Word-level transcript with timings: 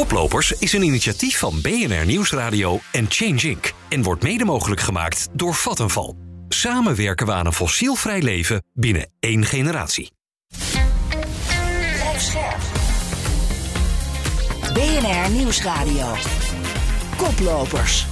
Koplopers 0.00 0.52
is 0.52 0.72
een 0.72 0.82
initiatief 0.82 1.38
van 1.38 1.60
BNR 1.60 2.06
Nieuwsradio 2.06 2.80
en 2.92 3.06
Change 3.08 3.48
Inc. 3.48 3.72
en 3.88 4.02
wordt 4.02 4.22
mede 4.22 4.44
mogelijk 4.44 4.80
gemaakt 4.80 5.28
door 5.32 5.54
Vattenval. 5.54 6.16
Samen 6.48 6.96
werken 6.96 7.26
we 7.26 7.32
aan 7.32 7.46
een 7.46 7.52
fossielvrij 7.52 8.22
leven 8.22 8.62
binnen 8.74 9.10
één 9.18 9.44
generatie. 9.44 10.12
BNR 14.72 15.30
Nieuwsradio. 15.30 16.14
Koplopers. 17.16 18.06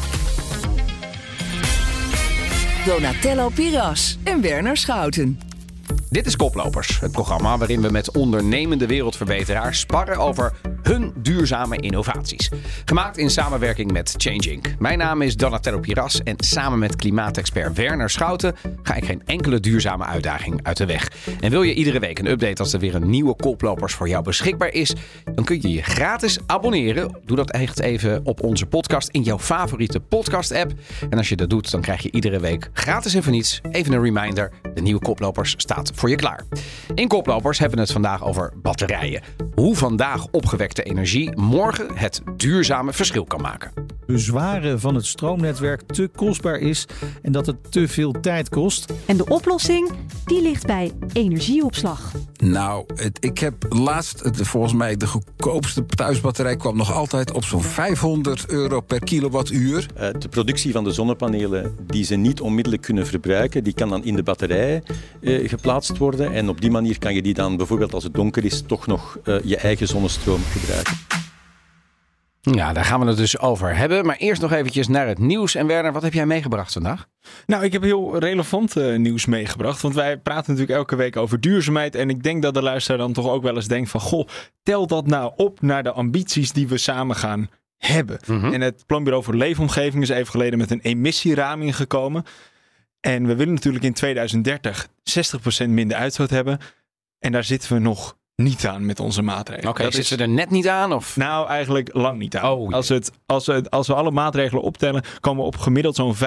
Donatello 2.84 3.48
Piras 3.48 4.18
en 4.24 4.40
Werner 4.40 4.76
Schouten. 4.76 5.40
Dit 6.10 6.26
is 6.26 6.36
Koplopers, 6.36 7.00
het 7.00 7.12
programma 7.12 7.58
waarin 7.58 7.80
we 7.80 7.90
met 7.90 8.16
ondernemende 8.16 8.86
wereldverbeteraars 8.86 9.80
sparren 9.80 10.16
over 10.16 10.52
hun 10.88 11.12
duurzame 11.16 11.76
innovaties. 11.76 12.50
Gemaakt 12.84 13.16
in 13.16 13.30
samenwerking 13.30 13.92
met 13.92 14.14
Change 14.16 14.50
Inc. 14.50 14.66
Mijn 14.78 14.98
naam 14.98 15.22
is 15.22 15.36
Donatello 15.36 15.78
Piras 15.78 16.22
en 16.22 16.34
samen 16.36 16.78
met 16.78 16.96
klimaatexpert 16.96 17.76
Werner 17.76 18.10
Schouten 18.10 18.54
ga 18.82 18.94
ik 18.94 19.04
geen 19.04 19.22
enkele 19.24 19.60
duurzame 19.60 20.04
uitdaging 20.04 20.60
uit 20.62 20.76
de 20.76 20.86
weg. 20.86 21.12
En 21.40 21.50
wil 21.50 21.62
je 21.62 21.74
iedere 21.74 21.98
week 21.98 22.18
een 22.18 22.26
update 22.26 22.62
als 22.62 22.72
er 22.72 22.80
weer 22.80 22.94
een 22.94 23.10
nieuwe 23.10 23.36
Koplopers 23.36 23.94
voor 23.94 24.08
jou 24.08 24.24
beschikbaar 24.24 24.72
is, 24.72 24.94
dan 25.34 25.44
kun 25.44 25.60
je 25.60 25.70
je 25.70 25.82
gratis 25.82 26.38
abonneren. 26.46 27.18
Doe 27.24 27.36
dat 27.36 27.50
echt 27.50 27.80
even 27.80 28.20
op 28.24 28.42
onze 28.42 28.66
podcast 28.66 29.08
in 29.08 29.22
jouw 29.22 29.38
favoriete 29.38 30.00
podcast 30.00 30.52
app. 30.52 30.72
En 31.10 31.18
als 31.18 31.28
je 31.28 31.36
dat 31.36 31.50
doet, 31.50 31.70
dan 31.70 31.80
krijg 31.80 32.02
je 32.02 32.10
iedere 32.12 32.40
week 32.40 32.70
gratis 32.72 33.14
en 33.14 33.22
voor 33.22 33.32
niets 33.32 33.60
even 33.70 33.92
een 33.92 34.02
reminder. 34.02 34.52
De 34.74 34.82
nieuwe 34.82 35.00
Koplopers 35.00 35.54
staat 35.56 35.90
voor 35.94 36.10
je 36.10 36.16
klaar. 36.16 36.44
In 36.94 37.08
Koplopers 37.08 37.58
hebben 37.58 37.76
we 37.76 37.82
het 37.82 37.92
vandaag 37.92 38.24
over 38.24 38.52
batterijen. 38.62 39.22
Hoe 39.54 39.76
vandaag 39.76 40.26
opgewekte 40.78 40.82
energie 40.82 41.30
morgen 41.36 41.96
het 41.96 42.22
duurzame 42.36 42.92
verschil 42.92 43.24
kan 43.24 43.40
maken. 43.40 43.87
Bezwaren 44.12 44.80
van 44.80 44.94
het 44.94 45.06
stroomnetwerk 45.06 45.82
te 45.82 46.10
kostbaar 46.16 46.58
is 46.58 46.86
en 47.22 47.32
dat 47.32 47.46
het 47.46 47.72
te 47.72 47.88
veel 47.88 48.12
tijd 48.20 48.48
kost. 48.48 48.92
En 49.06 49.16
de 49.16 49.26
oplossing, 49.26 49.90
die 50.24 50.42
ligt 50.42 50.66
bij 50.66 50.92
energieopslag. 51.12 52.12
Nou, 52.38 52.84
het, 52.94 53.24
ik 53.24 53.38
heb 53.38 53.66
laatst, 53.68 54.20
het, 54.20 54.36
volgens 54.46 54.72
mij 54.72 54.96
de 54.96 55.06
goedkoopste 55.06 55.86
thuisbatterij 55.86 56.56
kwam 56.56 56.76
nog 56.76 56.92
altijd 56.92 57.32
op 57.32 57.44
zo'n 57.44 57.62
500 57.62 58.50
euro 58.50 58.80
per 58.80 59.00
kilowattuur. 59.00 59.86
Eh, 59.94 60.08
De 60.18 60.28
productie 60.28 60.72
van 60.72 60.84
de 60.84 60.92
zonnepanelen 60.92 61.74
die 61.86 62.04
ze 62.04 62.14
niet 62.14 62.40
onmiddellijk 62.40 62.82
kunnen 62.82 63.06
verbruiken, 63.06 63.64
die 63.64 63.74
kan 63.74 63.88
dan 63.88 64.04
in 64.04 64.16
de 64.16 64.22
batterij 64.22 64.82
eh, 65.20 65.48
geplaatst 65.48 65.98
worden. 65.98 66.32
En 66.32 66.48
op 66.48 66.60
die 66.60 66.70
manier 66.70 66.98
kan 66.98 67.14
je 67.14 67.22
die 67.22 67.34
dan 67.34 67.56
bijvoorbeeld 67.56 67.94
als 67.94 68.04
het 68.04 68.14
donker 68.14 68.44
is 68.44 68.62
toch 68.66 68.86
nog 68.86 69.18
eh, 69.24 69.36
je 69.44 69.56
eigen 69.56 69.86
zonnestroom 69.88 70.40
gebruiken. 70.42 70.96
Ja, 72.54 72.72
daar 72.72 72.84
gaan 72.84 73.00
we 73.00 73.06
het 73.06 73.16
dus 73.16 73.38
over 73.38 73.76
hebben. 73.76 74.06
Maar 74.06 74.16
eerst 74.16 74.40
nog 74.40 74.52
eventjes 74.52 74.88
naar 74.88 75.06
het 75.06 75.18
nieuws. 75.18 75.54
En 75.54 75.66
Werner, 75.66 75.92
wat 75.92 76.02
heb 76.02 76.12
jij 76.12 76.26
meegebracht 76.26 76.72
vandaag? 76.72 77.08
Nou, 77.46 77.64
ik 77.64 77.72
heb 77.72 77.82
heel 77.82 78.18
relevant 78.18 78.76
eh, 78.76 78.96
nieuws 78.96 79.26
meegebracht. 79.26 79.82
Want 79.82 79.94
wij 79.94 80.18
praten 80.18 80.52
natuurlijk 80.52 80.78
elke 80.78 80.96
week 80.96 81.16
over 81.16 81.40
duurzaamheid. 81.40 81.94
En 81.94 82.10
ik 82.10 82.22
denk 82.22 82.42
dat 82.42 82.54
de 82.54 82.62
luisteraar 82.62 82.98
dan 82.98 83.12
toch 83.12 83.28
ook 83.28 83.42
wel 83.42 83.54
eens 83.54 83.68
denkt 83.68 83.90
van... 83.90 84.00
Goh, 84.00 84.28
tel 84.62 84.86
dat 84.86 85.06
nou 85.06 85.32
op 85.36 85.60
naar 85.60 85.82
de 85.82 85.92
ambities 85.92 86.52
die 86.52 86.68
we 86.68 86.78
samen 86.78 87.16
gaan 87.16 87.50
hebben. 87.76 88.18
Mhm. 88.26 88.52
En 88.52 88.60
het 88.60 88.86
Planbureau 88.86 89.24
voor 89.24 89.34
Leefomgeving 89.34 90.02
is 90.02 90.08
even 90.08 90.30
geleden 90.30 90.58
met 90.58 90.70
een 90.70 90.80
emissieraming 90.80 91.76
gekomen. 91.76 92.24
En 93.00 93.26
we 93.26 93.34
willen 93.34 93.54
natuurlijk 93.54 93.84
in 93.84 93.92
2030 93.92 94.88
60% 95.66 95.68
minder 95.68 95.96
uitstoot 95.96 96.30
hebben. 96.30 96.58
En 97.18 97.32
daar 97.32 97.44
zitten 97.44 97.72
we 97.72 97.78
nog 97.78 98.16
niet 98.42 98.66
aan 98.66 98.86
met 98.86 99.00
onze 99.00 99.22
maatregelen. 99.22 99.70
Oké, 99.70 99.82
Dat 99.82 99.94
zitten 99.94 100.12
is 100.12 100.22
ze 100.22 100.28
er 100.28 100.34
net 100.34 100.50
niet 100.50 100.68
aan? 100.68 100.92
Of? 100.92 101.16
nou, 101.16 101.48
eigenlijk 101.48 101.88
lang 101.92 102.18
niet 102.18 102.36
aan. 102.36 102.50
Oh, 102.52 102.72
als, 102.72 102.88
het, 102.88 103.10
als, 103.26 103.46
het, 103.46 103.70
als 103.70 103.86
we 103.86 103.94
alle 103.94 104.10
maatregelen 104.10 104.62
optellen, 104.62 105.02
komen 105.20 105.40
we 105.42 105.46
op 105.48 105.56
gemiddeld 105.56 105.94
zo'n 105.96 106.14
45% 106.16 106.18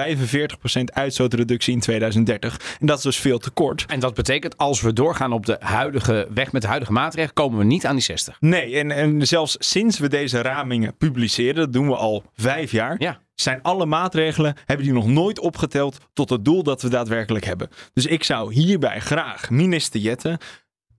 uitstootreductie 0.84 1.74
in 1.74 1.80
2030. 1.80 2.76
En 2.80 2.86
dat 2.86 2.96
is 2.96 3.02
dus 3.02 3.16
veel 3.16 3.38
te 3.38 3.50
kort. 3.50 3.84
En 3.86 4.00
dat 4.00 4.14
betekent, 4.14 4.56
als 4.56 4.80
we 4.80 4.92
doorgaan 4.92 5.32
op 5.32 5.46
de 5.46 5.56
huidige 5.60 6.28
weg 6.34 6.52
met 6.52 6.62
de 6.62 6.68
huidige 6.68 6.92
maatregelen, 6.92 7.34
komen 7.34 7.58
we 7.58 7.64
niet 7.64 7.86
aan 7.86 7.94
die 7.94 8.04
60. 8.04 8.36
Nee, 8.40 8.76
en, 8.78 8.90
en 8.90 9.26
zelfs 9.26 9.56
sinds 9.58 9.98
we 9.98 10.08
deze 10.08 10.42
ramingen 10.42 10.96
publiceren, 10.96 11.54
dat 11.54 11.72
doen 11.72 11.86
we 11.88 11.96
al 11.96 12.22
vijf 12.34 12.70
jaar, 12.70 12.94
Ja. 12.98 13.18
zijn 13.34 13.62
alle 13.62 13.86
maatregelen, 13.86 14.54
hebben 14.64 14.86
die 14.86 14.94
nog 14.94 15.06
nooit 15.06 15.38
opgeteld 15.40 15.98
tot 16.12 16.30
het 16.30 16.44
doel 16.44 16.62
dat 16.62 16.82
we 16.82 16.88
daadwerkelijk 16.88 17.44
hebben. 17.44 17.68
Dus 17.92 18.06
ik 18.06 18.24
zou 18.24 18.52
hierbij 18.54 19.00
graag 19.00 19.50
minister 19.50 20.00
Jetten 20.00 20.38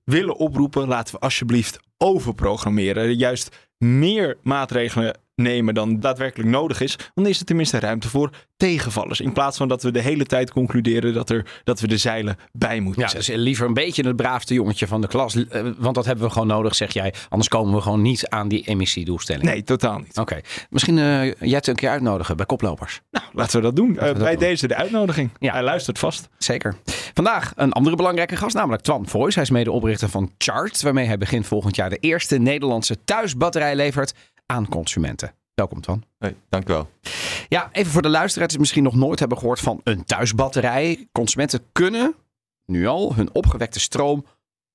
willen 0.03 0.35
oproepen, 0.35 0.87
laten 0.87 1.13
we 1.13 1.19
alsjeblieft 1.19 1.79
overprogrammeren. 1.97 3.15
Juist 3.15 3.69
meer 3.77 4.37
maatregelen 4.43 5.17
nemen 5.35 5.73
dan 5.73 5.99
daadwerkelijk 5.99 6.49
nodig 6.49 6.81
is. 6.81 6.97
Dan 7.13 7.27
is 7.27 7.39
er 7.39 7.45
tenminste 7.45 7.79
ruimte 7.79 8.09
voor 8.09 8.29
tegenvallers. 8.57 9.19
In 9.21 9.33
plaats 9.33 9.57
van 9.57 9.67
dat 9.67 9.83
we 9.83 9.91
de 9.91 9.99
hele 10.01 10.25
tijd 10.25 10.51
concluderen 10.51 11.13
dat, 11.13 11.29
er, 11.29 11.61
dat 11.63 11.79
we 11.79 11.87
de 11.87 11.97
zeilen 11.97 12.37
bij 12.51 12.79
moeten 12.79 13.01
Ja, 13.01 13.07
zetten. 13.07 13.33
dus 13.35 13.43
liever 13.43 13.67
een 13.67 13.73
beetje 13.73 14.07
het 14.07 14.15
braafste 14.15 14.53
jongetje 14.53 14.87
van 14.87 15.01
de 15.01 15.07
klas. 15.07 15.35
eh, 15.47 15.61
Want 15.77 15.95
dat 15.95 16.05
hebben 16.05 16.25
we 16.25 16.31
gewoon 16.31 16.47
nodig, 16.47 16.75
zeg 16.75 16.93
jij. 16.93 17.13
Anders 17.29 17.49
komen 17.49 17.73
we 17.75 17.81
gewoon 17.81 18.01
niet 18.01 18.27
aan 18.29 18.47
die 18.47 18.67
emissiedoelstelling. 18.67 19.43
Nee, 19.45 19.63
totaal 19.63 19.97
niet. 19.99 20.17
Oké, 20.17 20.39
misschien 20.69 20.97
eh 20.97 21.03
jij 21.33 21.55
het 21.55 21.67
een 21.67 21.75
keer 21.75 21.89
uitnodigen 21.89 22.37
bij 22.37 22.45
koplopers. 22.45 23.01
Nou, 23.11 23.25
laten 23.33 23.55
we 23.55 23.61
dat 23.61 23.75
doen. 23.75 23.97
Eh, 23.97 24.05
dat 24.05 24.17
bij 24.17 24.31
doen. 24.31 24.39
deze 24.39 24.67
de 24.67 24.75
uitnodiging. 24.75 25.29
Ja. 25.39 25.51
Hij 25.53 25.63
luistert 25.63 25.99
vast. 25.99 26.29
Zeker. 26.37 26.75
Vandaag 27.13 27.51
een 27.55 27.71
andere 27.71 27.95
belangrijke 27.95 28.35
gast, 28.35 28.55
namelijk 28.55 28.83
Twan 28.83 29.07
Voice. 29.07 29.33
Hij 29.33 29.43
is 29.43 29.49
medeoprichter 29.49 30.09
van 30.09 30.31
Chart, 30.37 30.81
waarmee 30.81 31.05
hij 31.05 31.17
begin 31.17 31.43
volgend 31.43 31.75
jaar 31.75 31.89
de 31.89 31.97
eerste 31.97 32.37
Nederlandse 32.37 33.03
thuisbatterij 33.03 33.75
levert 33.75 34.13
aan 34.45 34.69
consumenten. 34.69 35.33
Welkom 35.53 35.81
Twan. 35.81 36.03
Hey, 36.19 36.35
dank 36.49 36.69
u 36.69 36.73
wel. 36.73 36.89
Ja, 37.49 37.69
even 37.71 37.91
voor 37.91 38.01
de 38.01 38.09
luisteraars 38.09 38.51
die 38.51 38.59
misschien 38.59 38.83
nog 38.83 38.95
nooit 38.95 39.19
hebben 39.19 39.37
gehoord 39.37 39.59
van 39.59 39.81
een 39.83 40.05
thuisbatterij. 40.05 41.07
Consumenten 41.11 41.59
kunnen 41.71 42.15
nu 42.65 42.87
al 42.87 43.15
hun 43.15 43.33
opgewekte 43.33 43.79
stroom 43.79 44.25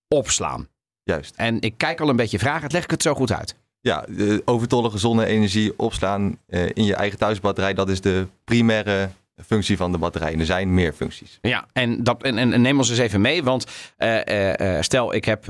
opslaan. 0.08 0.68
Juist. 1.02 1.34
En 1.36 1.60
ik 1.60 1.74
kijk 1.76 2.00
al 2.00 2.08
een 2.08 2.16
beetje 2.16 2.38
vragen, 2.38 2.70
leg 2.72 2.84
ik 2.84 2.90
het 2.90 3.02
zo 3.02 3.14
goed 3.14 3.32
uit? 3.32 3.56
Ja, 3.80 4.04
de 4.08 4.42
overtollige 4.44 4.98
zonne-energie 4.98 5.78
opslaan 5.78 6.38
eh, 6.46 6.66
in 6.72 6.84
je 6.84 6.94
eigen 6.94 7.18
thuisbatterij, 7.18 7.74
dat 7.74 7.88
is 7.88 8.00
de 8.00 8.26
primaire 8.44 9.10
functie 9.46 9.76
van 9.76 9.92
de 9.92 9.98
batterij. 9.98 10.32
En 10.32 10.40
er 10.40 10.46
zijn 10.46 10.74
meer 10.74 10.92
functies. 10.92 11.38
Ja, 11.42 11.66
en, 11.72 12.04
dat, 12.04 12.22
en, 12.22 12.38
en, 12.38 12.60
neem 12.60 12.78
ons 12.78 12.90
eens 12.90 12.98
even 12.98 13.20
mee, 13.20 13.42
want 13.42 13.66
eh, 13.96 14.76
eh, 14.76 14.82
stel 14.82 15.14
ik 15.14 15.24
heb 15.24 15.44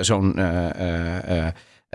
zo'n... 0.00 0.34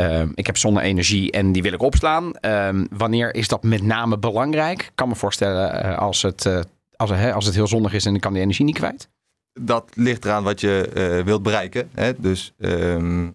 eh, 0.01 0.05
eh, 0.05 0.13
eh, 0.15 0.21
eh, 0.21 0.29
ik 0.35 0.45
heb 0.45 0.57
zonne-energie 0.57 1.31
en 1.31 1.51
die 1.51 1.61
wil 1.61 1.73
ik 1.73 1.81
opslaan. 1.81 2.35
Ehm, 2.35 2.85
wanneer 2.89 3.35
is 3.35 3.47
dat 3.47 3.63
met 3.63 3.81
name 3.83 4.17
belangrijk? 4.17 4.81
Ik 4.81 4.91
kan 4.95 5.07
me 5.07 5.15
voorstellen 5.15 5.83
eh, 5.83 5.97
als, 5.97 6.21
het, 6.21 6.45
eh, 6.45 6.59
als, 6.95 7.09
hè, 7.09 7.33
als 7.33 7.45
het 7.45 7.55
heel 7.55 7.67
zonnig 7.67 7.93
is 7.93 8.05
en 8.05 8.15
ik 8.15 8.21
kan 8.21 8.33
die 8.33 8.41
energie 8.41 8.65
niet 8.65 8.75
kwijt. 8.77 9.09
Dat 9.53 9.89
ligt 9.93 10.25
eraan 10.25 10.43
wat 10.43 10.61
je 10.61 10.89
eh, 10.93 11.25
wilt 11.25 11.43
bereiken. 11.43 11.89
Hè? 11.93 12.11
Dus 12.17 12.53
ehm, 12.59 13.29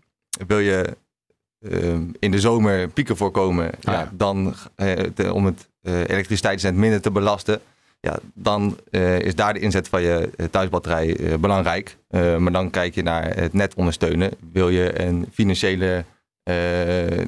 wil 0.46 0.58
je 0.58 0.96
ehm, 1.70 2.02
in 2.18 2.30
de 2.30 2.40
zomer 2.40 2.88
pieken 2.88 3.16
voorkomen, 3.16 3.70
ja. 3.80 3.92
ja. 3.92 4.10
dan 4.12 4.54
te- 5.14 5.32
om 5.32 5.44
het 5.44 5.68
elektriciteitsnet 5.84 6.74
minder 6.74 7.00
te 7.00 7.10
belasten. 7.10 7.60
Ja, 8.00 8.18
dan 8.34 8.78
is 9.18 9.34
daar 9.34 9.54
de 9.54 9.60
inzet 9.60 9.88
van 9.88 10.02
je 10.02 10.30
thuisbatterij 10.50 11.36
belangrijk. 11.40 11.96
Maar 12.10 12.52
dan 12.52 12.70
kijk 12.70 12.94
je 12.94 13.02
naar 13.02 13.36
het 13.36 13.52
net 13.52 13.74
ondersteunen. 13.74 14.30
Wil 14.52 14.68
je 14.68 15.00
een 15.00 15.26
financiële 15.32 16.04
eh, 16.46 17.26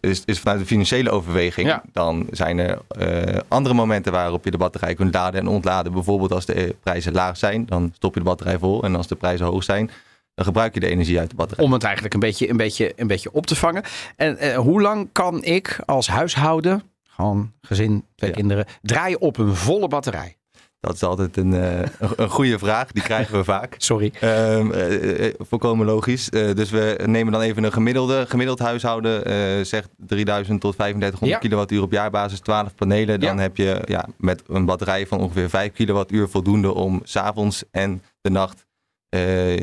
is, 0.00 0.22
is 0.24 0.38
vanuit 0.40 0.60
een 0.60 0.66
financiële 0.66 1.10
overweging, 1.10 1.68
Ja. 1.68 1.82
dan 1.92 2.26
zijn 2.30 2.58
er 2.58 2.78
eh, 2.88 3.40
andere 3.48 3.74
momenten 3.74 4.12
waarop 4.12 4.44
je 4.44 4.50
de 4.50 4.56
batterij 4.58 4.94
kunt 4.94 5.14
laden 5.14 5.40
en 5.40 5.46
ontladen. 5.48 5.92
Bijvoorbeeld 5.92 6.32
als 6.32 6.46
de 6.46 6.54
eh, 6.54 6.70
prijzen 6.82 7.12
laag 7.12 7.36
zijn, 7.36 7.66
dan 7.66 7.92
stop 7.94 8.14
je 8.14 8.20
de 8.20 8.26
batterij 8.26 8.58
vol. 8.58 8.82
En 8.82 8.96
als 8.96 9.06
de 9.06 9.14
prijzen 9.14 9.46
hoog 9.46 9.62
zijn, 9.64 9.90
dan 10.34 10.44
gebruik 10.44 10.74
je 10.74 10.80
de 10.80 10.88
energie 10.88 11.18
uit 11.18 11.30
de 11.30 11.36
batterij. 11.36 11.64
Om 11.64 11.72
het 11.72 11.82
eigenlijk 11.82 12.14
een 12.14 12.20
beetje, 12.20 12.48
een 12.50 12.56
beetje, 12.56 12.92
een 12.96 13.06
beetje 13.06 13.32
op 13.32 13.46
te 13.46 13.56
vangen. 13.56 13.82
En 14.16 14.38
eh, 14.38 14.56
hoe 14.56 14.80
lang 14.82 15.08
kan 15.12 15.44
ik 15.44 15.78
als 15.86 16.06
huishouden, 16.08 16.82
gewoon 17.08 17.52
gezin, 17.60 18.04
twee 18.14 18.30
Ja. 18.30 18.36
kinderen, 18.36 18.66
draaien 18.82 19.20
op 19.20 19.38
een 19.38 19.54
volle 19.54 19.88
batterij? 19.88 20.36
Dat 20.86 20.94
is 20.94 21.02
altijd 21.02 21.36
een, 21.36 21.54
eh, 21.54 21.78
een, 21.78 22.10
een 22.16 22.28
goede 22.28 22.58
vraag, 22.58 22.92
die 22.92 23.02
krijgen 23.02 23.38
we 23.38 23.44
vaak. 23.54 23.74
Sorry. 23.78 24.12
Eh, 24.20 25.32
volkomen 25.38 25.86
logisch. 25.86 26.28
Dus 26.30 26.70
we 26.70 26.98
nemen 27.06 27.32
dan 27.32 27.42
even 27.42 27.64
een 27.64 27.72
gemiddelde. 27.72 28.24
Gemiddeld 28.28 28.58
huishouden 28.58 29.66
zegt 29.66 29.88
3000 29.96 30.60
tot 30.60 30.74
3500 30.76 31.30
Ja. 31.42 31.48
kilowattuur 31.48 31.82
op 31.82 31.92
jaarbasis, 31.92 32.40
12 32.40 32.74
panelen. 32.74 33.20
Dan 33.20 33.36
Ja. 33.36 33.42
heb 33.42 33.56
je 33.56 33.82
ja, 33.84 34.06
met 34.16 34.42
een 34.46 34.64
batterij 34.64 35.06
van 35.06 35.20
ongeveer 35.20 35.48
5 35.50 35.72
kilowattuur 35.72 36.28
voldoende 36.28 36.74
om 36.74 37.00
s'avonds 37.04 37.64
en 37.70 38.02
de 38.20 38.30
nacht 38.30 38.66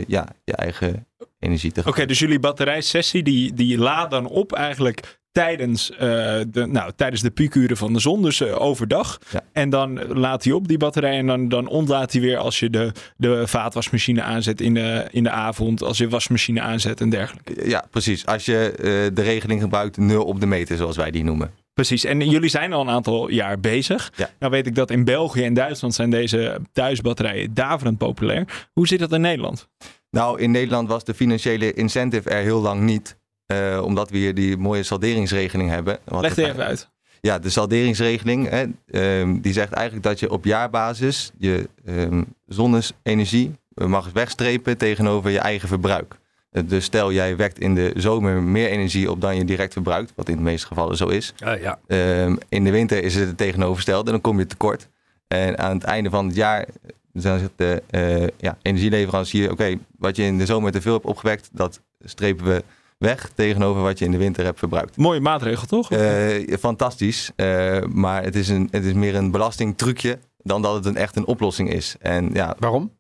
ja, 0.08 0.28
je 0.44 0.56
eigen 0.56 1.06
energie 1.40 1.72
te 1.72 1.82
Oké, 1.86 2.06
dus 2.06 2.20
jullie 2.20 2.40
batterijsessie 2.40 3.24
die, 3.24 3.54
die 3.54 3.78
laat 3.78 4.12
dan 4.12 4.26
op 4.28 4.54
eigenlijk 4.54 5.20
tijdens, 5.32 5.92
eh, 5.92 6.00
de, 6.48 6.66
nou, 6.68 6.92
tijdens 6.96 7.22
de 7.22 7.32
piekuren 7.32 7.78
van 7.78 7.94
de 7.94 8.00
zon, 8.00 8.22
dus 8.22 8.42
eh, 8.42 8.62
overdag. 8.62 9.20
Ja. 9.32 9.42
En 9.54 9.70
dan 9.70 10.08
laat 10.08 10.44
hij 10.44 10.54
op 10.54 10.68
die 10.68 10.78
batterij 10.78 11.18
en 11.18 11.28
dan, 11.28 11.50
dan 11.50 11.68
ontlaat 11.68 12.12
hij 12.12 12.22
weer 12.22 12.38
als 12.38 12.60
je 12.60 12.70
de, 12.70 12.92
de 13.18 13.48
vaatwasmachine 13.48 14.22
aanzet 14.22 14.62
in 14.62 14.74
de, 14.74 15.08
in 15.12 15.24
de 15.24 15.30
avond, 15.30 15.84
als 15.84 15.98
je 15.98 16.10
wasmachine 16.10 16.62
aanzet 16.62 17.02
en 17.02 17.10
dergelijke. 17.10 17.70
Ja, 17.70 17.86
precies. 17.90 18.26
Als 18.26 18.46
je 18.46 18.72
eh, 18.72 19.16
de 19.16 19.22
regeling 19.22 19.62
gebruikt, 19.62 19.98
nul 19.98 20.24
op 20.24 20.40
de 20.40 20.46
meter, 20.46 20.78
zoals 20.78 20.98
wij 20.98 21.12
die 21.12 21.24
noemen. 21.24 21.52
Precies, 21.74 22.04
en 22.04 22.30
jullie 22.30 22.50
zijn 22.50 22.74
al 22.74 22.82
een 22.82 22.90
aantal 22.90 23.30
jaar 23.30 23.60
bezig. 23.60 24.12
Ja. 24.16 24.30
Nou 24.40 24.52
weet 24.52 24.68
ik 24.68 24.76
dat 24.76 24.92
in 24.92 25.04
België 25.04 25.44
en 25.44 25.54
Duitsland 25.54 25.94
zijn 25.94 26.10
deze 26.10 26.60
thuisbatterijen 26.72 27.54
daverend 27.54 27.98
populair. 27.98 28.68
Hoe 28.74 28.88
zit 28.88 29.00
dat 29.00 29.12
in 29.12 29.22
Nederland? 29.22 29.68
Nou, 30.10 30.40
in 30.40 30.52
Nederland 30.52 30.88
was 30.88 31.04
de 31.04 31.14
financiële 31.14 31.74
incentive 31.74 32.30
er 32.30 32.44
heel 32.44 32.62
lang 32.62 32.82
niet. 32.82 33.20
Eh, 33.52 33.82
omdat 33.84 34.10
we 34.10 34.18
hier 34.18 34.34
die 34.34 34.58
mooie 34.58 34.84
salderingsregeling 34.84 35.70
hebben. 35.70 35.98
Wat 36.06 36.22
Leg 36.22 36.36
het- 36.36 36.46
even 36.46 36.64
uit. 36.66 36.90
Ja, 37.22 37.40
de 37.40 37.50
salderingsregeling, 37.50 38.50
hè, 38.50 38.66
ehm, 38.92 39.40
die 39.42 39.54
zegt 39.54 39.72
eigenlijk 39.74 40.06
dat 40.06 40.20
je 40.20 40.32
op 40.32 40.46
jaarbasis 40.46 41.32
je 41.38 41.70
ehm 41.86 42.24
zonnesenergie 42.48 43.52
eh, 43.76 43.88
mag 43.88 44.10
wegstrepen 44.14 44.78
tegenover 44.78 45.32
je 45.32 45.40
eigen 45.40 45.68
verbruik. 45.68 46.16
Eh, 46.52 46.64
Dus 46.66 46.86
stel 46.86 47.12
jij 47.12 47.36
wekt 47.36 47.60
in 47.60 47.76
de 47.76 47.92
zomer 47.96 48.44
meer 48.44 48.70
energie 48.70 49.12
op 49.12 49.22
dan 49.22 49.36
je 49.36 49.46
direct 49.46 49.74
verbruikt, 49.74 50.12
wat 50.16 50.30
in 50.30 50.36
de 50.36 50.42
meeste 50.42 50.68
gevallen 50.68 50.98
zo 50.98 51.08
is. 51.08 51.34
ja. 51.62 51.80
Ehm, 51.88 52.36
in 52.50 52.64
de 52.64 52.72
winter 52.72 53.04
is 53.04 53.16
het 53.16 53.28
het 53.28 53.38
tegenovergestelde 53.38 54.06
en 54.06 54.12
dan 54.12 54.22
kom 54.22 54.40
je 54.40 54.46
tekort. 54.48 54.88
En 55.28 55.58
aan 55.58 55.74
het 55.76 55.84
einde 55.84 56.10
van 56.10 56.26
het 56.26 56.36
jaar 56.36 56.66
dan 57.14 57.40
zegt 57.40 57.52
de 57.56 57.84
eh, 57.90 58.28
ja, 58.38 58.58
energieleverancier: 58.62 59.52
Oké, 59.52 59.78
wat 59.98 60.16
je 60.16 60.24
in 60.24 60.38
de 60.38 60.46
zomer 60.46 60.72
te 60.72 60.82
veel 60.82 60.94
hebt 60.94 61.06
opgewekt, 61.06 61.50
dat 61.54 61.82
strepen 62.04 62.46
we 62.46 62.64
weg 63.02 63.30
tegenover 63.36 63.82
wat 63.82 64.00
je 64.00 64.06
in 64.06 64.12
de 64.12 64.18
winter 64.18 64.44
hebt 64.44 64.60
verbruikt. 64.60 64.98
Mooie 64.98 65.20
maatregel, 65.20 65.68
toch? 65.68 65.92
Eh, 65.92 66.58
fantastisch, 66.60 67.32
eh, 67.36 67.82
maar 67.84 68.24
het 68.24 68.36
is, 68.36 68.50
een, 68.50 68.68
het 68.72 68.84
is 68.86 68.94
meer 68.94 69.16
een 69.16 69.32
belastingtrucje 69.32 70.18
dan 70.38 70.62
dat 70.62 70.74
het 70.76 70.86
een, 70.86 70.96
echt 70.96 71.16
een 71.16 71.26
oplossing 71.26 71.74
is. 71.74 71.96
En 72.00 72.30
ja, 72.34 72.56
Waarom? 72.60 72.92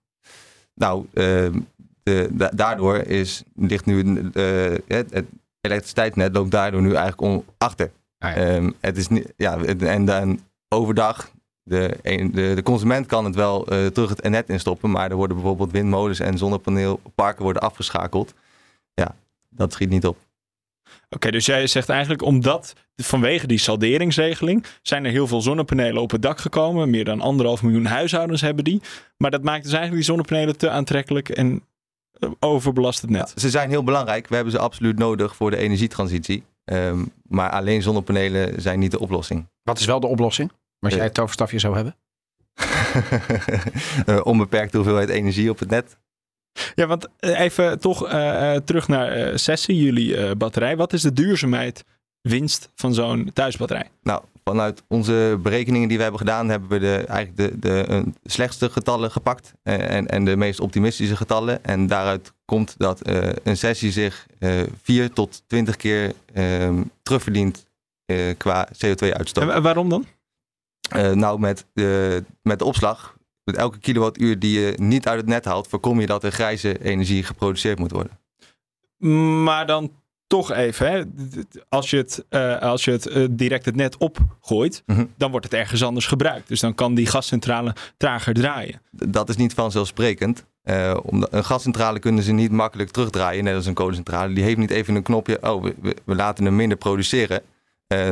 nou, 0.75 1.05
ehm, 1.13 1.59
de, 2.03 2.27
da- 2.31 2.51
daardoor 2.53 2.97
is, 2.97 3.43
ligt 3.55 3.85
nu 3.85 4.29
eh, 4.33 4.43
het, 4.87 5.13
het 5.13 5.25
elektriciteitsnet 5.61 6.33
loopt 6.35 6.51
daardoor 6.51 6.81
nu 6.81 6.87
eigenlijk 6.93 7.21
om, 7.21 7.43
achter. 7.57 7.91
Ah, 8.17 8.35
ja. 8.35 8.41
Ehm, 8.55 8.71
het 8.79 8.97
is 8.97 9.07
niet, 9.07 9.33
ja, 9.37 9.59
het- 9.59 9.81
en 9.83 10.05
dan 10.05 10.39
overdag, 10.69 11.31
de, 11.63 11.97
de, 12.31 12.51
de 12.55 12.63
consument 12.63 13.05
kan 13.05 13.25
het 13.25 13.35
wel 13.35 13.67
eh, 13.67 13.85
terug 13.85 14.09
het 14.09 14.29
net 14.29 14.49
instoppen, 14.49 14.91
maar 14.91 15.09
er 15.09 15.15
worden 15.15 15.35
bijvoorbeeld 15.37 15.71
windmolens 15.71 16.19
en 16.19 16.37
zonnepaneelparken 16.37 17.43
worden 17.43 17.61
afgeschakeld. 17.61 18.33
Ja, 18.93 19.15
dat 19.55 19.73
schiet 19.73 19.89
niet 19.89 20.05
op. 20.05 20.17
Oké, 21.09 21.31
dus 21.31 21.45
jij 21.45 21.67
zegt 21.67 21.89
eigenlijk 21.89 22.21
omdat 22.21 22.73
vanwege 22.95 23.47
die 23.47 23.57
salderingsregeling 23.57 24.65
zijn 24.81 25.05
er 25.05 25.11
heel 25.11 25.27
veel 25.27 25.41
zonnepanelen 25.41 26.01
op 26.01 26.11
het 26.11 26.21
dak 26.21 26.39
gekomen. 26.39 26.89
Meer 26.89 27.05
dan 27.05 27.21
anderhalf 27.21 27.63
miljoen 27.63 27.85
huishoudens 27.85 28.41
hebben 28.41 28.63
die. 28.63 28.81
Maar 29.17 29.31
dat 29.31 29.43
maakt 29.43 29.63
dus 29.63 29.73
eigenlijk 29.73 30.03
die 30.03 30.11
zonnepanelen 30.11 30.57
te 30.57 30.69
aantrekkelijk 30.69 31.29
en 31.29 31.63
eh, 32.11 32.29
overbelast 32.39 33.01
het 33.01 33.09
net. 33.09 33.33
Ze 33.35 33.49
zijn 33.49 33.69
heel 33.69 33.83
belangrijk. 33.83 34.27
We 34.27 34.35
hebben 34.35 34.53
ze 34.53 34.59
absoluut 34.59 34.97
nodig 34.97 35.35
voor 35.35 35.51
de 35.51 35.57
energietransitie. 35.57 36.43
Ehm, 36.65 37.05
maar 37.27 37.49
alleen 37.49 37.81
zonnepanelen 37.81 38.61
zijn 38.61 38.79
niet 38.79 38.91
de 38.91 38.99
oplossing. 38.99 39.47
Wat 39.63 39.79
is 39.79 39.85
wel 39.85 39.99
de 39.99 40.07
oplossing? 40.07 40.51
Als 40.79 40.93
jij 40.93 41.03
het 41.03 41.13
toverstafje 41.13 41.59
zou 41.59 41.75
hebben? 41.75 41.95
Eh, 44.05 44.19
onbeperkte 44.23 44.77
hoeveelheid 44.77 45.09
energie 45.09 45.49
op 45.49 45.59
het 45.59 45.69
net. 45.69 45.97
Ja, 46.75 46.87
want 46.87 47.07
eh, 47.19 47.39
even 47.39 47.79
toch 47.79 48.07
eh, 48.07 48.55
eh, 48.55 48.61
terug 48.63 48.87
naar 48.87 49.39
Sessie, 49.39 49.75
jullie 49.83 50.35
batterij. 50.35 50.77
Wat 50.77 50.93
is 50.93 51.01
de 51.01 51.13
duurzaamheid 51.13 51.83
winst 52.21 52.69
van 52.75 52.93
zo'n 52.93 53.31
thuisbatterij? 53.33 53.89
Nou, 54.03 54.23
vanuit 54.43 54.83
onze 54.87 55.39
berekeningen 55.43 55.87
die 55.87 55.97
we 55.97 56.03
hebben 56.03 56.21
gedaan, 56.21 56.49
hebben 56.49 56.69
we 56.69 56.79
de, 56.79 57.03
eigenlijk 57.07 57.37
de, 57.37 57.59
de 57.59 58.03
slechtste 58.23 58.69
getallen 58.69 59.11
gepakt. 59.11 59.53
en, 59.63 60.07
en 60.07 60.25
de 60.25 60.35
meest 60.35 60.59
optimistische 60.59 61.15
getallen. 61.15 61.63
En 61.63 61.87
daaruit 61.87 62.33
komt 62.45 62.75
dat 62.77 62.99
een 63.43 63.57
sessie 63.57 63.91
zich 63.91 64.27
eh 64.39 64.61
4 64.83 65.11
tot 65.13 65.43
20 65.47 65.75
keer 65.75 66.13
ehm, 66.33 66.81
terugverdient 67.03 67.65
qua 68.37 68.67
CO2-uitstoot. 68.73 69.43
En 69.43 69.47
wa- 69.49 69.61
waarom 69.61 69.89
dan? 69.89 70.05
Nou, 71.13 71.39
met 71.39 71.65
met 72.41 72.59
de 72.59 72.65
opslag, 72.65 73.15
met 73.43 73.55
elke 73.55 73.79
kilowattuur 73.79 74.39
die 74.39 74.59
je 74.59 74.73
niet 74.77 75.07
uit 75.07 75.17
het 75.19 75.27
net 75.29 75.45
haalt, 75.45 75.67
voorkom 75.67 75.99
je 75.99 76.05
dat 76.07 76.23
er 76.23 76.31
grijze 76.31 76.83
energie 76.83 77.23
geproduceerd 77.23 77.79
moet 77.79 77.91
worden. 77.91 78.19
Maar 79.43 79.67
dan 79.67 79.91
toch 80.27 80.51
even, 80.51 80.91
hè? 80.91 81.01
als 81.69 81.89
je 81.89 81.97
het, 81.97 82.25
eh, 82.29 82.59
als 82.59 82.83
je 82.85 82.91
het 82.91 83.05
eh, 83.07 83.25
direct 83.31 83.65
het 83.65 83.75
net 83.75 83.97
opgooit, 83.97 84.83
Mhm. 84.85 85.05
dan 85.17 85.31
wordt 85.31 85.45
het 85.45 85.53
ergens 85.55 85.83
anders 85.83 86.05
gebruikt. 86.07 86.47
Dus 86.47 86.59
dan 86.59 86.75
kan 86.75 86.93
die 86.95 87.05
gascentrale 87.05 87.75
trager 87.97 88.33
draaien. 88.33 88.81
Dat 88.91 89.29
is 89.29 89.35
niet 89.35 89.53
vanzelfsprekend. 89.53 90.45
Eh, 90.61 90.97
omdat 91.03 91.33
een 91.33 91.45
gascentrale 91.45 91.99
kunnen 91.99 92.23
ze 92.23 92.31
niet 92.31 92.51
makkelijk 92.51 92.89
terugdraaien, 92.89 93.43
net 93.43 93.55
als 93.55 93.65
een 93.65 93.73
kolencentrale. 93.73 94.33
Die 94.33 94.43
heeft 94.43 94.57
niet 94.57 94.69
even 94.71 94.95
een 94.95 95.03
knopje, 95.03 95.37
oh, 95.41 95.63
we, 95.63 95.75
we- 96.05 96.15
laten 96.15 96.45
hem 96.45 96.55
minder 96.55 96.77
produceren. 96.77 97.41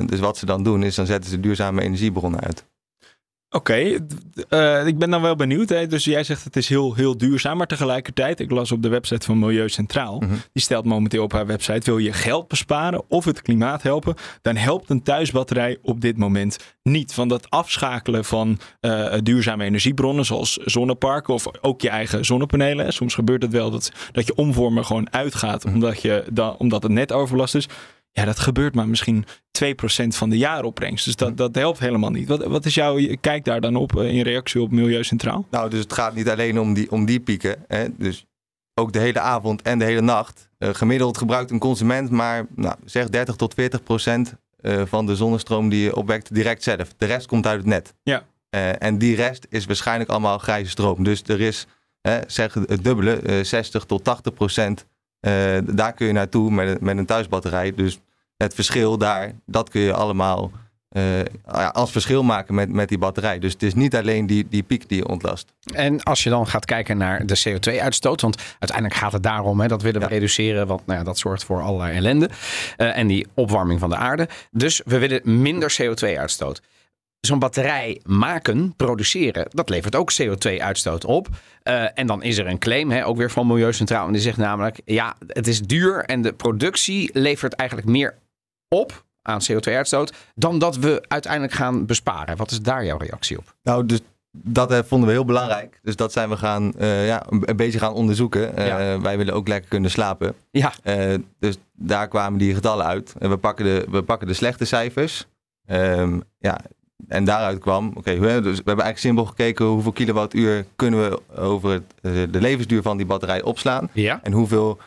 Dus 0.06 0.20
wat 0.20 0.38
ze 0.38 0.46
dan 0.46 0.64
doen, 0.64 0.84
is 0.84 0.96
dan 0.96 1.06
zetten 1.06 1.30
ze 1.30 1.40
duurzame 1.40 1.82
energiebronnen 1.82 2.40
uit. 2.40 2.66
Oké, 3.52 3.74
eh, 4.50 4.88
ik 4.88 4.98
ben 4.98 5.10
dan 5.10 5.22
wel 5.22 5.36
benieuwd. 5.36 5.70
Hè? 5.70 5.88
Dus 5.88 6.04
jij 6.06 6.24
zegt 6.24 6.44
het 6.44 6.56
is 6.56 6.70
heel, 6.70 6.94
heel 6.94 7.18
duurzaam, 7.18 7.58
maar 7.58 7.68
tegelijkertijd, 7.68 8.40
ik 8.40 8.52
las 8.52 8.72
op 8.72 8.82
de 8.82 8.90
website 8.90 9.26
van 9.26 9.40
Milieu 9.40 9.70
Centraal, 9.70 10.20
Mhm. 10.20 10.34
die 10.54 10.64
stelt 10.64 10.86
momenteel 10.86 11.24
op 11.24 11.32
haar 11.32 11.46
website, 11.46 11.86
wil 11.86 11.98
je 11.98 12.14
geld 12.14 12.48
besparen 12.48 13.04
of 13.08 13.26
het 13.26 13.42
klimaat 13.42 13.82
helpen, 13.84 14.16
dan 14.42 14.56
helpt 14.56 14.90
een 14.90 15.04
thuisbatterij 15.04 15.78
op 15.82 16.02
dit 16.02 16.18
moment 16.18 16.58
niet. 16.84 17.14
Van 17.14 17.28
dat 17.28 17.50
afschakelen 17.50 18.26
van 18.26 18.60
eh, 18.80 19.14
duurzame 19.24 19.64
energiebronnen, 19.64 20.26
zoals 20.26 20.54
zonneparken 20.54 21.34
of 21.34 21.46
ook 21.62 21.82
je 21.82 21.90
eigen 21.90 22.26
zonnepanelen. 22.26 22.86
hè. 22.86 22.92
Soms 22.92 23.14
gebeurt 23.14 23.42
het 23.42 23.52
wel 23.52 23.72
dat, 23.72 23.92
dat 24.12 24.26
je 24.26 24.36
omvormen 24.36 24.86
gewoon 24.86 25.14
uitgaat, 25.14 25.66
omdat, 25.66 26.02
je 26.02 26.24
dan, 26.32 26.56
omdat 26.58 26.84
het 26.84 26.92
net 26.92 27.12
overbelast 27.12 27.56
is. 27.56 27.68
Ja, 28.12 28.26
dat 28.26 28.40
gebeurt 28.40 28.76
maar 28.76 28.88
misschien 28.88 29.26
2% 29.26 30.08
van 30.08 30.30
de 30.30 30.38
jaaropbrengst. 30.38 31.06
Dus 31.06 31.16
dat, 31.16 31.38
dat 31.38 31.56
helpt 31.56 31.80
helemaal 31.80 32.12
niet. 32.12 32.28
Wat, 32.28 32.46
wat 32.46 32.66
is 32.66 32.74
jouw 32.74 33.00
kijk 33.22 33.46
daar 33.46 33.62
dan 33.62 33.76
op 33.76 34.00
eh, 34.00 34.14
in 34.14 34.22
reactie 34.22 34.62
op 34.62 34.72
Milieu 34.72 35.04
Centraal? 35.04 35.48
Nou, 35.52 35.70
dus 35.70 35.80
het 35.80 35.94
gaat 35.94 36.16
niet 36.16 36.30
alleen 36.30 36.60
om 36.60 36.74
die, 36.74 36.92
om 36.92 37.06
die 37.06 37.20
pieken. 37.20 37.64
Hè? 37.68 37.88
Dus 37.98 38.26
ook 38.74 38.94
de 38.94 39.00
hele 39.00 39.20
avond 39.20 39.62
en 39.62 39.80
de 39.80 39.86
hele 39.86 40.02
nacht. 40.02 40.50
Eh, 40.58 40.70
gemiddeld 40.74 41.18
gebruikt 41.18 41.52
een 41.52 41.60
consument 41.60 42.10
maar 42.10 42.46
nou, 42.56 42.76
zeg 42.86 43.10
30 43.10 43.36
tot 43.36 43.54
40 43.54 43.84
procent 43.84 44.36
eh, 44.58 44.82
van 44.86 45.06
de 45.06 45.16
zonnestroom 45.16 45.70
die 45.70 45.84
je 45.84 45.96
opwekt 45.96 46.34
direct 46.34 46.64
zelf. 46.64 46.94
De 46.98 47.06
rest 47.06 47.28
komt 47.28 47.48
uit 47.48 47.58
het 47.58 47.68
net. 47.68 47.94
Ja. 48.04 48.24
En 48.80 48.98
die 48.98 49.16
rest 49.16 49.48
is 49.50 49.66
waarschijnlijk 49.66 50.10
allemaal 50.10 50.38
grijze 50.38 50.70
stroom. 50.70 51.04
Dus 51.04 51.24
er 51.24 51.42
is 51.42 51.68
hè, 52.02 52.20
zeg 52.28 52.54
het 52.54 52.84
dubbele, 52.84 53.14
eh, 53.16 53.44
60 53.44 53.84
tot 53.84 54.04
80 54.04 54.34
procent. 54.34 54.86
Eh, 55.20 55.58
daar 55.66 55.94
kun 55.94 56.08
je 56.08 56.14
naartoe 56.14 56.52
met, 56.52 56.68
een- 56.68 56.78
met 56.82 56.98
een 56.98 57.06
thuisbatterij. 57.06 57.74
Dus 57.76 58.00
het 58.38 58.54
verschil 58.54 58.98
daar, 58.98 59.32
dat 59.46 59.70
kun 59.70 59.82
je 59.82 59.94
allemaal 59.94 60.52
eh, 60.90 61.70
als 61.72 61.92
verschil 61.92 62.24
maken 62.24 62.56
met, 62.56 62.70
met 62.72 62.90
die 62.90 62.98
batterij. 62.98 63.40
Dus 63.40 63.54
het 63.54 63.64
is 63.64 63.74
niet 63.74 63.96
alleen 63.96 64.28
die, 64.28 64.48
die 64.50 64.64
piek 64.64 64.90
die 64.90 64.98
je 64.98 65.08
ontlast. 65.08 65.54
En 65.74 66.04
als 66.04 66.24
je 66.24 66.30
dan 66.30 66.48
gaat 66.48 66.66
kijken 66.66 66.98
naar 66.98 67.26
de 67.26 67.40
CO2-uitstoot, 67.50 68.22
want 68.22 68.38
uiteindelijk 68.60 69.00
gaat 69.00 69.12
het 69.12 69.24
daarom, 69.24 69.60
hè, 69.60 69.68
dat 69.68 69.82
willen 69.82 70.02
we 70.02 70.08
Ja. 70.08 70.14
reduceren, 70.14 70.68
want 70.68 70.86
nou 70.86 71.00
ja, 71.00 71.06
dat 71.06 71.18
zorgt 71.18 71.44
voor 71.44 71.62
allerlei 71.62 71.96
ellende. 71.98 72.30
Eh, 72.78 72.98
en 72.98 73.08
die 73.08 73.28
opwarming 73.34 73.80
van 73.80 73.90
de 73.90 73.96
aarde. 73.96 74.28
Dus 74.52 74.82
we 74.86 74.98
willen 74.98 75.42
minder 75.42 75.76
CO2-uitstoot. 75.82 76.62
Zo'n 77.20 77.40
batterij 77.40 78.02
maken, 78.06 78.74
produceren, 78.76 79.46
dat 79.50 79.70
levert 79.70 79.96
ook 79.96 80.12
CO2-uitstoot 80.22 81.06
op. 81.06 81.28
Eh, 81.64 81.86
en 81.94 82.08
dan 82.08 82.24
is 82.24 82.38
er 82.38 82.48
een 82.48 82.58
claim, 82.58 82.92
hè, 82.92 83.06
ook 83.06 83.18
weer 83.18 83.32
van 83.32 83.48
Milieu 83.48 83.74
Centraal. 83.74 84.08
En 84.08 84.14
die 84.14 84.22
zegt 84.22 84.38
namelijk, 84.38 84.82
ja, 84.86 85.16
het 85.28 85.48
is 85.48 85.62
duur 85.62 86.06
en 86.06 86.22
de 86.22 86.34
productie 86.34 87.10
levert 87.14 87.54
eigenlijk 87.54 87.90
meer 87.90 88.16
op 88.68 89.04
aan 89.22 89.42
CO2-uitstoot 89.52 90.14
dan 90.36 90.60
dat 90.60 90.78
we 90.78 91.04
uiteindelijk 91.08 91.54
gaan 91.54 91.86
besparen. 91.86 92.38
Wat 92.38 92.52
is 92.52 92.62
daar 92.62 92.86
jouw 92.86 92.98
reactie 92.98 93.38
op? 93.38 93.56
Nou, 93.64 93.86
dus 93.86 94.00
dat 94.32 94.72
eh, 94.72 94.80
vonden 94.86 95.08
we 95.08 95.14
heel 95.14 95.26
belangrijk. 95.26 95.80
Dus 95.84 95.96
dat 95.96 96.12
zijn 96.12 96.30
we 96.30 96.38
gaan, 96.38 96.74
eh, 96.74 97.08
ja, 97.08 97.26
een, 97.30 97.58
beetje 97.58 97.80
gaan 97.80 97.94
onderzoeken. 97.94 98.66
Ja. 98.66 99.02
Wij 99.02 99.18
willen 99.18 99.34
ook 99.34 99.48
lekker 99.48 99.70
kunnen 99.70 99.92
slapen. 99.92 100.36
Ja, 100.52 100.74
dus 101.40 101.58
daar 101.74 102.08
kwamen 102.08 102.40
die 102.40 102.54
getallen 102.54 102.86
uit. 102.86 103.16
En 103.20 103.30
we 103.30 103.38
pakken 103.38 103.66
de, 103.66 103.88
we 103.90 104.04
pakken 104.04 104.28
de 104.28 104.34
slechte 104.34 104.66
cijfers. 104.66 105.28
Ehm, 105.66 106.20
ja, 106.38 106.60
en 107.08 107.24
daaruit 107.24 107.60
kwam, 107.60 107.92
oké, 107.96 108.20
we, 108.20 108.28
hebben 108.28 108.44
dus 108.44 108.58
we 108.58 108.64
hebben 108.66 108.86
eigenlijk 108.86 108.98
simpel 108.98 109.26
gekeken 109.26 109.66
hoeveel 109.66 109.92
kilowattuur 109.92 110.66
kunnen 110.76 111.10
we 111.10 111.22
over 111.38 111.70
het, 111.72 111.84
eh, 112.02 112.12
de 112.12 112.42
levensduur 112.42 112.82
van 112.82 112.98
die 112.98 113.06
batterij 113.06 113.42
opslaan. 113.42 113.90
ja. 113.94 114.20
En 114.24 114.32
hoeveel 114.32 114.78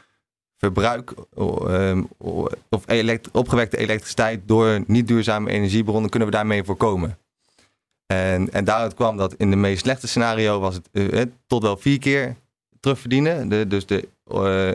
verbruik 0.59 1.13
ehm, 1.37 2.03
of 2.69 2.83
elekt- 2.87 3.31
opgewekte 3.33 3.77
elektriciteit 3.77 4.41
door 4.47 4.81
niet 4.87 5.09
duurzame 5.09 5.51
energiebronnen 5.51 6.11
kunnen 6.11 6.29
we 6.29 6.35
daarmee 6.35 6.65
voorkomen. 6.65 7.19
En, 8.07 8.53
en 8.53 8.65
daaruit 8.65 8.95
kwam 8.95 9.17
dat 9.17 9.35
in 9.35 9.51
de 9.51 9.57
meest 9.57 9.81
slechte 9.81 10.09
scenario 10.09 10.61
was 10.61 10.75
het 10.75 10.89
eh, 10.93 11.21
eh, 11.21 11.27
tot 11.47 11.63
wel 11.63 11.77
vier 11.77 11.99
keer 11.99 12.37
terugverdienen. 12.81 13.49
De, 13.49 13.67
dus 13.67 13.87
de 13.87 14.09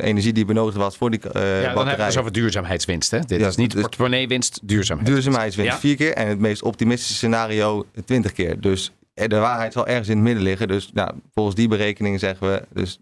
energie 0.01 0.33
die 0.33 0.45
benodigd 0.45 0.77
was 0.77 0.97
voor 0.97 1.09
die 1.11 1.19
eh 1.19 1.25
Ja, 1.25 1.31
dan 1.33 1.41
hebben 1.51 1.69
we 1.69 1.75
batterij. 1.83 2.05
het 2.07 2.17
over 2.17 2.31
duurzaamheidswinst. 2.31 3.11
Hè? 3.11 3.19
Dit 3.19 3.39
Ja, 3.39 3.47
is 3.47 3.55
niet 3.55 3.71
dus- 3.71 3.81
portemonnee-winst, 3.81 4.59
duurzaamheid. 4.63 5.09
Duurzaamheidswinst 5.09 5.71
Ja. 5.73 5.79
vier 5.79 5.95
keer 5.95 6.13
en 6.13 6.27
het 6.27 6.39
meest 6.39 6.63
optimistische 6.63 7.13
scenario 7.13 7.85
20 8.05 8.31
keer. 8.31 8.59
Dus 8.61 8.91
eh, 9.13 9.27
de 9.27 9.37
waarheid 9.37 9.73
zal 9.73 9.87
ergens 9.87 10.07
in 10.07 10.15
het 10.15 10.23
midden 10.23 10.43
liggen. 10.43 10.67
Dus 10.67 10.89
nou, 10.93 11.11
volgens 11.33 11.55
die 11.55 11.67
berekeningen 11.67 12.19
zeggen 12.19 12.47
we, 12.51 12.63
dus 12.73 12.99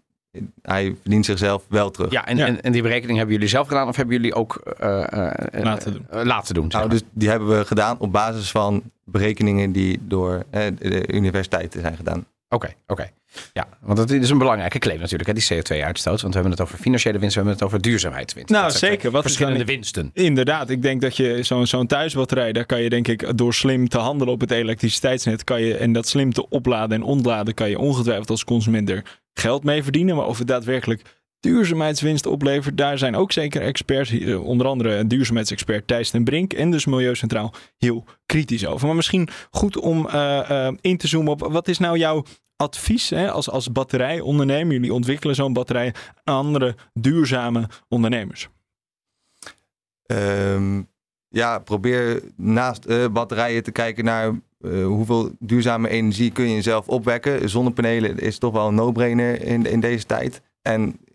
hij 0.62 0.94
verdient 1.00 1.24
zichzelf 1.24 1.64
wel 1.68 1.90
terug. 1.90 2.10
Ja, 2.10 2.26
en, 2.26 2.36
Ja. 2.36 2.46
En, 2.46 2.62
en 2.62 2.72
die 2.72 2.82
berekening 2.82 3.16
hebben 3.16 3.34
jullie 3.34 3.50
zelf 3.50 3.68
gedaan 3.68 3.88
of 3.88 3.96
hebben 3.96 4.14
jullie 4.14 4.34
ook 4.34 4.54
eh, 4.78 5.02
eh, 5.12 5.62
Laten 5.64 5.92
doen. 5.92 6.06
eh, 6.10 6.24
laten 6.24 6.54
doen 6.54 6.70
zeg 6.70 6.80
Nou, 6.80 6.92
dus 6.92 7.02
die 7.12 7.28
hebben 7.28 7.58
we 7.58 7.64
gedaan 7.64 7.98
op 7.98 8.12
basis 8.12 8.50
van 8.50 8.82
berekeningen 9.04 9.72
die 9.72 9.98
door 10.02 10.44
eh, 10.50 10.62
de 10.78 11.12
universiteiten 11.12 11.80
zijn 11.80 11.96
gedaan. 11.96 12.24
Oké, 12.48 12.74
oké. 12.86 13.10
Ja, 13.52 13.68
want 13.80 13.96
dat 13.98 14.10
is 14.10 14.30
een 14.30 14.38
belangrijke 14.38 14.78
claim 14.78 15.00
natuurlijk, 15.00 15.28
hè, 15.28 15.34
die 15.34 15.44
CO2-uitstoot. 15.62 16.20
Want 16.20 16.34
we 16.34 16.40
hebben 16.40 16.50
het 16.58 16.60
over 16.60 16.78
financiële 16.78 17.18
winst, 17.18 17.34
we 17.34 17.40
hebben 17.40 17.58
het 17.58 17.66
over 17.68 17.80
duurzaamheidswinst. 17.80 18.50
Nou, 18.50 18.70
zeker. 18.70 19.10
Wat 19.10 19.22
verschillende 19.22 19.58
dan- 19.58 19.66
winsten. 19.66 20.10
Inderdaad, 20.12 20.70
ik 20.70 20.82
denk 20.82 21.00
dat 21.00 21.16
je 21.16 21.42
zo'n 21.42 21.66
zo'n 21.66 21.86
thuisbatterij, 21.86 22.52
daar 22.52 22.66
kan 22.66 22.82
je 22.82 22.88
denk 22.88 23.08
ik 23.08 23.38
door 23.38 23.54
slim 23.54 23.88
te 23.88 23.98
handelen 23.98 24.34
op 24.34 24.40
het 24.40 24.50
elektriciteitsnet, 24.50 25.44
kan 25.44 25.62
je, 25.62 25.76
en 25.76 25.92
dat 25.92 26.08
slim 26.08 26.32
te 26.32 26.48
opladen 26.48 26.96
en 26.96 27.02
ontladen, 27.02 27.54
kan 27.54 27.70
je 27.70 27.78
ongetwijfeld 27.78 28.30
als 28.30 28.44
consument 28.44 28.90
er 28.90 29.02
geld 29.34 29.64
mee 29.64 29.82
verdienen. 29.82 30.16
Maar 30.16 30.26
of 30.26 30.38
het 30.38 30.46
daadwerkelijk 30.46 31.02
duurzaamheidswinst 31.46 32.26
oplevert, 32.26 32.76
daar 32.76 32.98
zijn 32.98 33.16
ook 33.16 33.32
zeker 33.32 33.62
experts, 33.62 34.10
hier, 34.10 34.40
onder 34.40 34.66
andere 34.66 35.06
duurzaamheidsexpert 35.06 35.86
Thijs 35.86 36.10
ten 36.10 36.24
Brink 36.24 36.52
en 36.52 36.70
dus 36.70 36.86
Milieucentraal 36.86 37.54
heel 37.76 38.04
kritisch 38.26 38.66
over. 38.66 38.86
Maar 38.86 38.96
misschien 38.96 39.28
goed 39.50 39.76
om 39.76 40.08
eh, 40.08 40.66
eh, 40.66 40.74
in 40.80 40.96
te 40.96 41.08
zoomen 41.08 41.32
op, 41.32 41.40
wat 41.40 41.68
is 41.68 41.78
nou 41.78 41.98
jouw 41.98 42.24
advies 42.56 43.10
hè, 43.10 43.30
als, 43.30 43.50
als 43.50 43.72
batterijondernemer? 43.72 44.72
Jullie 44.72 44.92
ontwikkelen 44.92 45.34
zo'n 45.34 45.52
batterij 45.52 45.94
aan 46.24 46.36
andere 46.36 46.74
duurzame 46.92 47.68
ondernemers. 47.88 48.48
Ehm, 50.06 50.82
ja, 51.28 51.58
probeer 51.58 52.22
naast 52.36 52.84
eh, 52.84 53.06
batterijen 53.12 53.62
te 53.62 53.72
kijken 53.72 54.04
naar 54.04 54.40
eh, 54.60 54.84
hoeveel 54.84 55.30
duurzame 55.38 55.88
energie 55.88 56.30
kun 56.30 56.48
je 56.48 56.62
zelf 56.62 56.88
opwekken. 56.88 57.48
Zonnepanelen 57.48 58.18
is 58.18 58.38
toch 58.38 58.52
wel 58.52 58.68
een 58.68 58.74
no-brainer 58.74 59.42
in, 59.42 59.66
in 59.66 59.80
deze 59.80 60.06
tijd. 60.06 60.42
En 60.62 60.80
eh, 60.88 61.05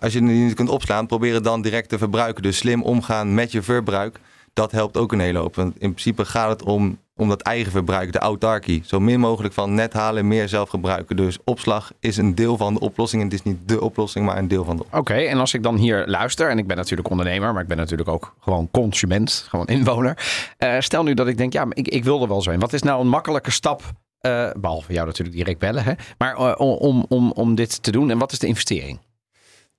als 0.00 0.12
je 0.12 0.18
het 0.18 0.28
niet 0.28 0.54
kunt 0.54 0.68
opslaan, 0.68 1.06
probeer 1.06 1.34
het 1.34 1.44
dan 1.44 1.62
direct 1.62 1.88
te 1.88 1.98
verbruiken. 1.98 2.42
Dus 2.42 2.56
slim 2.56 2.82
omgaan 2.82 3.34
met 3.34 3.52
je 3.52 3.62
verbruik. 3.62 4.20
Dat 4.52 4.72
helpt 4.72 4.96
ook 4.96 5.12
een 5.12 5.20
hele 5.20 5.38
hoop. 5.38 5.54
Want 5.54 5.72
in 5.72 5.90
principe 5.90 6.24
gaat 6.24 6.50
het 6.50 6.62
om, 6.62 6.98
om 7.16 7.28
dat 7.28 7.40
eigen 7.40 7.72
verbruik, 7.72 8.12
de 8.12 8.18
autarkie. 8.18 8.82
Zo 8.84 9.00
min 9.00 9.20
mogelijk 9.20 9.54
van 9.54 9.74
net 9.74 9.92
halen, 9.92 10.28
meer 10.28 10.48
zelf 10.48 10.68
gebruiken. 10.68 11.16
Dus 11.16 11.38
opslag 11.44 11.92
is 12.00 12.16
een 12.16 12.34
deel 12.34 12.56
van 12.56 12.74
de 12.74 12.80
oplossing. 12.80 13.22
En 13.22 13.28
het 13.28 13.38
is 13.38 13.44
niet 13.44 13.68
de 13.68 13.80
oplossing, 13.80 14.26
maar 14.26 14.38
een 14.38 14.48
deel 14.48 14.64
van 14.64 14.76
de 14.76 14.82
oplossing. 14.82 15.18
Oké, 15.18 15.28
en 15.28 15.38
als 15.38 15.54
ik 15.54 15.62
dan 15.62 15.76
hier 15.76 16.06
luister, 16.06 16.50
en 16.50 16.58
ik 16.58 16.66
ben 16.66 16.76
natuurlijk 16.76 17.10
ondernemer, 17.10 17.52
maar 17.52 17.62
ik 17.62 17.68
ben 17.68 17.76
natuurlijk 17.76 18.08
ook 18.08 18.34
gewoon 18.40 18.68
consument, 18.70 19.46
gewoon 19.48 19.66
inwoner. 19.66 20.18
Eh, 20.56 20.76
stel 20.78 21.02
nu 21.02 21.14
dat 21.14 21.26
ik 21.26 21.36
denk, 21.36 21.52
ja, 21.52 21.66
ik, 21.68 21.88
ik 21.88 22.04
wil 22.04 22.22
er 22.22 22.28
wel 22.28 22.42
zijn. 22.42 22.60
Wat 22.60 22.72
is 22.72 22.82
nou 22.82 23.00
een 23.00 23.08
makkelijke 23.08 23.50
stap, 23.50 23.82
eh, 24.20 24.50
behalve 24.60 24.92
jou 24.92 25.06
natuurlijk 25.06 25.36
direct 25.36 25.58
bellen, 25.58 25.84
hè? 25.84 25.92
maar 26.18 26.36
eh, 26.36 26.54
om, 26.58 27.04
om, 27.08 27.32
om 27.32 27.54
dit 27.54 27.82
te 27.82 27.90
doen? 27.90 28.10
En 28.10 28.18
wat 28.18 28.32
is 28.32 28.38
de 28.38 28.46
investering? 28.46 28.98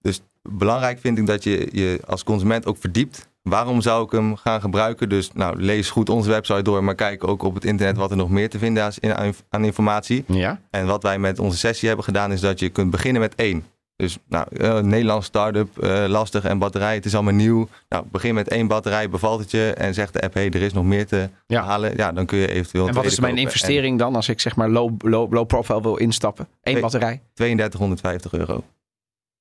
Dus 0.01 0.21
belangrijk 0.41 0.99
vind 0.99 1.17
ik 1.17 1.25
dat 1.25 1.43
je 1.43 1.69
je 1.71 1.99
als 2.07 2.23
consument 2.23 2.65
ook 2.65 2.77
verdiept. 2.77 3.27
Waarom 3.41 3.81
zou 3.81 4.05
ik 4.05 4.11
hem 4.11 4.35
gaan 4.35 4.61
gebruiken? 4.61 5.09
Dus 5.09 5.31
nou, 5.33 5.61
lees 5.61 5.89
goed 5.89 6.09
onze 6.09 6.29
website 6.29 6.61
door, 6.61 6.83
maar 6.83 6.95
kijk 6.95 7.27
ook 7.27 7.43
op 7.43 7.53
het 7.53 7.65
internet 7.65 7.97
wat 7.97 8.11
er 8.11 8.17
nog 8.17 8.29
meer 8.29 8.49
te 8.49 8.57
vinden 8.57 8.87
is 8.87 9.01
aan, 9.01 9.33
aan 9.49 9.65
informatie. 9.65 10.23
Ja? 10.27 10.61
En 10.69 10.85
wat 10.85 11.03
wij 11.03 11.19
met 11.19 11.39
onze 11.39 11.57
sessie 11.57 11.87
hebben 11.87 12.05
gedaan, 12.05 12.31
is 12.31 12.41
dat 12.41 12.59
je 12.59 12.69
kunt 12.69 12.91
beginnen 12.91 13.21
met 13.21 13.35
één. 13.35 13.63
Dus 13.99 14.17
nou, 14.27 14.47
eh, 14.57 14.79
Nederlands 14.79 15.25
start-up, 15.27 15.77
eh, 15.77 16.05
lastig 16.07 16.43
en 16.43 16.57
batterij, 16.57 16.95
het 16.95 17.05
is 17.05 17.13
allemaal 17.15 17.33
nieuw. 17.33 17.67
Nou, 17.89 18.05
begin 18.11 18.33
met 18.33 18.47
één 18.47 18.67
batterij, 18.67 19.09
bevalt 19.09 19.39
het 19.39 19.51
je 19.51 19.73
en 19.77 19.93
zegt 19.93 20.13
de 20.13 20.21
app, 20.21 20.33
hey, 20.33 20.49
er 20.49 20.61
is 20.61 20.73
nog 20.73 20.83
meer 20.85 21.07
te 21.07 21.29
Ja. 21.47 21.63
halen. 21.63 21.93
Ja, 21.97 22.11
dan 22.11 22.25
kun 22.25 22.37
je 22.37 22.47
eventueel 22.51 22.83
een 22.83 22.89
En 22.89 22.95
wat 22.95 23.05
is 23.05 23.19
mijn 23.19 23.31
kopen. 23.33 23.45
investering 23.47 23.99
dan 23.99 24.15
als 24.15 24.29
ik 24.29 24.39
zeg 24.39 24.55
maar 24.55 24.69
low, 24.69 24.91
low, 25.01 25.33
low 25.33 25.47
profile 25.47 25.81
wil 25.81 25.95
instappen? 25.97 26.47
Eén 26.63 26.79
batterij, 26.81 27.11
En 27.11 27.21
3250 27.33 28.33
euro, 28.33 28.53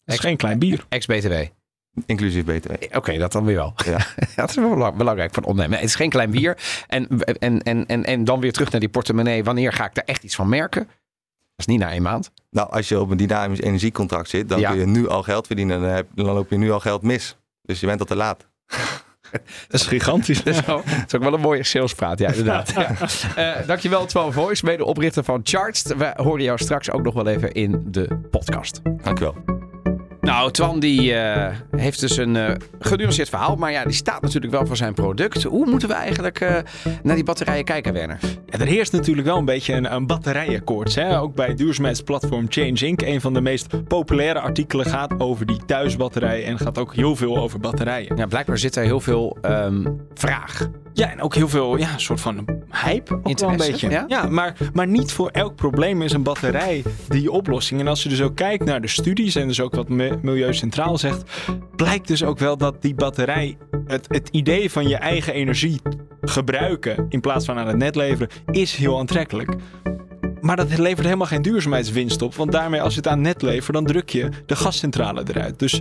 Dat 0.05 0.15
is 0.15 0.21
geen 0.21 0.37
klein 0.37 0.59
bier. 0.59 0.85
ex-BTW. 0.89 1.33
inclusief 2.07 2.45
BTW. 2.45 2.97
Oké, 2.97 3.19
dat 3.19 3.33
dan 3.33 3.45
weer 3.45 3.57
wel. 3.57 3.75
Ja. 3.85 3.99
dat 4.37 4.51
is 4.51 4.57
wel 4.57 4.69
belang- 4.69 4.97
belangrijk 4.97 5.35
voor 5.35 5.43
ondernemen. 5.43 5.79
Het 5.79 5.89
is 5.89 5.95
geen 5.95 6.11
klein 6.11 6.31
bier. 6.31 6.57
En, 6.87 7.09
en, 7.39 7.63
en, 7.63 7.87
en, 7.87 8.05
en 8.05 8.25
dan 8.25 8.41
weer 8.41 8.53
terug 8.53 8.71
naar 8.71 8.81
die 8.81 8.89
portemonnee. 8.89 9.45
Wanneer 9.45 9.73
ga 9.73 9.85
ik 9.87 9.95
daar 9.95 10.05
echt 10.05 10.23
iets 10.25 10.35
van 10.35 10.49
merken? 10.49 10.89
Dat 11.59 11.67
is 11.67 11.75
niet 11.75 11.79
na 11.79 11.91
één 11.91 12.03
maand. 12.03 12.31
Nou, 12.51 12.71
als 12.71 12.89
je 12.89 13.01
op 13.01 13.11
een 13.11 13.17
dynamisch 13.17 13.61
energiecontract 13.61 14.29
zit, 14.29 14.49
dan 14.49 14.61
Ja. 14.61 14.71
kun 14.71 14.79
je 14.79 14.87
nu 14.87 15.09
al 15.09 15.23
geld 15.23 15.47
verdienen. 15.47 15.81
Dan, 15.81 15.91
heb, 15.91 16.07
dan 16.15 16.27
loop 16.27 16.51
je 16.51 16.57
nu 16.57 16.71
al 16.73 16.81
geld 16.81 17.03
mis. 17.03 17.37
Dus 17.63 17.81
je 17.81 17.87
bent 17.87 18.01
al 18.01 18.07
te 18.07 18.17
laat. 18.17 18.47
Dat 19.69 19.81
is 19.81 19.87
gigantisch. 19.87 20.43
Dat 20.45 20.55
is, 20.55 20.65
wel- 20.65 20.83
dat 20.85 21.05
is 21.07 21.15
ook 21.15 21.23
wel 21.23 21.35
een 21.35 21.41
mooie 21.41 21.63
salespraat, 21.65 22.19
ja, 22.19 22.29
inderdaad. 22.29 22.71
Ja. 22.73 22.95
Eh, 23.61 23.67
dankjewel, 23.67 24.07
Twan 24.07 24.33
Voice, 24.33 24.65
medeoprichter 24.65 25.25
van 25.25 25.41
Charged. 25.43 25.95
We 25.97 26.13
horen 26.17 26.43
jou 26.43 26.59
straks 26.59 26.91
ook 26.91 27.03
nog 27.03 27.15
wel 27.15 27.27
even 27.27 27.53
in 27.53 27.85
de 27.87 28.19
podcast. 28.31 28.81
Dankjewel. 29.03 29.37
Nou, 30.29 30.51
Twan 30.51 30.81
die 30.81 31.15
eh, 31.15 31.57
heeft 31.77 32.01
dus 32.01 32.17
een 32.17 32.37
eh 32.37 32.55
genuanceerd 32.79 33.29
verhaal. 33.29 33.57
Maar 33.57 33.73
ja, 33.73 33.85
die 33.85 33.93
staat 33.93 34.23
natuurlijk 34.23 34.53
wel 34.53 34.67
voor 34.67 34.77
zijn 34.77 34.95
product. 34.95 35.43
Hoe 35.43 35.67
moeten 35.67 35.89
we 35.89 35.95
eigenlijk 35.95 36.41
eh, 36.41 36.57
naar 37.03 37.15
die 37.15 37.25
batterijen 37.25 37.65
kijken, 37.65 37.93
Werner? 37.93 38.19
Ja, 38.47 38.59
er 38.59 38.67
heerst 38.67 38.93
natuurlijk 38.93 39.27
wel 39.27 39.37
een 39.37 39.45
beetje 39.45 39.75
een, 39.75 39.95
een 39.95 40.07
batterijenkoorts. 40.07 40.95
Hè? 40.95 41.21
Ook 41.21 41.35
bij 41.35 41.55
duurzaamheidsplatform 41.55 42.47
Change 42.49 42.87
Inc. 42.87 43.03
Een 43.03 43.21
van 43.21 43.35
de 43.35 43.41
meest 43.41 43.87
populaire 43.87 44.41
artikelen 44.41 44.87
gaat 44.87 45.21
over 45.21 45.47
die 45.47 45.65
thuisbatterij 45.67 46.45
en 46.45 46.59
gaat 46.59 46.79
ook 46.79 46.95
heel 46.95 47.17
veel 47.17 47.37
over 47.37 47.61
batterijen. 47.61 48.17
Ja, 48.17 48.27
blijkbaar 48.27 48.59
zit 48.59 48.77
er 48.77 48.85
heel 48.85 49.01
veel 49.01 49.39
ehm, 49.43 49.85
vraag. 50.15 50.69
Ja, 50.93 51.11
en 51.11 51.21
ook 51.21 51.35
heel 51.35 51.49
veel, 51.49 51.77
ja, 51.77 51.99
soort 51.99 52.21
van 52.21 52.45
hype. 52.71 53.15
Ook 53.15 53.23
wel 53.23 53.25
een 53.25 53.31
Interesse, 53.31 53.89
beetje. 53.89 54.05
ja? 54.09 54.29
maar, 54.29 54.57
maar 54.73 54.87
niet 54.87 55.13
voor 55.13 55.29
elk 55.29 55.55
probleem 55.55 56.03
is 56.03 56.13
een 56.13 56.23
batterij 56.23 56.83
die 57.09 57.31
oplossing. 57.31 57.81
En 57.81 57.89
als 57.89 58.03
je 58.03 58.09
dus 58.09 58.23
ook 58.23 58.37
kijkt 58.37 58.65
naar 58.65 58.81
de 58.81 58.89
studies 58.89 59.35
en 59.35 59.49
dus 59.49 59.61
ook 59.61 59.75
wat 59.75 59.89
Mi- 60.23 60.31
Milieu 60.31 60.55
Centraal 60.55 60.99
zegt, 60.99 61.23
blijkt 61.77 62.09
dus 62.09 62.25
ook 62.25 62.39
wel 62.39 62.57
dat 62.57 62.83
die 62.83 62.95
batterij, 62.95 63.57
het, 63.87 64.07
het 64.09 64.29
idee 64.29 64.71
van 64.71 64.89
je 64.89 64.97
eigen 64.97 65.33
energie 65.35 65.81
gebruiken 66.21 67.07
in 67.09 67.21
plaats 67.21 67.45
van 67.45 67.59
aan 67.59 67.67
het 67.67 67.77
net 67.77 67.95
leveren, 67.97 68.29
is 68.51 68.75
heel 68.77 68.99
aantrekkelijk. 68.99 69.55
Maar 70.41 70.57
dat 70.57 70.79
levert 70.79 71.05
helemaal 71.05 71.27
geen 71.27 71.43
duurzaamheidswinst 71.43 72.23
op. 72.23 72.35
Want 72.35 72.53
daarmee, 72.53 72.83
als 72.83 72.93
je 72.95 72.99
het 73.01 73.09
aan 73.09 73.21
net 73.21 73.43
levert, 73.43 73.73
dan 73.73 73.85
druk 73.85 74.09
je 74.09 74.29
de 74.47 74.57
gascentrale 74.57 75.23
eruit. 75.29 75.59
Dus 75.59 75.81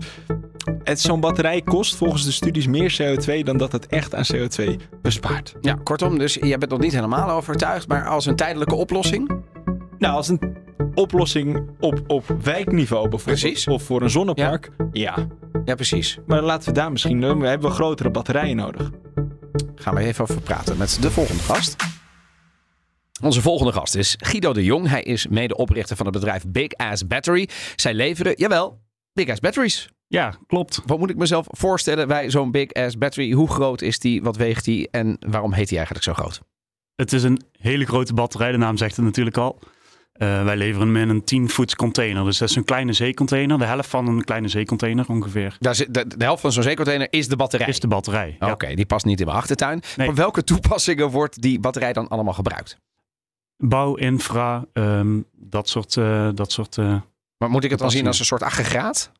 het- 0.84 1.00
zo'n 1.00 1.20
batterij 1.20 1.62
kost 1.62 1.96
volgens 1.96 2.26
de 2.26 2.32
studies 2.32 2.68
meer 2.68 2.96
CO2 3.02 3.44
dan 3.44 3.58
dat 3.58 3.72
het 3.72 3.88
echt 3.88 4.16
aan 4.16 4.24
CO2 4.34 4.76
bespaart. 5.02 5.56
Ja, 5.62 5.78
kortom, 5.84 6.18
dus 6.18 6.34
jij 6.34 6.58
bent 6.58 6.72
nog 6.72 6.80
niet 6.80 6.94
helemaal 6.94 7.30
overtuigd. 7.30 7.88
Maar 7.88 8.08
als 8.08 8.26
een 8.26 8.36
tijdelijke 8.36 8.76
oplossing. 8.76 9.32
Nou, 9.98 10.16
als 10.16 10.28
een 10.28 10.40
oplossing 10.98 11.70
op, 11.80 12.04
op 12.08 12.26
wijkniveau 12.44 13.10
bijvoorbeeld. 13.10 13.42
Precies. 13.42 13.68
Of 13.68 13.84
voor 13.84 14.02
een 14.02 14.10
zonnepark. 14.10 14.70
Ja. 14.92 15.28
Ja, 15.66 15.76
precies. 15.76 16.18
Maar 16.26 16.42
laten 16.42 16.68
we 16.68 16.74
daar 16.74 16.92
misschien... 16.92 17.22
Dan 17.22 17.42
hebben 17.42 17.70
we 17.70 17.76
grotere 17.76 18.10
batterijen 18.10 18.56
nodig. 18.56 18.92
Gaan 19.76 19.96
we 19.96 20.02
even 20.02 20.24
over 20.24 20.42
praten 20.42 20.78
met 20.78 20.98
de 21.02 21.12
volgende 21.12 21.44
gast. 21.44 21.76
Onze 23.22 23.42
volgende 23.42 23.72
gast 23.72 23.96
is 23.96 24.16
Guido 24.18 24.54
de 24.54 24.64
Jong. 24.64 24.88
Hij 24.88 25.04
is 25.04 25.28
medeoprichter 25.28 25.96
van 25.96 26.06
het 26.06 26.16
bedrijf 26.16 26.44
Big 26.48 26.72
Ass 26.74 27.08
Battery. 27.08 27.50
Zij 27.76 27.94
leveren, 27.94 28.34
jawel, 28.36 28.80
Big 29.14 29.30
Ass 29.30 29.40
Batteries. 29.40 29.90
Ja, 30.08 30.34
klopt. 30.48 30.82
Wat 30.86 31.00
moet 31.00 31.10
ik 31.10 31.18
mezelf 31.18 31.46
voorstellen 31.50 32.08
bij 32.08 32.30
zo'n 32.30 32.52
Big 32.52 32.74
Ass 32.74 32.98
Battery? 32.98 33.32
Hoe 33.32 33.50
groot 33.50 33.82
is 33.82 34.00
die? 34.00 34.22
Wat 34.24 34.38
weegt 34.38 34.66
die? 34.66 34.88
En 34.92 35.18
waarom 35.20 35.54
heet 35.54 35.68
die 35.68 35.78
eigenlijk 35.78 36.06
zo 36.06 36.14
groot? 36.14 36.42
Het 36.96 37.14
is 37.14 37.24
een 37.24 37.42
hele 37.52 37.86
grote 37.86 38.14
batterij, 38.14 38.52
de 38.52 38.58
naam 38.58 38.78
zegt 38.78 38.96
het 38.96 39.06
natuurlijk 39.06 39.38
al. 39.38 39.60
Eh, 40.18 40.44
wij 40.44 40.58
leveren 40.58 40.88
hem 40.88 40.98
in 40.98 41.10
een 41.10 41.24
10 41.24 41.50
voets 41.50 41.76
container. 41.76 42.24
Dus 42.24 42.38
dat 42.38 42.50
is 42.50 42.56
een 42.56 42.64
kleine 42.64 42.94
zeecontainer. 42.94 43.58
De 43.58 43.66
helft 43.66 43.90
van 43.90 44.08
een 44.08 44.24
kleine 44.24 44.48
zeecontainer 44.48 45.06
ongeveer. 45.08 45.56
Daar 45.60 45.76
zit, 45.76 45.94
de, 45.94 46.08
de 46.18 46.24
helft 46.24 46.42
van 46.42 46.52
zo'n 46.52 46.64
zeecontainer 46.64 47.08
is 47.10 47.28
de 47.28 47.36
batterij. 47.36 47.68
Is 47.68 47.80
de 47.80 47.88
batterij. 47.88 48.36
ja. 48.40 48.52
Oké, 48.52 48.74
die 48.76 48.86
past 48.86 49.06
niet 49.06 49.20
in 49.20 49.26
mijn 49.26 49.38
achtertuin. 49.38 49.82
Nee. 49.96 50.08
Voor 50.08 50.16
welke 50.16 50.44
toepassingen 50.44 51.10
wordt 51.10 51.42
die 51.42 51.60
batterij 51.60 51.94
dan 51.94 52.08
allemaal 52.08 52.34
gebruikt? 52.34 52.78
Bouw, 53.58 53.96
infra, 53.96 54.66
ehm, 54.74 55.22
dat 55.32 55.70
soort... 55.70 55.98
eh, 55.98 56.30
dat 56.34 56.52
soort 56.52 56.78
eh, 56.78 56.96
Maar 57.38 57.50
moet 57.50 57.64
ik 57.64 57.70
het 57.70 57.80
dan 57.80 57.92
zien 57.92 58.08
als 58.08 58.20
een 58.20 58.26
soort 58.26 58.44
aggregaat? 58.44 59.12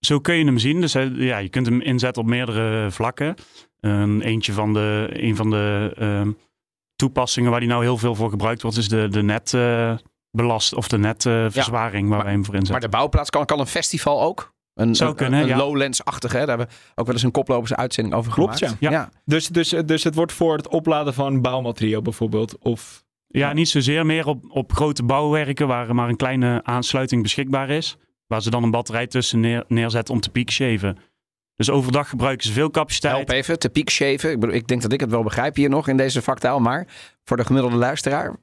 Zo 0.00 0.18
kun 0.18 0.34
je 0.34 0.44
hem 0.44 0.58
zien. 0.58 0.80
Dus 0.80 0.92
ja, 1.12 1.38
je 1.38 1.48
kunt 1.48 1.66
hem 1.66 1.80
inzetten 1.80 2.22
op 2.22 2.28
meerdere 2.28 2.90
vlakken. 2.90 3.34
Een 3.80 4.20
eentje 4.22 4.52
van 4.52 4.72
de, 4.72 5.08
een 5.12 5.36
van 5.36 5.50
de 5.50 5.92
ehm, 5.96 6.30
toepassingen 6.98 7.50
waar 7.50 7.60
die 7.60 7.68
nou 7.68 7.82
heel 7.82 7.98
veel 7.98 8.14
voor 8.14 8.30
gebruikt 8.30 8.62
wordt, 8.62 8.76
is 8.76 8.88
de, 8.88 9.08
de 9.08 9.22
netbelast 10.32 10.74
of 10.74 10.88
de 10.88 10.98
netverzwaring 10.98 12.08
waar 12.08 12.22
wij 12.22 12.32
hem 12.32 12.44
voor 12.44 12.52
Maar 12.52 12.60
inzetten. 12.62 12.90
de 12.90 12.96
bouwplaats 12.96 13.30
kan, 13.30 13.44
kan 13.44 13.60
een 13.60 13.66
festival 13.66 14.22
ook? 14.22 14.56
Een, 14.74 14.94
Zou 14.94 15.10
een- 15.10 15.16
kunnen, 15.16 15.40
een 15.40 15.46
ja. 15.46 15.56
Lowlands-achtige. 15.56 16.36
hè? 16.36 16.46
Daar 16.46 16.58
hebben 16.58 16.76
we 16.76 16.92
ook 16.94 17.06
wel 17.06 17.14
eens 17.14 17.24
een 17.24 17.30
koploperse 17.30 17.76
uitzending 17.76 18.16
over 18.16 18.32
Klopt, 18.32 18.58
gemaakt. 18.58 18.76
ja. 18.80 18.90
Ja. 18.90 19.08
Dus, 19.24 19.48
dus, 19.48 19.68
dus 19.84 20.04
het 20.04 20.14
wordt 20.14 20.32
voor 20.32 20.56
het 20.56 20.68
opladen 20.68 21.14
van 21.14 21.40
bouwmateriaal 21.42 22.02
bijvoorbeeld. 22.02 22.58
Of 22.58 23.04
Ja, 23.26 23.52
niet 23.52 23.68
zozeer 23.68 24.06
meer 24.06 24.26
op, 24.26 24.44
op 24.48 24.72
grote 24.72 25.02
bouwwerken 25.02 25.66
waar 25.66 25.94
maar 25.94 26.08
een 26.08 26.16
kleine 26.16 26.60
aansluiting 26.64 27.22
beschikbaar 27.22 27.70
is. 27.70 27.96
Waar 28.26 28.42
ze 28.42 28.50
dan 28.50 28.62
een 28.62 28.70
batterij 28.70 29.06
tussen 29.06 29.40
neer, 29.40 29.64
neerzetten 29.68 30.14
om 30.14 30.20
te 30.20 30.30
piekshaven. 30.30 30.98
Dus 31.58 31.70
overdag 31.70 32.08
gebruiken 32.08 32.46
ze 32.46 32.52
veel 32.52 32.70
capaciteit. 32.70 33.14
Help 33.14 33.30
even, 33.30 33.58
te 33.58 33.68
piekshaven. 33.68 34.30
Ik, 34.30 34.40
bedoel, 34.40 34.54
ik 34.54 34.66
denk 34.66 34.82
dat 34.82 34.92
ik 34.92 35.00
het 35.00 35.10
wel 35.10 35.22
begrijp 35.22 35.56
hier 35.56 35.68
nog 35.68 35.88
in 35.88 35.96
deze 35.96 36.22
vaktaal. 36.22 36.60
Maar 36.60 36.86
voor 37.24 37.36
de 37.36 37.44
gemiddelde 37.44 37.76
luisteraar, 37.76 38.36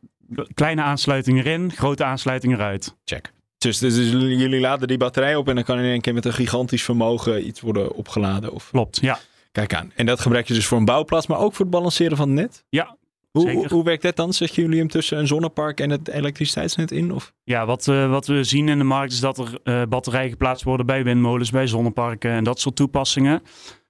Kleine 0.54 0.82
aansluiting 0.82 1.38
erin, 1.38 1.72
grote 1.72 2.04
aansluiting 2.04 2.54
eruit. 2.54 2.96
check. 3.06 3.32
Dus, 3.58 3.78
dus, 3.78 3.96
dus 3.96 4.10
jullie 4.12 4.60
laden 4.60 4.88
die 4.88 4.98
batterij 4.98 5.36
op 5.36 5.48
en 5.48 5.56
dan 5.56 5.64
kan 5.64 5.80
in 5.80 5.86
één 5.86 6.02
keer 6.02 6.14
met 6.14 6.26
een 6.26 6.34
gigantisch 6.34 6.84
vermogen 6.84 7.48
iets 7.48 7.62
worden 7.62 7.94
opgeladen. 7.94 8.52
Of... 8.52 8.70
Klopt, 8.72 8.98
ja. 9.02 9.20
Kijk 9.52 9.74
aan. 9.74 9.92
En 9.96 10.06
dat 10.06 10.20
gebruik 10.20 10.48
je 10.48 10.54
dus 10.54 10.66
voor 10.66 10.78
een 10.78 10.86
bouwplaats, 10.86 11.28
maar 11.28 11.40
ook 11.40 11.54
voor 11.54 11.66
het 11.66 11.74
balanceren 11.74 12.18
van 12.18 12.28
het 12.28 12.38
net? 12.38 12.64
Ja, 12.70 12.96
Hoe, 13.36 13.51
hoe, 13.51 13.68
hoe 13.68 13.84
werkt 13.84 14.01
dat 14.01 14.15
dan? 14.15 14.34
Zetten 14.34 14.63
jullie 14.63 14.80
hem 14.80 14.88
tussen 14.88 15.18
een 15.18 15.27
zonnepark 15.27 15.80
en 15.80 15.89
het 15.89 16.08
elektriciteitsnet 16.08 16.92
in? 16.92 17.13
Of? 17.13 17.34
Ja, 17.44 17.65
wat, 17.65 17.88
eh, 17.88 18.10
wat 18.10 18.27
we 18.27 18.44
zien 18.44 18.70
in 18.70 18.77
de 18.77 18.84
markt 18.84 19.12
is 19.12 19.20
dat 19.20 19.38
er 19.38 19.60
eh, 19.63 19.82
batterijen 19.89 20.30
geplaatst 20.30 20.63
worden 20.63 20.86
bij 20.86 21.04
windmolens, 21.04 21.51
bij 21.51 21.68
zonneparken 21.68 22.32
en 22.32 22.44
dat 22.44 22.60
soort 22.60 22.75
toepassingen. 22.75 23.42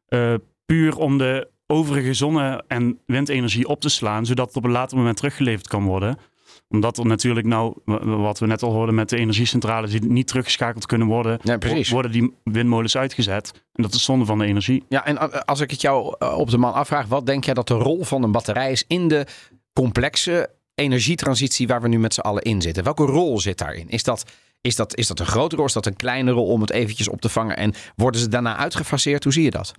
Eh, 0.07 0.33
puur 0.65 0.97
om 0.97 1.17
de 1.17 1.49
overige 1.67 2.13
zonne- 2.13 2.63
en 2.67 2.99
windenergie 3.05 3.67
op 3.67 3.81
te 3.81 3.89
slaan, 3.89 4.25
zodat 4.25 4.47
het 4.47 4.55
op 4.55 4.63
een 4.63 4.71
later 4.71 4.97
moment 4.97 5.17
teruggeleverd 5.17 5.67
kan 5.67 5.83
worden. 5.83 6.17
Omdat 6.69 6.98
er 6.98 7.05
natuurlijk 7.05 7.48
nou, 7.48 7.74
wa- 7.86 8.05
wat 8.05 8.39
we 8.39 8.45
net 8.48 8.63
al 8.63 8.72
hoorden 8.72 8.95
met 8.95 9.10
de 9.10 9.17
energiecentrales 9.17 9.91
die 9.91 10.05
niet 10.05 10.27
teruggeschakeld 10.27 10.86
kunnen 10.86 11.07
worden, 11.07 11.39
worden 11.89 12.12
die 12.12 12.34
windmolens 12.43 12.98
uitgezet. 12.98 13.51
En 13.74 13.84
dat 13.84 13.93
is 13.93 14.03
zonde 14.03 14.25
van 14.25 14.38
de 14.38 14.45
energie. 14.45 14.84
Ja, 14.89 15.05
en 15.05 15.17
eh, 15.17 15.39
als 15.41 15.60
ik 15.60 15.72
het 15.72 15.81
jou 15.81 16.15
eh, 16.19 16.38
op 16.38 16.50
de 16.50 16.57
man 16.57 16.74
afvraag, 16.74 17.07
wat 17.07 17.25
denk 17.25 17.43
jij 17.45 17.53
dat 17.53 17.67
de 17.67 17.74
rol 17.74 18.03
van 18.03 18.24
een 18.24 18.31
batterij 18.31 18.72
is 18.72 18.84
in 18.88 19.07
de 19.07 19.25
complexe 19.74 20.50
energietransitie 20.75 21.67
waar 21.67 21.81
we 21.81 21.88
nu 21.88 22.00
met 22.00 22.13
z'n 22.13 22.19
allen 22.19 22.41
in 22.41 22.62
zitten? 22.62 22.84
Welke 22.84 23.03
rol 23.05 23.39
zit 23.39 23.57
daarin? 23.57 23.89
Is 23.89 24.03
dat, 24.03 24.31
is 24.62 24.75
dat, 24.75 24.95
is 24.95 25.07
dat 25.07 25.19
een 25.19 25.25
grote 25.25 25.55
rol? 25.55 25.65
Is 25.65 25.74
dat 25.74 25.86
een 25.86 25.95
kleine 25.95 26.31
rol 26.31 26.48
om 26.48 26.62
het 26.62 26.72
eventjes 26.72 27.07
op 27.10 27.22
te 27.22 27.29
vangen? 27.29 27.57
En 27.57 27.74
worden 27.95 28.22
ze 28.22 28.27
daarna 28.29 28.55
uitgefaseerd? 28.57 29.24
Hoe 29.24 29.34
zie 29.34 29.43
je 29.43 29.51
dat? 29.51 29.74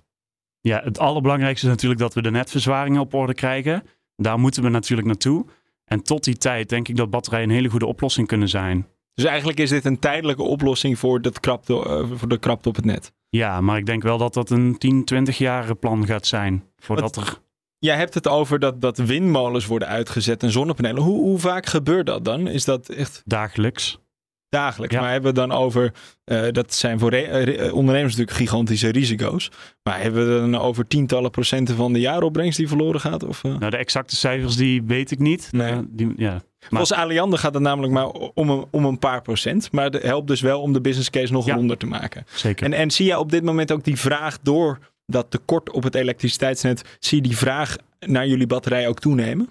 Ja, 0.61 0.81
het 0.83 0.99
allerbelangrijkste 0.99 1.65
is 1.65 1.71
natuurlijk 1.71 2.01
dat 2.01 2.13
we 2.13 2.21
de 2.21 2.31
netverzwaringen 2.31 3.01
op 3.01 3.13
orde 3.13 3.33
krijgen. 3.33 3.83
Daar 4.15 4.39
moeten 4.39 4.63
we 4.63 4.69
natuurlijk 4.69 5.07
naartoe. 5.07 5.45
En 5.87 6.03
tot 6.03 6.23
die 6.23 6.37
tijd 6.37 6.69
denk 6.69 6.87
ik 6.87 6.95
dat 6.95 7.09
batterijen 7.09 7.49
een 7.49 7.55
hele 7.55 7.69
goede 7.69 7.85
oplossing 7.85 8.27
kunnen 8.27 8.49
zijn. 8.49 8.87
Dus 9.13 9.25
eigenlijk 9.25 9.59
is 9.59 9.69
dit 9.69 9.85
een 9.85 9.99
tijdelijke 9.99 10.43
oplossing 10.43 10.99
voor, 10.99 11.21
dat 11.21 11.39
krapte, 11.39 11.73
eh, 11.73 12.03
voor 12.13 12.27
de 12.27 12.37
krapte 12.37 12.69
op 12.69 12.75
het 12.75 12.85
net. 12.85 13.11
Ja, 13.29 13.61
maar 13.61 13.77
ik 13.77 13.85
denk 13.85 14.03
wel 14.03 14.17
dat 14.17 14.33
dat 14.33 14.49
een 14.49 14.77
10, 14.77 15.05
20 15.05 15.37
jaar 15.37 15.75
plan 15.75 16.05
gaat 16.05 16.25
zijn. 16.25 16.63
Voordat 16.77 17.15
er... 17.15 17.39
Jij 17.79 17.95
hebt 17.95 18.13
het 18.13 18.27
over 18.27 18.59
dat, 18.59 18.81
dat 18.81 18.97
windmolens 18.97 19.65
worden 19.65 19.87
uitgezet 19.87 20.43
en 20.43 20.51
zonnepanelen. 20.51 21.03
Hoe, 21.03 21.19
hoe 21.19 21.39
vaak 21.39 21.65
gebeurt 21.65 22.05
dat 22.05 22.25
dan? 22.25 22.47
Is 22.47 22.65
dat 22.65 22.89
echt 22.89 23.21
Dagelijks. 23.25 23.99
Dagelijks? 24.49 24.95
Ja. 24.95 25.01
Maar 25.01 25.11
hebben 25.11 25.33
we 25.33 25.39
dan 25.39 25.51
over, 25.51 25.93
eh, 26.23 26.51
dat 26.51 26.73
zijn 26.73 26.99
voor 26.99 27.11
eh, 27.11 27.65
eh, 27.65 27.73
ondernemers 27.73 28.15
natuurlijk 28.15 28.37
gigantische 28.37 28.89
risico's. 28.89 29.51
Maar 29.83 30.01
hebben 30.01 30.33
we 30.33 30.39
dan 30.51 30.61
over 30.61 30.87
tientallen 30.87 31.31
procenten 31.31 31.75
van 31.75 31.93
de 31.93 31.99
jaaropbrengst 31.99 32.57
die 32.57 32.67
verloren 32.67 32.99
gaat? 32.99 33.23
Of? 33.23 33.43
Nou, 33.43 33.69
de 33.69 33.77
exacte 33.77 34.15
cijfers 34.15 34.55
die 34.55 34.83
weet 34.83 35.11
ik 35.11 35.19
niet. 35.19 35.49
Nee. 35.51 35.71
Eh, 35.71 35.79
die, 35.89 36.13
ja. 36.15 36.41
Volgens 36.59 36.93
Aliander 36.93 37.39
gaat 37.39 37.53
het 37.53 37.63
namelijk 37.63 37.93
maar 37.93 38.07
om 38.09 38.49
een, 38.49 38.65
om 38.71 38.85
een 38.85 38.99
paar 38.99 39.21
procent. 39.21 39.71
Maar 39.71 39.83
het 39.83 40.01
helpt 40.03 40.27
dus 40.27 40.41
wel 40.41 40.61
om 40.61 40.73
de 40.73 40.81
business 40.81 41.09
case 41.09 41.33
nog 41.33 41.45
Ja. 41.45 41.55
ronder 41.55 41.77
te 41.77 41.85
maken. 41.85 42.25
Zeker. 42.33 42.65
En, 42.65 42.73
en 42.73 42.91
zie 42.91 43.05
je 43.05 43.19
op 43.19 43.31
dit 43.31 43.43
moment 43.43 43.71
ook 43.71 43.83
die 43.83 43.97
vraag 43.97 44.37
door 44.41 44.79
dat 45.05 45.31
tekort 45.31 45.71
op 45.71 45.83
het 45.83 45.95
elektriciteitsnet, 45.95 46.97
zie 46.99 47.21
je 47.21 47.27
die 47.27 47.37
vraag 47.37 47.75
naar 47.99 48.27
jullie 48.27 48.47
batterij 48.47 48.87
ook 48.87 48.99
toenemen? 48.99 49.49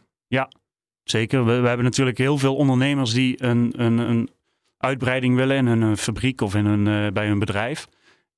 Zeker. 1.08 1.44
We, 1.44 1.60
we 1.60 1.66
hebben 1.66 1.84
natuurlijk 1.84 2.18
heel 2.18 2.38
veel 2.38 2.56
ondernemers 2.56 3.12
die 3.12 3.44
een, 3.44 3.72
een, 3.76 3.98
een 3.98 4.30
uitbreiding 4.78 5.36
willen 5.36 5.56
in 5.56 5.66
hun 5.66 5.82
eh, 5.82 5.96
fabriek 5.96 6.40
of 6.40 6.54
in 6.54 6.64
hun, 6.66 6.86
eh, 7.06 7.12
bij 7.12 7.26
hun 7.26 7.38
bedrijf. 7.38 7.86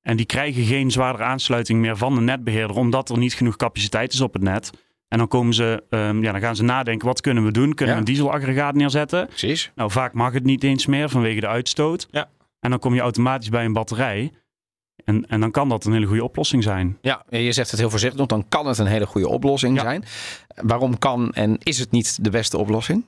En 0.01 0.17
die 0.17 0.25
krijgen 0.25 0.63
geen 0.63 0.91
zwaardere 0.91 1.23
aansluiting 1.23 1.79
meer 1.79 1.97
van 1.97 2.15
de 2.15 2.21
netbeheerder, 2.21 2.75
omdat 2.75 3.09
er 3.09 3.17
niet 3.17 3.33
genoeg 3.33 3.55
capaciteit 3.55 4.13
is 4.13 4.21
op 4.21 4.33
het 4.33 4.41
net. 4.41 4.69
En 5.07 5.17
dan, 5.17 5.27
komen 5.27 5.53
ze, 5.53 5.83
ehm, 5.89 6.23
ja, 6.23 6.31
dan 6.31 6.41
gaan 6.41 6.55
ze 6.55 6.63
nadenken, 6.63 7.07
wat 7.07 7.21
kunnen 7.21 7.43
we 7.45 7.51
doen? 7.51 7.73
Kunnen 7.73 7.95
Ja. 7.95 8.01
we 8.01 8.07
een 8.07 8.13
dieselaggregaat 8.13 8.75
neerzetten? 8.75 9.27
Precies. 9.27 9.71
Nou, 9.75 9.91
vaak 9.91 10.13
mag 10.13 10.33
het 10.33 10.43
niet 10.43 10.63
eens 10.63 10.85
meer 10.85 11.09
vanwege 11.09 11.39
de 11.39 11.47
uitstoot. 11.47 12.07
Ja. 12.11 12.29
En 12.59 12.69
dan 12.69 12.79
kom 12.79 12.93
je 12.93 13.01
automatisch 13.01 13.49
bij 13.49 13.65
een 13.65 13.73
batterij. 13.73 14.31
En, 15.05 15.25
en 15.27 15.39
dan 15.39 15.51
kan 15.51 15.69
dat 15.69 15.85
een 15.85 15.93
hele 15.93 16.05
goede 16.05 16.23
oplossing 16.23 16.63
zijn. 16.63 16.97
Ja, 17.01 17.25
je 17.29 17.51
zegt 17.51 17.71
het 17.71 17.79
heel 17.79 17.89
voorzichtig, 17.89 18.17
want 18.17 18.29
dan 18.29 18.45
kan 18.49 18.67
het 18.67 18.77
een 18.77 18.85
hele 18.85 19.05
goede 19.05 19.27
oplossing 19.27 19.75
Ja. 19.75 19.81
zijn. 19.81 20.03
Waarom 20.55 20.97
kan 20.97 21.31
en 21.33 21.57
is 21.63 21.79
het 21.79 21.91
niet 21.91 22.23
de 22.23 22.29
beste 22.29 22.57
oplossing? 22.57 23.05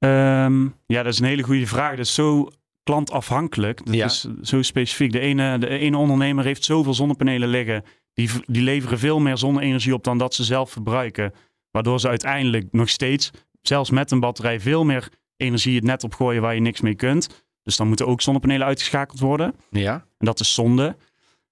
Ehm, 0.00 0.62
ja, 0.86 1.02
dat 1.02 1.12
is 1.12 1.18
een 1.18 1.26
hele 1.26 1.42
goede 1.42 1.66
vraag. 1.66 1.90
Dat 1.90 1.98
is 2.06 2.14
zo 2.14 2.48
klantafhankelijk. 2.82 3.84
Dat 3.86 3.94
Ja. 3.94 4.04
is 4.04 4.26
zo 4.42 4.62
specifiek. 4.62 5.12
De 5.12 5.20
ene, 5.20 5.58
de 5.58 5.68
ene 5.68 5.96
ondernemer 5.96 6.44
heeft 6.44 6.64
zoveel 6.64 6.94
zonnepanelen 6.94 7.48
liggen. 7.48 7.84
Die, 8.14 8.30
die 8.46 8.62
leveren 8.62 8.98
veel 8.98 9.18
meer 9.20 9.36
zonne-energie 9.38 9.94
op 9.94 10.04
dan 10.04 10.18
dat 10.18 10.34
ze 10.34 10.44
zelf 10.44 10.70
verbruiken. 10.70 11.32
Waardoor 11.70 12.00
ze 12.00 12.08
uiteindelijk 12.08 12.66
nog 12.70 12.88
steeds, 12.88 13.30
zelfs 13.62 13.90
met 13.90 14.10
een 14.10 14.20
batterij, 14.20 14.60
veel 14.60 14.84
meer 14.84 15.08
energie 15.36 15.74
het 15.74 15.84
net 15.84 16.04
opgooien 16.04 16.42
waar 16.42 16.54
je 16.54 16.60
niks 16.60 16.80
mee 16.80 16.94
kunt. 16.94 17.44
Dus 17.62 17.76
dan 17.76 17.88
moeten 17.88 18.06
ook 18.06 18.20
zonnepanelen 18.20 18.66
uitgeschakeld 18.66 19.20
worden. 19.20 19.54
Ja. 19.70 19.92
En 19.94 20.26
dat 20.26 20.40
is 20.40 20.54
zonde. 20.54 20.96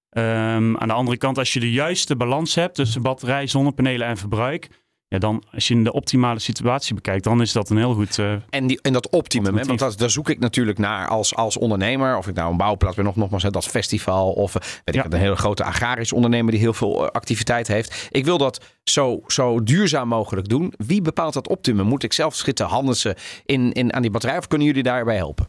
Ehm, 0.09 0.77
aan 0.77 0.87
de 0.87 0.93
andere 0.93 1.17
kant, 1.17 1.37
als 1.37 1.53
je 1.53 1.59
de 1.59 1.71
juiste 1.71 2.15
balans 2.15 2.55
hebt 2.55 2.75
tussen 2.75 3.01
batterij, 3.01 3.47
zonnepanelen 3.47 4.07
en 4.07 4.17
verbruik. 4.17 4.67
Ja, 5.11 5.17
dan 5.17 5.43
als 5.51 5.67
je 5.67 5.73
in 5.73 5.83
de 5.83 5.91
optimale 5.93 6.39
situatie 6.39 6.95
bekijkt, 6.95 7.23
dan 7.23 7.41
is 7.41 7.51
dat 7.51 7.69
een 7.69 7.77
heel 7.77 7.93
goed. 7.93 8.19
eh, 8.19 8.33
En, 8.49 8.67
die, 8.67 8.81
en 8.81 8.93
dat 8.93 9.09
optimum, 9.09 9.57
hè, 9.57 9.63
want 9.63 9.79
dat, 9.79 9.97
daar 9.97 10.09
zoek 10.09 10.29
ik 10.29 10.39
natuurlijk 10.39 10.77
naar 10.77 11.07
als, 11.07 11.35
als 11.35 11.57
ondernemer. 11.57 12.17
Of 12.17 12.27
ik 12.27 12.35
nou 12.35 12.51
een 12.51 12.57
bouwplaats 12.57 12.95
ben, 12.95 13.07
of 13.07 13.15
nogmaals 13.15 13.43
hè, 13.43 13.49
dat 13.51 13.65
festival. 13.65 14.31
Of 14.31 14.55
eh, 14.55 14.61
weet 14.61 14.95
ik 14.95 15.03
Ja. 15.03 15.05
een 15.05 15.13
hele 15.19 15.35
grote 15.35 15.63
agrarische 15.63 16.15
ondernemer 16.15 16.51
die 16.51 16.59
heel 16.59 16.73
veel 16.73 17.05
eh, 17.05 17.11
activiteit 17.11 17.67
heeft. 17.67 18.07
Ik 18.11 18.25
wil 18.25 18.37
dat 18.37 18.65
zo, 18.83 19.21
zo 19.27 19.63
duurzaam 19.63 20.07
mogelijk 20.07 20.47
doen. 20.49 20.73
Wie 20.77 21.01
bepaalt 21.01 21.33
dat 21.33 21.47
optimum? 21.47 21.85
Moet 21.85 22.03
ik 22.03 22.13
zelf 22.13 22.35
schitten, 22.35 22.65
handelen 22.65 23.15
in, 23.45 23.71
in, 23.71 23.93
aan 23.93 24.01
die 24.01 24.11
batterij? 24.11 24.37
Of 24.37 24.47
kunnen 24.47 24.67
jullie 24.67 24.83
daarbij 24.83 25.15
helpen? 25.15 25.47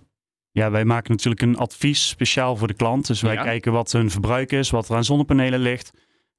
Ja, 0.52 0.70
wij 0.70 0.84
maken 0.84 1.10
natuurlijk 1.10 1.42
een 1.42 1.56
advies 1.56 2.08
speciaal 2.08 2.56
voor 2.56 2.68
de 2.68 2.74
klant. 2.74 3.06
Dus 3.06 3.20
wij 3.20 3.34
Ja. 3.34 3.42
kijken 3.42 3.72
wat 3.72 3.92
hun 3.92 4.10
verbruik 4.10 4.52
is, 4.52 4.70
wat 4.70 4.88
er 4.88 4.96
aan 4.96 5.04
zonnepanelen 5.04 5.60
ligt. 5.60 5.90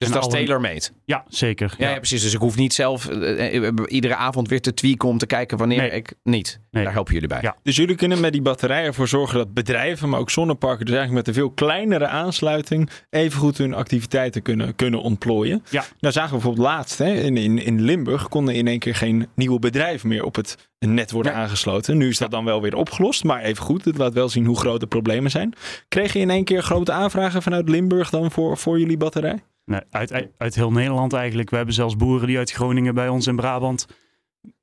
Dus 0.02 0.10
En 0.10 0.16
dat 0.16 0.26
is 0.28 0.34
tailor-made. 0.34 0.82
Ja, 1.06 1.24
zeker. 1.28 1.74
Ja, 1.78 1.90
ja, 1.90 1.96
precies. 1.98 2.22
Dus 2.22 2.34
ik 2.34 2.40
hoef 2.40 2.56
niet 2.56 2.74
zelf 2.74 3.08
eh, 3.10 3.68
eh, 3.68 3.74
iedere 3.88 4.16
avond 4.16 4.48
weer 4.50 4.62
te 4.62 4.74
tweaken 4.74 5.10
om 5.10 5.18
te 5.18 5.26
kijken 5.26 5.58
wanneer 5.58 5.78
Nee. 5.78 5.90
ik 5.90 6.14
niet. 6.24 6.60
Nee. 6.72 6.84
Daar 6.84 6.94
helpen 6.94 7.14
jullie 7.14 7.28
bij. 7.28 7.40
Ja. 7.42 7.56
Dus 7.64 7.76
jullie 7.76 7.96
kunnen 7.96 8.20
met 8.20 8.32
die 8.32 8.42
batterijen 8.42 8.86
ervoor 8.86 9.08
zorgen 9.08 9.38
dat 9.38 9.54
bedrijven, 9.54 10.10
maar 10.10 10.20
ook 10.20 10.30
zonneparken, 10.30 10.86
dus 10.86 10.96
eigenlijk 10.96 11.26
met 11.26 11.36
een 11.36 11.42
veel 11.42 11.52
kleinere 11.52 12.08
aansluiting, 12.08 12.90
evengoed 13.10 13.58
hun 13.58 13.74
activiteiten 13.74 14.42
kunnen, 14.42 14.76
kunnen 14.76 15.02
ontplooien. 15.02 15.64
Ja. 15.70 15.84
Nou 16.00 16.14
zagen 16.14 16.30
we 16.30 16.36
bijvoorbeeld 16.36 16.68
laatst 16.68 16.98
hè, 16.98 17.14
in, 17.14 17.38
in, 17.38 17.58
in 17.64 17.82
Limburg 17.82 18.28
konden 18.30 18.56
in 18.56 18.68
één 18.68 18.80
keer 18.80 18.96
geen 18.96 19.28
nieuwe 19.36 19.60
bedrijven 19.60 20.08
meer 20.10 20.24
op 20.24 20.36
het 20.36 20.70
net 20.80 21.12
worden 21.12 21.32
Ja. 21.32 21.38
aangesloten. 21.38 21.98
Nu 21.98 22.10
is 22.10 22.18
dat 22.18 22.32
dan 22.32 22.46
wel 22.46 22.62
weer 22.62 22.76
opgelost, 22.76 23.24
maar 23.24 23.42
even 23.42 23.64
goed, 23.64 23.86
het 23.86 23.98
laat 23.98 24.14
wel 24.14 24.30
zien 24.30 24.46
hoe 24.46 24.58
groot 24.60 24.80
de 24.80 24.88
problemen 24.88 25.32
zijn. 25.32 25.54
Kreeg 25.88 26.14
je 26.14 26.20
in 26.20 26.30
één 26.30 26.44
keer 26.44 26.64
grote 26.64 26.92
aanvragen 26.92 27.42
vanuit 27.42 27.70
Limburg 27.70 28.10
dan 28.10 28.32
voor, 28.32 28.58
voor 28.58 28.80
jullie 28.80 28.98
batterij? 28.98 29.40
Nee, 29.72 29.82
uit, 29.90 30.32
uit, 30.38 30.56
heel 30.56 30.72
Nederland 30.72 31.14
eigenlijk. 31.14 31.50
We 31.50 31.56
hebben 31.56 31.76
zelfs 31.76 31.96
boeren 31.96 32.28
die 32.28 32.38
uit 32.38 32.52
Groningen 32.52 32.94
bij 32.94 33.10
ons 33.10 33.28
in 33.28 33.36
Brabant 33.36 33.88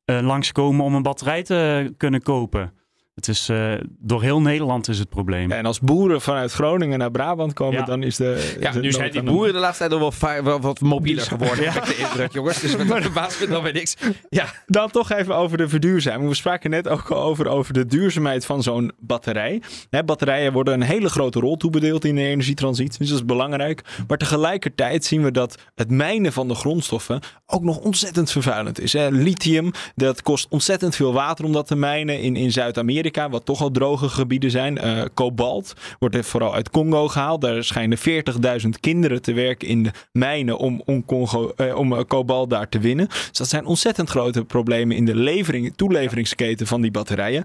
eh, 0.04 0.20
langskomen 0.20 0.84
om 0.84 0.94
een 0.94 1.02
batterij 1.02 1.42
te 1.42 1.94
kunnen 1.96 2.22
kopen. 2.22 2.72
Het 3.18 3.28
is, 3.28 3.48
eh, 3.48 3.72
door 3.98 4.22
heel 4.22 4.40
Nederland 4.40 4.88
is 4.88 4.98
het 4.98 5.08
probleem. 5.08 5.48
Ja, 5.50 5.56
en 5.56 5.66
als 5.66 5.80
boeren 5.80 6.20
vanuit 6.20 6.52
Groningen 6.52 6.98
naar 6.98 7.10
Brabant 7.10 7.52
komen, 7.52 7.78
Ja. 7.78 7.84
dan 7.84 8.02
is 8.02 8.16
de. 8.16 8.56
Ja, 8.60 8.74
nu 8.78 8.92
zijn 8.92 9.10
die 9.10 9.22
boeren 9.22 9.52
de 9.52 9.58
laatste 9.58 9.88
tijd 9.88 10.02
al 10.02 10.12
wel, 10.20 10.42
wel 10.42 10.60
wat 10.60 10.80
mobieler 10.80 11.24
geworden. 11.24 11.64
Ja. 11.64 11.72
De 11.80 11.96
indruk, 11.96 12.32
jongens. 12.32 12.60
Dus 12.60 12.76
met 12.76 13.02
de 13.02 13.10
baas 13.10 13.38
dan 13.48 13.62
weer 13.62 13.72
niks. 13.72 13.96
Ja, 14.28 14.46
Dan 14.66 14.90
toch 14.90 15.12
even 15.12 15.36
over 15.36 15.58
de 15.58 15.68
verduurzaming. 15.68 16.28
We 16.28 16.34
spraken 16.34 16.70
net 16.70 16.88
ook 16.88 17.10
al 17.10 17.22
over, 17.22 17.46
over 17.48 17.72
de 17.72 17.86
duurzaamheid 17.86 18.44
van 18.46 18.62
zo'n 18.62 18.92
batterij. 19.00 19.62
Hè, 19.90 20.04
batterijen 20.04 20.52
worden 20.52 20.74
een 20.74 20.82
hele 20.82 21.08
grote 21.08 21.40
rol 21.40 21.56
toebedeeld 21.56 22.04
in 22.04 22.14
de 22.14 22.22
energietransitie. 22.22 22.98
Dus 22.98 23.08
dat 23.08 23.18
is 23.18 23.24
belangrijk. 23.24 23.82
Maar 24.08 24.18
tegelijkertijd 24.18 25.04
zien 25.04 25.22
we 25.22 25.30
dat 25.30 25.58
het 25.74 25.90
mijnen 25.90 26.32
van 26.32 26.48
de 26.48 26.54
grondstoffen 26.54 27.20
ook 27.46 27.62
nog 27.62 27.78
ontzettend 27.78 28.30
vervuilend 28.30 28.80
is. 28.80 28.92
Hè. 28.92 29.08
Lithium, 29.10 29.70
dat 29.94 30.22
kost 30.22 30.46
ontzettend 30.50 30.96
veel 30.96 31.12
water 31.12 31.44
om 31.44 31.52
dat 31.52 31.66
te 31.66 31.76
mijnen 31.76 32.20
in, 32.20 32.36
in 32.36 32.52
Zuid-Amerika, 32.52 33.06
wat 33.14 33.44
toch 33.44 33.60
al 33.60 33.70
droge 33.70 34.08
gebieden 34.08 34.50
zijn. 34.50 34.78
Eh, 34.78 35.02
kobalt 35.14 35.74
wordt 35.98 36.26
vooral 36.26 36.54
uit 36.54 36.70
Congo 36.70 37.08
gehaald. 37.08 37.40
Daar 37.40 37.64
schijnen 37.64 37.98
40.000 37.98 38.80
kinderen 38.80 39.22
te 39.22 39.32
werken 39.32 39.68
in 39.68 39.82
de 39.82 39.90
mijnen 40.12 40.58
om, 40.58 40.82
om, 40.84 41.04
Congo, 41.04 41.52
eh, 41.56 41.76
om 41.76 41.92
eh, 41.92 42.04
kobalt 42.06 42.50
daar 42.50 42.68
te 42.68 42.78
winnen. 42.78 43.06
Dus 43.08 43.30
dat 43.32 43.48
zijn 43.48 43.66
ontzettend 43.66 44.10
grote 44.10 44.44
problemen 44.44 44.96
in 44.96 45.04
de 45.04 45.14
levering, 45.14 45.72
toeleveringsketen 45.76 46.66
van 46.66 46.80
die 46.80 46.90
batterijen. 46.90 47.44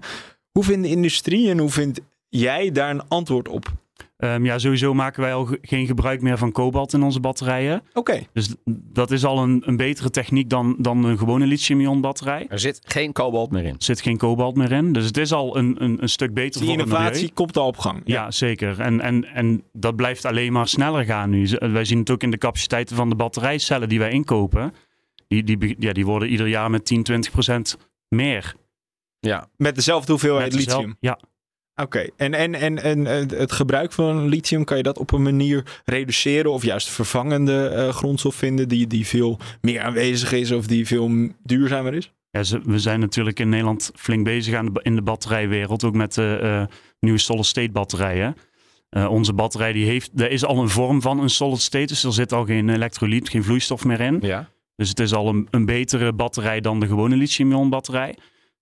Hoe 0.50 0.64
vindt 0.64 0.82
de 0.82 0.90
industrie 0.90 1.50
en 1.50 1.58
hoe 1.58 1.70
vind 1.70 2.00
jij 2.28 2.72
daar 2.72 2.90
een 2.90 3.08
antwoord 3.08 3.48
op? 3.48 3.72
Ehm, 4.24 4.44
ja, 4.44 4.58
sowieso 4.58 4.94
maken 4.94 5.22
wij 5.22 5.34
al 5.34 5.44
ge- 5.44 5.58
geen 5.62 5.86
gebruik 5.86 6.20
meer 6.22 6.38
van 6.38 6.52
kobalt 6.52 6.92
in 6.92 7.02
onze 7.02 7.20
batterijen. 7.20 7.82
Oké. 7.92 8.20
Dus 8.32 8.54
dat 8.64 9.10
is 9.10 9.24
al 9.24 9.42
een, 9.42 9.62
een 9.66 9.76
betere 9.76 10.10
techniek 10.10 10.50
dan, 10.50 10.76
dan 10.78 11.04
een 11.04 11.18
gewone 11.18 11.46
lithium-ion 11.46 12.00
batterij. 12.00 12.46
Er 12.48 12.58
zit 12.58 12.80
geen 12.84 13.12
kobalt 13.12 13.50
meer 13.50 13.64
in. 13.64 13.70
Er 13.74 13.76
zit 13.84 14.00
geen 14.00 14.16
kobalt 14.16 14.56
meer 14.56 14.72
in. 14.72 14.92
Dus 14.92 15.04
het 15.04 15.16
is 15.16 15.32
al 15.32 15.56
een, 15.56 15.76
een, 15.82 16.02
een 16.02 16.08
stuk 16.08 16.34
beter 16.34 16.60
Die 16.60 16.68
voor 16.70 16.78
het 16.78 16.86
innovatie 16.86 17.14
milieu. 17.14 17.34
komt 17.34 17.56
al 17.56 17.66
op 17.66 17.76
gang. 17.78 18.02
Ja, 18.04 18.30
zeker. 18.30 18.80
En, 18.80 19.00
en, 19.00 19.24
en 19.24 19.62
dat 19.72 19.96
blijft 19.96 20.24
alleen 20.24 20.52
maar 20.52 20.68
sneller 20.68 21.04
gaan 21.04 21.30
nu. 21.30 21.48
Wij 21.58 21.84
zien 21.84 21.98
het 21.98 22.10
ook 22.10 22.22
in 22.22 22.30
de 22.30 22.38
capaciteiten 22.38 22.96
van 22.96 23.08
de 23.08 23.14
batterijcellen 23.16 23.88
die 23.88 23.98
wij 23.98 24.10
inkopen. 24.10 24.72
Die, 25.28 25.44
die, 25.44 25.76
ja, 25.78 25.92
die 25.92 26.06
worden 26.06 26.28
ieder 26.28 26.46
jaar 26.48 26.70
met 26.70 26.84
10, 26.84 27.02
20 27.02 27.30
procent 27.30 27.78
meer. 28.08 28.54
Ja. 29.20 29.48
Met 29.56 29.74
dezelfde 29.74 30.10
hoeveelheid 30.12 30.52
Met 30.52 30.64
dezelfde- 30.64 30.86
lithium. 30.86 30.96
Ja. 31.00 31.18
Oké, 31.76 32.06
en, 32.16 32.34
en, 32.34 32.54
en, 32.54 32.82
en 32.82 33.06
eh, 33.06 33.38
het 33.38 33.52
gebruik 33.52 33.92
van 33.92 34.28
lithium, 34.28 34.64
kan 34.64 34.76
je 34.76 34.82
dat 34.82 34.98
op 34.98 35.12
een 35.12 35.22
manier 35.22 35.82
reduceren 35.84 36.52
of 36.52 36.62
juist 36.62 36.88
vervangende 36.90 37.66
eh, 37.68 37.88
grondstof 37.88 38.34
vinden 38.34 38.68
die, 38.68 38.86
die 38.86 39.06
veel 39.06 39.38
meer 39.60 39.80
aanwezig 39.80 40.32
is 40.32 40.52
of 40.52 40.66
die 40.66 40.86
veel 40.86 41.10
duurzamer 41.42 41.94
is? 41.94 42.12
Ja, 42.34 42.42
we 42.64 42.78
zijn 42.78 43.00
natuurlijk 43.00 43.40
in 43.40 43.48
Nederland 43.48 43.90
flink 43.94 44.24
bezig 44.24 44.54
aan 44.54 44.72
de, 44.72 44.80
in 44.82 44.94
de 44.94 45.02
batterijwereld. 45.02 45.84
Ook 45.84 45.94
met 45.94 46.14
de 46.14 46.38
eh, 46.42 46.76
nieuwe 47.00 47.18
solid 47.18 47.46
state 47.46 47.70
batterijen. 47.70 48.36
Eh, 48.88 49.10
onze 49.10 49.32
batterij 49.32 49.72
die 49.72 49.86
heeft, 49.86 50.10
er 50.20 50.30
is 50.30 50.44
al 50.44 50.58
een 50.58 50.68
vorm 50.68 51.02
van 51.02 51.20
een 51.20 51.30
solid 51.30 51.60
state. 51.60 51.86
Dus 51.86 52.04
er 52.04 52.12
zit 52.12 52.32
al 52.32 52.44
geen 52.44 52.68
elektrolyt, 52.68 53.28
geen 53.28 53.44
vloeistof 53.44 53.84
meer 53.84 54.00
in. 54.00 54.18
Ja. 54.20 54.48
Dus 54.76 54.88
het 54.88 55.00
is 55.00 55.14
al 55.14 55.28
een, 55.28 55.48
een 55.50 55.64
betere 55.64 56.12
batterij 56.12 56.60
dan 56.60 56.80
de 56.80 56.86
gewone 56.86 57.16
lithium-ion 57.16 57.70
batterij. 57.70 58.16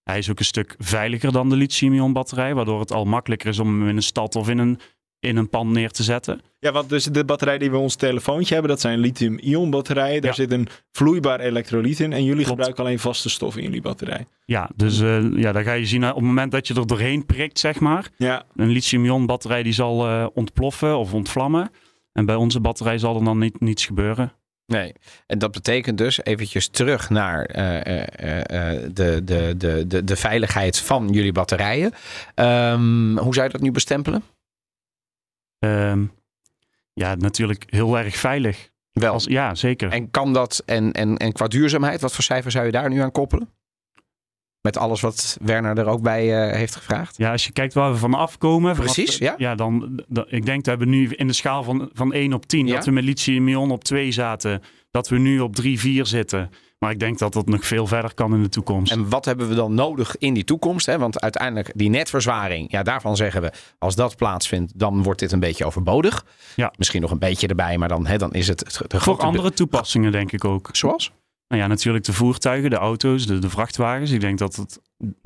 Hij 0.04 0.18
is 0.18 0.30
ook 0.30 0.38
een 0.38 0.44
stuk 0.44 0.74
veiliger 0.78 1.32
dan 1.32 1.48
de 1.48 1.56
lithium-ion 1.56 2.12
batterij. 2.12 2.54
Waardoor 2.54 2.80
het 2.80 2.92
al 2.92 3.04
makkelijker 3.04 3.48
is 3.48 3.58
om 3.58 3.68
hem 3.80 3.88
in 3.88 3.96
een 3.96 4.02
stad 4.02 4.36
of 4.36 4.48
in 4.48 4.58
een, 4.58 4.78
in 5.20 5.36
een 5.36 5.48
pand 5.48 5.70
neer 5.70 5.90
te 5.90 6.02
zetten. 6.02 6.40
Ja, 6.58 6.72
want 6.72 6.88
dus 6.88 7.04
de 7.04 7.24
batterij 7.24 7.58
die 7.58 7.70
we 7.70 7.76
ons 7.76 7.94
telefoontje 7.94 8.52
hebben, 8.52 8.70
dat 8.72 8.80
zijn 8.80 8.98
lithium-ion 8.98 9.70
batterijen. 9.70 10.20
Daar 10.20 10.30
Ja. 10.30 10.36
zit 10.36 10.52
een 10.52 10.68
vloeibaar 10.92 11.40
elektrolyt 11.40 12.00
in 12.00 12.12
en 12.12 12.24
jullie 12.24 12.44
gebruiken 12.44 12.84
alleen 12.84 12.98
vaste 12.98 13.30
stoffen 13.30 13.60
in 13.60 13.66
jullie 13.66 13.82
batterij. 13.82 14.26
Ja, 14.44 14.70
dus 14.76 15.00
eh, 15.00 15.36
ja, 15.36 15.52
daar 15.52 15.62
ga 15.64 15.72
je 15.72 15.86
zien 15.86 16.02
eh, 16.02 16.08
op 16.08 16.14
het 16.16 16.24
moment 16.24 16.52
dat 16.52 16.66
je 16.68 16.74
er 16.74 16.86
doorheen 16.86 17.26
prikt, 17.26 17.58
zeg 17.58 17.80
maar. 17.80 18.10
Ja, 18.16 18.44
Een 18.56 18.68
lithium-ion 18.70 19.26
batterij 19.26 19.62
die 19.62 19.72
zal 19.72 20.06
eh, 20.08 20.26
ontploffen 20.34 20.96
of 20.98 21.12
ontvlammen. 21.14 21.70
En 22.12 22.26
bij 22.26 22.34
onze 22.34 22.60
batterij 22.60 22.98
zal 22.98 23.16
er 23.18 23.24
dan 23.24 23.38
niet, 23.38 23.60
niets 23.60 23.86
gebeuren. 23.86 24.32
Nee, 24.72 24.92
en 25.26 25.38
dat 25.38 25.52
betekent 25.52 25.98
dus 25.98 26.24
eventjes 26.24 26.68
terug 26.68 27.10
naar 27.10 27.44
eh, 27.44 27.80
eh, 27.80 28.38
eh, 28.38 28.90
de, 28.92 29.24
de, 29.24 29.54
de, 29.56 29.86
de, 29.86 30.04
de 30.04 30.16
veiligheid 30.16 30.78
van 30.78 31.08
jullie 31.08 31.32
batterijen. 31.32 31.92
Ehm, 32.34 33.16
hoe 33.16 33.34
zou 33.34 33.46
je 33.46 33.52
dat 33.52 33.60
nu 33.60 33.70
bestempelen? 33.70 34.22
Ehm, 35.58 36.04
ja, 36.92 37.14
natuurlijk 37.14 37.64
heel 37.66 37.98
erg 37.98 38.16
veilig. 38.16 38.70
Wel. 38.92 39.12
Als, 39.12 39.24
ja, 39.24 39.54
zeker. 39.54 39.92
En 39.92 40.10
kan 40.10 40.32
dat, 40.32 40.62
en, 40.66 40.92
en, 40.92 41.16
en 41.16 41.32
qua 41.32 41.46
duurzaamheid, 41.46 42.00
wat 42.00 42.14
voor 42.14 42.24
cijfer 42.24 42.50
zou 42.50 42.66
je 42.66 42.72
daar 42.72 42.88
nu 42.88 43.00
aan 43.00 43.12
koppelen? 43.12 43.48
Met 44.62 44.76
alles 44.76 45.00
wat 45.00 45.36
Werner 45.42 45.78
er 45.78 45.86
ook 45.86 46.02
bij 46.02 46.46
eh, 46.48 46.56
heeft 46.56 46.76
gevraagd. 46.76 47.16
Ja, 47.16 47.30
als 47.32 47.44
je 47.44 47.52
kijkt 47.52 47.74
waar 47.74 47.92
we 47.92 47.98
van 47.98 48.14
afkomen. 48.14 48.76
vanaf- 48.76 48.94
Precies, 48.94 49.16
ja. 49.18 49.34
Ja, 49.38 49.54
dan, 49.54 50.02
dan- 50.08 50.26
ik 50.28 50.46
denk 50.46 50.64
dat 50.64 50.78
we 50.78 50.84
nu 50.84 51.08
in 51.08 51.26
de 51.26 51.32
schaal 51.32 51.62
van, 51.62 51.90
van 51.92 52.12
1 52.12 52.32
op 52.32 52.46
10, 52.46 52.66
Ja. 52.66 52.74
dat 52.74 52.84
we 52.84 52.90
met 52.90 53.04
lithium-ion 53.04 53.70
op 53.70 53.84
2 53.84 54.12
zaten. 54.12 54.62
Dat 54.90 55.08
we 55.08 55.18
nu 55.18 55.40
op 55.40 55.54
3, 55.54 55.80
4 55.80 56.06
zitten. 56.06 56.50
Maar 56.78 56.90
ik 56.90 56.98
denk 56.98 57.18
dat 57.18 57.32
dat 57.32 57.46
nog 57.46 57.66
veel 57.66 57.86
verder 57.86 58.14
kan 58.14 58.34
in 58.34 58.42
de 58.42 58.48
toekomst. 58.48 58.92
En 58.92 59.08
wat 59.08 59.24
hebben 59.24 59.48
we 59.48 59.54
dan 59.54 59.74
nodig 59.74 60.16
in 60.18 60.34
die 60.34 60.44
toekomst? 60.44 60.86
Hè? 60.86 60.98
Want 60.98 61.20
uiteindelijk 61.20 61.70
die 61.74 61.88
netverzwaring, 61.90 62.70
ja, 62.70 62.82
daarvan 62.82 63.16
zeggen 63.16 63.42
we, 63.42 63.52
als 63.78 63.94
dat 63.94 64.16
plaatsvindt, 64.16 64.72
dan 64.78 65.02
wordt 65.02 65.20
dit 65.20 65.32
een 65.32 65.40
beetje 65.40 65.64
overbodig. 65.64 66.24
Ja. 66.56 66.72
Misschien 66.78 67.00
nog 67.00 67.10
een 67.10 67.18
beetje 67.18 67.46
erbij, 67.46 67.78
maar 67.78 67.88
dan, 67.88 68.06
hè, 68.06 68.16
dan 68.18 68.32
is 68.32 68.48
het 68.48 68.58
de 68.58 68.88
Voor 68.88 69.00
grote... 69.00 69.22
andere 69.24 69.52
toepassingen 69.52 70.12
denk 70.12 70.32
ik 70.32 70.44
ook. 70.44 70.68
Zoals? 70.72 71.12
Nou 71.52 71.64
ja, 71.64 71.70
natuurlijk 71.70 72.04
de 72.04 72.12
voertuigen, 72.12 72.70
de 72.70 72.76
auto's, 72.76 73.26
de, 73.26 73.38
de 73.38 73.50
vrachtwagens. 73.50 74.10
Ik 74.10 74.20
denk 74.20 74.38
dat 74.38 74.56
het, 74.56 74.80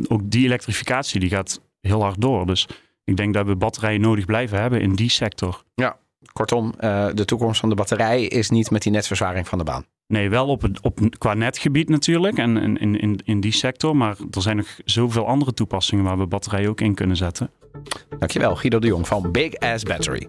ook 0.09 0.21
die 0.25 0.45
elektrificatie 0.45 1.21
die 1.21 1.29
gaat 1.29 1.61
heel 1.81 2.03
hard 2.03 2.21
door. 2.21 2.47
Dus 2.47 2.69
ik 3.05 3.17
denk 3.17 3.35
dat 3.35 3.47
we 3.47 3.57
batterijen 3.57 4.01
nodig 4.01 4.25
blijven 4.25 4.61
hebben 4.61 4.81
in 4.81 4.95
die 4.95 5.11
sector. 5.11 5.62
Ja, 5.75 5.97
kortom, 6.33 6.75
eh, 6.79 7.09
de 7.15 7.25
toekomst 7.25 7.61
van 7.61 7.69
de 7.69 7.75
batterij 7.75 8.23
is 8.23 8.51
niet 8.51 8.71
met 8.71 8.83
die 8.83 8.93
netverzwaring 8.93 9.49
van 9.49 9.59
de 9.59 9.65
baan. 9.65 9.85
Nee, 10.07 10.31
wel 10.31 10.47
op, 10.47 10.62
het, 10.62 10.81
op 10.81 11.01
qua 11.19 11.35
netgebied 11.35 11.89
natuurlijk 11.89 12.39
en 12.39 12.57
in, 12.57 12.77
in, 12.77 13.01
in, 13.01 13.21
in 13.25 13.41
die 13.41 13.53
sector. 13.53 13.97
Maar 13.97 14.17
er 14.31 14.43
zijn 14.43 14.57
nog 14.57 14.79
zoveel 14.85 15.27
andere 15.27 15.55
toepassingen 15.55 16.05
waar 16.05 16.19
we 16.19 16.27
batterijen 16.27 16.69
ook 16.69 16.81
in 16.81 16.95
kunnen 16.95 17.17
zetten. 17.17 17.51
Dankjewel, 18.19 18.57
Guido 18.57 18.79
de 18.79 18.87
Jong 18.87 19.07
van 19.07 19.31
Big 19.33 19.55
Ass 19.55 19.85
Battery. 19.85 20.29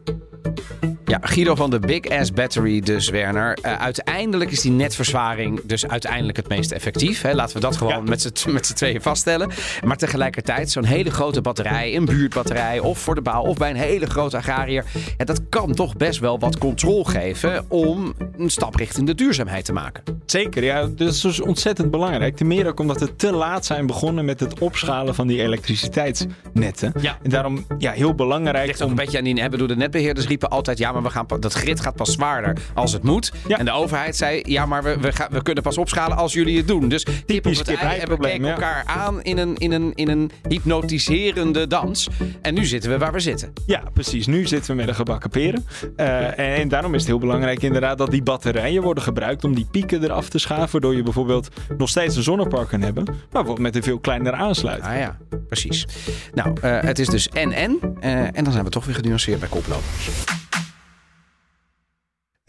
Ja, 1.06 1.20
Guido 1.22 1.56
van 1.56 1.70
de 1.70 1.80
Big 1.80 2.10
Ass 2.10 2.32
Battery 2.32 2.80
dus, 2.80 3.10
Werner. 3.10 3.58
Eh, 3.62 3.74
uiteindelijk 3.74 4.52
is 4.52 4.62
die 4.62 4.72
netverzwaring 4.72 5.60
dus 5.64 5.88
uiteindelijk 5.88 6.38
het 6.38 6.48
meest 6.48 6.72
effectief. 6.72 7.22
Hè? 7.22 7.34
Laten 7.34 7.56
we 7.56 7.62
dat 7.62 7.78
gewoon 7.78 8.04
met 8.10 8.32
z'n- 8.34 8.52
met 8.52 8.76
tweeën 8.76 9.02
vaststellen. 9.02 9.50
Maar 9.86 9.98
tegelijkertijd, 9.98 10.72
zo'n 10.72 10.84
hele 10.84 11.10
grote 11.12 11.42
batterij, 11.42 11.96
een 11.96 12.06
buurtbatterij... 12.06 12.80
of 12.80 13.00
voor 13.00 13.16
de 13.16 13.22
bouw 13.22 13.44
of 13.44 13.58
bij 13.58 13.70
een 13.70 13.76
hele 13.76 14.06
grote 14.06 14.38
agrariër... 14.38 14.84
Ja, 15.18 15.26
dat 15.26 15.42
kan 15.50 15.74
toch 15.74 15.96
best 15.96 16.20
wel 16.20 16.40
wat 16.40 16.58
controle 16.58 17.06
geven... 17.10 17.66
om 17.68 18.14
een 18.38 18.50
stap 18.50 18.76
richting 18.76 19.08
de 19.08 19.16
duurzaamheid 19.16 19.66
te 19.66 19.74
maken. 19.74 20.04
zeker. 20.26 20.64
Ja, 20.64 20.82
dat 20.96 21.08
is 21.10 21.22
dus 21.22 21.42
ontzettend 21.42 21.92
belangrijk. 21.92 22.36
Ten 22.36 22.48
meer 22.48 22.68
ook 22.68 22.80
omdat 22.80 23.00
we 23.00 23.16
te 23.16 23.32
laat 23.32 23.66
zijn 23.66 23.86
begonnen 23.88 24.26
met 24.26 24.40
het 24.40 24.60
opschalen 24.60 25.16
van 25.16 25.28
die 25.28 25.42
elektriciteitsnetten. 25.42 26.94
Ja. 27.02 27.18
En 27.24 27.30
daarom 27.30 27.66
ja, 27.78 27.92
heel 27.92 28.16
belangrijk 28.16 28.66
ligt 28.68 28.82
ook 28.82 28.90
om... 28.90 28.98
een 28.98 29.04
beetje 29.04 29.18
aan 29.18 29.24
die... 29.24 29.42
hè, 29.42 29.50
bedoel, 29.50 29.68
de 29.68 29.76
netbeheerders 29.76 30.28
riepen 30.38 30.50
altijd... 30.58 30.78
ja, 30.78 30.92
maar 30.92 31.04
we 31.04 31.10
gaan, 31.10 31.26
dat 31.40 31.54
grid 31.54 31.80
gaat 31.80 31.96
pas 31.96 32.12
zwaarder 32.12 32.58
als 32.74 32.94
het 32.94 33.04
moet. 33.04 33.32
Ja. 33.48 33.58
En 33.58 33.66
de 33.66 33.72
overheid 33.72 34.16
zei... 34.16 34.42
ja, 34.44 34.66
maar 34.66 34.84
we, 34.84 34.98
we, 35.00 35.12
gaan, 35.12 35.28
we 35.32 35.42
kunnen 35.42 35.64
pas 35.64 35.78
opschalen 35.78 36.18
als 36.18 36.34
jullie 36.34 36.58
het 36.58 36.68
doen. 36.68 36.90
Dus 36.90 37.06
kip 37.26 37.46
op 37.46 37.56
het 37.56 37.74
ei 37.74 38.00
en 38.00 38.20
we 38.20 38.28
ja. 38.28 38.50
elkaar 38.50 38.84
aan... 38.86 39.24
In 39.24 39.38
een, 39.38 39.58
in, 39.58 39.72
een, 39.72 39.92
in 39.96 40.10
een 40.10 40.32
hypnotiserende 40.48 41.68
dans. 41.68 42.10
En 42.42 42.54
nu 42.54 42.66
zitten 42.66 42.92
we 42.92 42.98
waar 42.98 43.14
we 43.14 43.20
zitten. 43.20 43.54
Ja, 43.66 43.84
precies. 43.94 44.28
Nu 44.28 44.48
zitten 44.48 44.72
we 44.72 44.78
met 44.78 44.88
een 44.88 44.96
gebakken 44.96 45.30
peren. 45.30 45.66
Eh, 45.96 46.26
en, 46.26 46.36
en 46.36 46.68
daarom 46.68 46.94
is 46.94 47.00
het 47.00 47.10
heel 47.10 47.20
belangrijk 47.20 47.62
inderdaad 47.62 47.98
dat 47.98 48.12
die 48.12 48.24
batterijen 48.24 48.82
worden 48.82 49.04
gebruikt 49.04 49.44
om 49.44 49.56
die 49.56 49.68
pieken 49.72 50.04
eraf 50.04 50.30
te 50.30 50.40
schaven. 50.40 50.72
Waardoor 50.72 50.96
je 50.96 51.04
bijvoorbeeld 51.04 51.50
nog 51.78 51.90
steeds 51.90 52.16
een 52.16 52.24
zonnepark 52.24 52.68
kan 52.68 52.82
hebben, 52.82 53.04
maar 53.04 53.16
bijvoorbeeld 53.30 53.60
met 53.60 53.76
een 53.76 53.84
veel 53.84 54.00
kleinere 54.00 54.36
aansluiting. 54.36 54.94
Ah 54.94 55.00
ja, 55.00 55.18
precies. 55.48 55.88
Nou, 56.34 56.54
eh, 56.62 56.82
het 56.82 57.00
is 57.00 57.08
dus 57.08 57.30
en-en. 57.30 57.80
Eh, 58.00 58.38
en 58.38 58.44
dan 58.44 58.52
zijn 58.52 58.64
we 58.64 58.70
toch 58.70 58.86
weer 58.86 58.96
genuanceerd 58.96 59.40
bij 59.40 59.50
koplopers. 59.50 60.10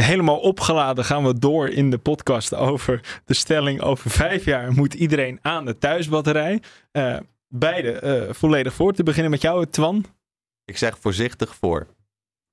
Helemaal 0.02 0.38
opgeladen 0.38 1.04
gaan 1.04 1.24
we 1.24 1.38
door 1.38 1.68
in 1.68 1.90
de 1.90 1.98
podcast 1.98 2.54
over 2.54 3.20
de 3.24 3.34
stelling 3.34 3.80
over 3.80 4.10
vijf 4.10 4.44
jaar 4.44 4.72
moet 4.72 4.94
iedereen 4.94 5.38
aan 5.42 5.64
de 5.64 5.78
thuisbatterij. 5.78 6.62
Eh, 6.90 7.16
beide 7.48 7.90
eh, 7.92 8.32
volledig 8.34 8.74
voor. 8.74 8.92
Te 8.92 9.02
beginnen 9.02 9.30
met 9.30 9.40
jou, 9.42 9.66
Twan. 9.66 10.04
Ik 10.64 10.76
zeg 10.76 10.98
voorzichtig 10.98 11.54
voor. 11.54 11.86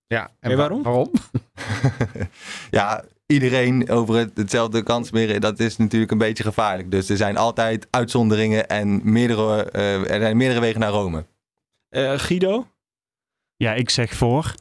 Ja, 0.08 0.32
En 0.40 0.50
wa- 0.50 0.56
waarom? 0.58 0.84
Waarom? 0.84 1.12
Ja, 2.72 3.04
iedereen 3.26 3.90
over 3.90 4.16
het, 4.16 4.38
hetzelfde 4.38 4.84
kant 4.84 5.06
smeren, 5.08 5.42
dat 5.42 5.60
is 5.60 5.78
natuurlijk 5.78 6.12
een 6.12 6.18
beetje 6.18 6.44
gevaarlijk. 6.44 6.92
Dus 6.92 7.10
er 7.10 7.18
zijn 7.18 7.38
altijd 7.38 7.88
uitzonderingen 7.90 8.68
en 8.68 9.12
meerdere, 9.12 9.64
eh, 9.72 10.12
er 10.12 10.20
zijn 10.22 10.38
meerdere 10.38 10.60
wegen 10.60 10.80
naar 10.80 10.92
Rome. 10.92 11.26
Eh, 11.90 12.20
Guido. 12.20 12.68
Ja, 13.56 13.74
ik 13.74 13.90
zeg 13.90 14.14
voor. 14.14 14.54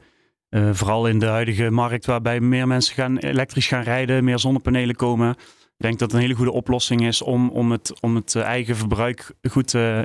Eh, 0.54 0.68
vooral 0.72 1.06
in 1.06 1.18
de 1.18 1.26
huidige 1.26 1.70
markt 1.70 2.06
waarbij 2.06 2.40
meer 2.40 2.66
mensen 2.66 2.94
gaan 2.94 3.18
elektrisch 3.18 3.66
gaan 3.66 3.82
rijden, 3.82 4.24
meer 4.24 4.38
zonnepanelen 4.38 4.94
komen. 4.94 5.30
Ik 5.30 5.36
denk 5.76 5.98
dat 5.98 6.08
het 6.08 6.12
een 6.12 6.22
hele 6.22 6.34
goede 6.34 6.52
oplossing 6.52 7.06
is 7.06 7.22
om, 7.22 7.50
om, 7.50 7.72
het, 7.72 8.00
om 8.00 8.14
het 8.14 8.34
eh, 8.34 8.42
eigen 8.42 8.76
verbruik 8.76 9.32
goed 9.50 9.74
eh, 9.74 9.98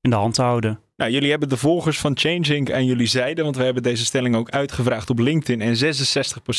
in 0.00 0.10
de 0.10 0.16
hand 0.16 0.34
te 0.34 0.42
houden. 0.42 0.80
Nou, 0.96 1.10
jullie 1.10 1.30
hebben 1.30 1.48
de 1.48 1.56
volgers 1.56 1.98
van 1.98 2.16
Changing 2.16 2.74
aan 2.74 2.84
jullie 2.84 3.06
zijde, 3.06 3.42
want 3.42 3.56
we 3.56 3.64
hebben 3.64 3.82
deze 3.82 4.04
stelling 4.04 4.36
ook 4.36 4.50
uitgevraagd 4.50 5.10
op 5.10 5.18
LinkedIn. 5.18 5.60
En 5.60 5.94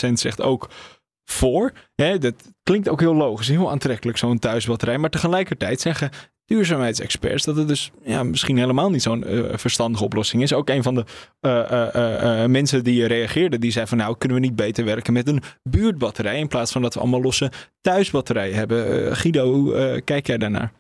66% 0.10 0.14
zegt 0.14 0.42
ook 0.42 0.70
voor. 1.24 1.72
Dat 1.96 2.54
klinkt 2.64 2.90
ook 2.90 3.00
heel 3.00 3.16
logisch, 3.16 3.48
heel 3.48 3.72
aantrekkelijk, 3.72 4.18
zo'n 4.18 4.40
thuisbatterij. 4.40 4.98
Maar 4.98 5.10
tegelijkertijd 5.10 5.82
zeggen 5.82 6.10
duurzaamheidsexperts 6.46 7.46
dat 7.46 7.56
het 7.56 7.68
dus 7.68 7.92
ja, 8.04 8.24
misschien 8.24 8.58
helemaal 8.58 8.90
niet 8.90 9.02
zo'n 9.02 9.24
eh, 9.24 9.44
verstandige 9.52 10.04
oplossing 10.04 10.42
is. 10.42 10.54
Ook 10.54 10.70
een 10.70 10.84
van 10.84 10.96
de 10.96 11.06
eh, 11.40 12.44
eh, 12.44 12.50
mensen 12.50 12.84
die 12.84 13.06
reageerden, 13.06 13.60
die 13.60 13.72
zei 13.72 13.88
van 13.88 13.98
nou, 13.98 14.18
kunnen 14.18 14.38
we 14.38 14.46
niet 14.46 14.56
beter 14.56 14.86
werken 14.86 15.14
met 15.14 15.28
een 15.28 15.42
buurtbatterij 15.64 16.40
in 16.40 16.48
plaats 16.48 16.72
van 16.72 16.82
dat 16.82 16.94
we 16.94 17.00
allemaal 17.00 17.22
losse 17.22 17.52
thuisbatterijen 17.82 18.56
hebben. 18.56 19.16
Guido, 19.16 19.54
hoe 19.54 20.02
kijk 20.02 20.28
jij 20.28 20.38
daarnaar? 20.38 20.72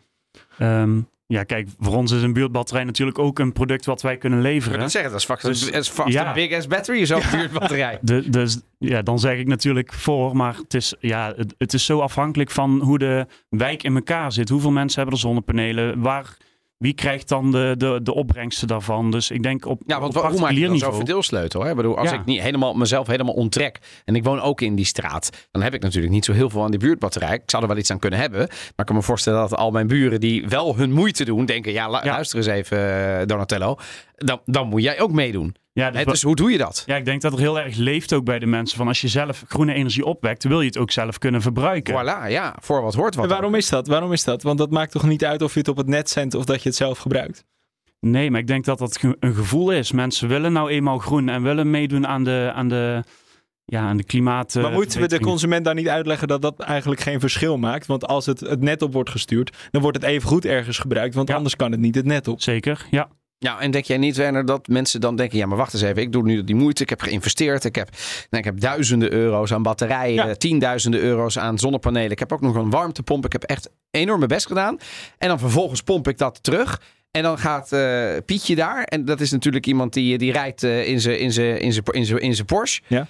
Ehm, 0.58 1.00
ja, 1.28 1.44
kijk, 1.44 1.70
voor 1.80 1.96
ons 1.96 2.12
is 2.12 2.22
een 2.22 2.34
buurtbatterij 2.34 2.84
natuurlijk 2.84 3.20
ook 3.20 3.40
een 3.40 3.52
product 3.54 3.86
wat 3.86 4.02
wij 4.02 4.18
kunnen 4.18 4.40
Ik 4.40 4.46
leveren. 4.46 4.80
het 4.82 4.92
zeggen, 4.92 5.12
dat 5.12 5.20
is 5.20 5.26
vast, 5.26 5.42
Dus- 5.42 5.70
is 5.70 5.90
vast 5.90 6.14
ja. 6.14 6.28
een 6.28 6.34
big 6.34 6.54
ass 6.58 6.68
battery, 6.68 7.06
zo'n 7.06 7.22
buurtbatterij. 7.32 7.98
De, 8.02 8.30
dus 8.30 8.60
ja, 8.78 9.02
dan 9.02 9.20
zeg 9.20 9.38
ik 9.38 9.48
natuurlijk 9.48 9.94
voor, 9.94 10.36
maar 10.36 10.56
het 10.56 10.74
is, 10.74 10.94
ja, 11.00 11.34
het, 11.36 11.56
het 11.58 11.74
is 11.74 11.86
zo 11.86 12.00
afhankelijk 12.00 12.52
van 12.52 12.80
hoe 12.82 12.98
de 12.98 13.26
wijk 13.50 13.84
in 13.84 13.96
elkaar 13.96 14.32
zit. 14.32 14.50
Hoeveel 14.50 14.72
mensen 14.72 14.96
hebben 15.00 15.16
er 15.16 15.22
zonnepanelen? 15.26 16.02
Waar, 16.02 16.38
wie 16.78 16.94
krijgt 16.94 17.30
dan 17.30 17.52
de, 17.52 17.76
de, 17.78 18.00
de 18.04 18.14
opbrengsten 18.14 18.68
daarvan? 18.68 19.12
Dus 19.12 19.32
ik 19.32 19.44
denk 19.44 19.66
op, 19.66 19.82
Ja, 19.86 20.00
want 20.00 20.16
op 20.18 20.24
hoe 20.24 20.40
maak 20.40 20.52
je 20.52 20.68
dan 20.68 20.78
zo'n 20.78 20.94
verdeelsleutel? 20.94 21.64
Hè? 21.64 21.70
Ik 21.70 21.76
bedoel, 21.76 21.98
als 21.98 22.10
Ja. 22.10 22.20
ik 22.20 22.26
niet 22.26 22.42
helemaal, 22.42 22.74
mezelf 22.74 23.08
helemaal 23.08 23.34
onttrek 23.34 23.80
en 24.06 24.16
ik 24.16 24.24
woon 24.24 24.42
ook 24.42 24.62
in 24.62 24.76
die 24.76 24.86
straat, 24.86 25.48
dan 25.52 25.62
heb 25.62 25.74
ik 25.74 25.82
natuurlijk 25.82 26.14
niet 26.14 26.26
zo 26.26 26.34
heel 26.34 26.50
veel 26.50 26.64
aan 26.64 26.72
die 26.72 26.80
buurtbatterij. 26.80 27.34
Ik 27.36 27.42
zou 27.46 27.62
er 27.64 27.70
wel 27.70 27.78
iets 27.78 27.92
aan 27.92 28.00
kunnen 28.00 28.20
hebben, 28.20 28.40
maar 28.48 28.74
ik 28.78 28.86
kan 28.86 28.96
me 28.96 29.02
voorstellen 29.02 29.40
dat 29.40 29.56
al 29.56 29.72
mijn 29.72 29.88
buren 29.88 30.20
die 30.20 30.48
wel 30.48 30.76
hun 30.76 30.92
moeite 30.92 31.26
doen, 31.26 31.46
denken, 31.46 31.72
ja, 31.72 31.88
lu- 31.90 31.94
Ja. 32.04 32.04
luister 32.12 32.38
eens 32.38 32.48
even 32.48 32.78
eh, 33.20 33.26
Donatello, 33.26 33.76
dan, 34.16 34.40
dan 34.46 34.68
moet 34.68 34.82
jij 34.84 35.00
ook 35.00 35.12
meedoen. 35.12 35.56
Ja, 35.80 35.92
dus, 35.92 36.06
dus 36.06 36.22
hoe 36.22 36.36
doe 36.36 36.52
je 36.52 36.58
dat? 36.58 36.84
ja, 36.86 36.96
ik 36.96 37.06
denk 37.06 37.22
dat 37.22 37.34
er 37.34 37.40
heel 37.40 37.60
erg 37.60 37.76
leeft 37.78 38.14
ook 38.14 38.24
bij 38.26 38.40
de 38.40 38.46
mensen. 38.46 38.78
Van 38.78 38.88
als 38.88 39.02
je 39.02 39.08
zelf 39.08 39.44
groene 39.48 39.74
energie 39.74 40.06
opwekt, 40.06 40.44
wil 40.44 40.62
je 40.62 40.68
het 40.68 40.78
ook 40.78 40.92
zelf 40.92 41.18
kunnen 41.18 41.42
verbruiken. 41.42 41.94
Voilà, 41.94 42.30
ja, 42.32 42.56
voor 42.62 42.82
wat 42.82 42.94
hoort 42.94 43.16
wat. 43.16 43.24
En 43.24 43.30
waarom 43.30 43.56
is 43.56 43.70
dat? 43.70 43.88
Waarom 43.88 44.12
is 44.12 44.24
dat? 44.24 44.44
Want 44.44 44.58
dat 44.58 44.72
maakt 44.72 44.92
toch 44.92 45.04
niet 45.08 45.26
uit 45.26 45.42
of 45.42 45.54
je 45.54 45.60
het 45.60 45.68
op 45.68 45.78
het 45.78 45.88
net 45.88 46.10
zendt 46.10 46.34
of 46.36 46.46
dat 46.46 46.62
je 46.64 46.70
het 46.70 46.78
zelf 46.78 46.98
gebruikt? 46.98 47.46
Nee, 48.00 48.32
maar 48.32 48.40
ik 48.40 48.48
denk 48.48 48.66
dat 48.66 48.78
dat 48.78 48.98
ge- 48.98 49.16
een 49.20 49.34
gevoel 49.34 49.72
is. 49.72 49.92
Mensen 49.92 50.28
willen 50.28 50.54
nou 50.54 50.70
eenmaal 50.70 50.98
groen 50.98 51.30
en 51.30 51.42
willen 51.44 51.70
meedoen 51.70 52.08
aan 52.08 52.24
de, 52.24 52.52
aan 52.56 52.68
de, 52.68 53.04
ja, 53.66 53.82
aan 53.82 53.98
de 53.98 54.04
klimaat. 54.04 54.56
eh, 54.56 54.62
maar 54.64 54.72
moeten 54.72 55.02
we 55.02 55.08
de 55.08 55.20
consument 55.20 55.66
dan 55.66 55.76
niet 55.76 55.88
uitleggen 55.90 56.28
dat 56.28 56.42
dat 56.42 56.60
eigenlijk 56.60 57.02
geen 57.02 57.20
verschil 57.20 57.58
maakt? 57.58 57.86
Want 57.86 58.08
als 58.08 58.26
het 58.26 58.40
het 58.40 58.62
net 58.62 58.82
op 58.82 58.94
wordt 58.94 59.10
gestuurd, 59.10 59.58
dan 59.72 59.82
wordt 59.82 59.98
het 60.02 60.06
even 60.06 60.28
goed 60.28 60.46
ergens 60.46 60.78
gebruikt. 60.80 61.16
Want 61.16 61.28
Ja. 61.30 61.36
anders 61.36 61.56
kan 61.56 61.72
het 61.72 61.80
niet 61.80 61.96
het 61.96 62.06
net 62.06 62.28
op. 62.28 62.42
Zeker, 62.42 62.86
ja. 62.92 63.08
Ja, 63.46 63.60
en 63.60 63.72
denk 63.72 63.86
jij 63.86 63.98
niet, 63.98 64.16
Werner, 64.16 64.46
dat 64.46 64.68
mensen 64.68 65.02
dan 65.02 65.16
denken... 65.16 65.38
ja, 65.38 65.46
maar 65.46 65.58
wacht 65.58 65.74
eens 65.74 65.82
even, 65.84 66.02
ik 66.02 66.12
doe 66.12 66.24
nu 66.24 66.44
die 66.44 66.56
moeite, 66.56 66.84
ik 66.84 66.90
heb 66.90 67.02
geïnvesteerd... 67.02 67.64
ik 67.64 67.76
heb, 67.76 67.90
nou, 68.30 68.44
ik 68.44 68.44
heb 68.44 68.60
duizenden 68.60 69.12
euro's 69.14 69.54
aan 69.54 69.64
batterijen... 69.64 70.28
Ja. 70.28 70.36
tienduizenden 70.36 71.00
euro's 71.00 71.38
aan 71.38 71.60
zonnepanelen... 71.60 72.12
ik 72.12 72.20
heb 72.20 72.34
ook 72.34 72.42
nog 72.42 72.56
een 72.56 72.70
warmtepomp, 72.70 73.26
ik 73.26 73.32
heb 73.32 73.44
echt 73.44 73.70
enorm 73.92 74.18
mijn 74.18 74.30
best 74.30 74.46
gedaan... 74.48 74.78
en 75.18 75.28
dan 75.28 75.40
vervolgens 75.40 75.82
pomp 75.82 76.08
ik 76.08 76.18
dat 76.18 76.44
terug... 76.44 76.82
En 77.12 77.24
dan 77.24 77.38
gaat 77.38 77.72
eh, 77.72 78.10
Pietje 78.26 78.56
daar. 78.56 78.84
En 78.84 79.06
dat 79.06 79.20
is 79.22 79.32
natuurlijk 79.32 79.66
iemand 79.66 79.94
die, 79.94 80.18
die 80.18 80.32
rijdt 80.32 80.64
eh, 80.64 80.88
in 80.88 81.02
zijn 81.02 81.20
in 81.20 81.32
zijn- 81.32 81.60
in 81.62 81.74
zijn- 81.74 82.20
in 82.22 82.36
zijn- 82.36 82.46
Porsche. 82.46 82.82
Ja. 82.88 83.08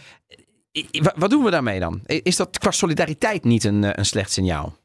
Wat 1.15 1.29
doen 1.29 1.43
we 1.43 1.51
daarmee 1.51 1.79
dan? 1.79 2.01
Is 2.05 2.35
dat 2.35 2.57
qua 2.59 2.71
solidariteit 2.71 3.43
niet 3.43 3.63
een, 3.63 3.83
eh, 3.83 3.89
een 3.93 4.05
slecht 4.05 4.31
signaal? 4.31 4.75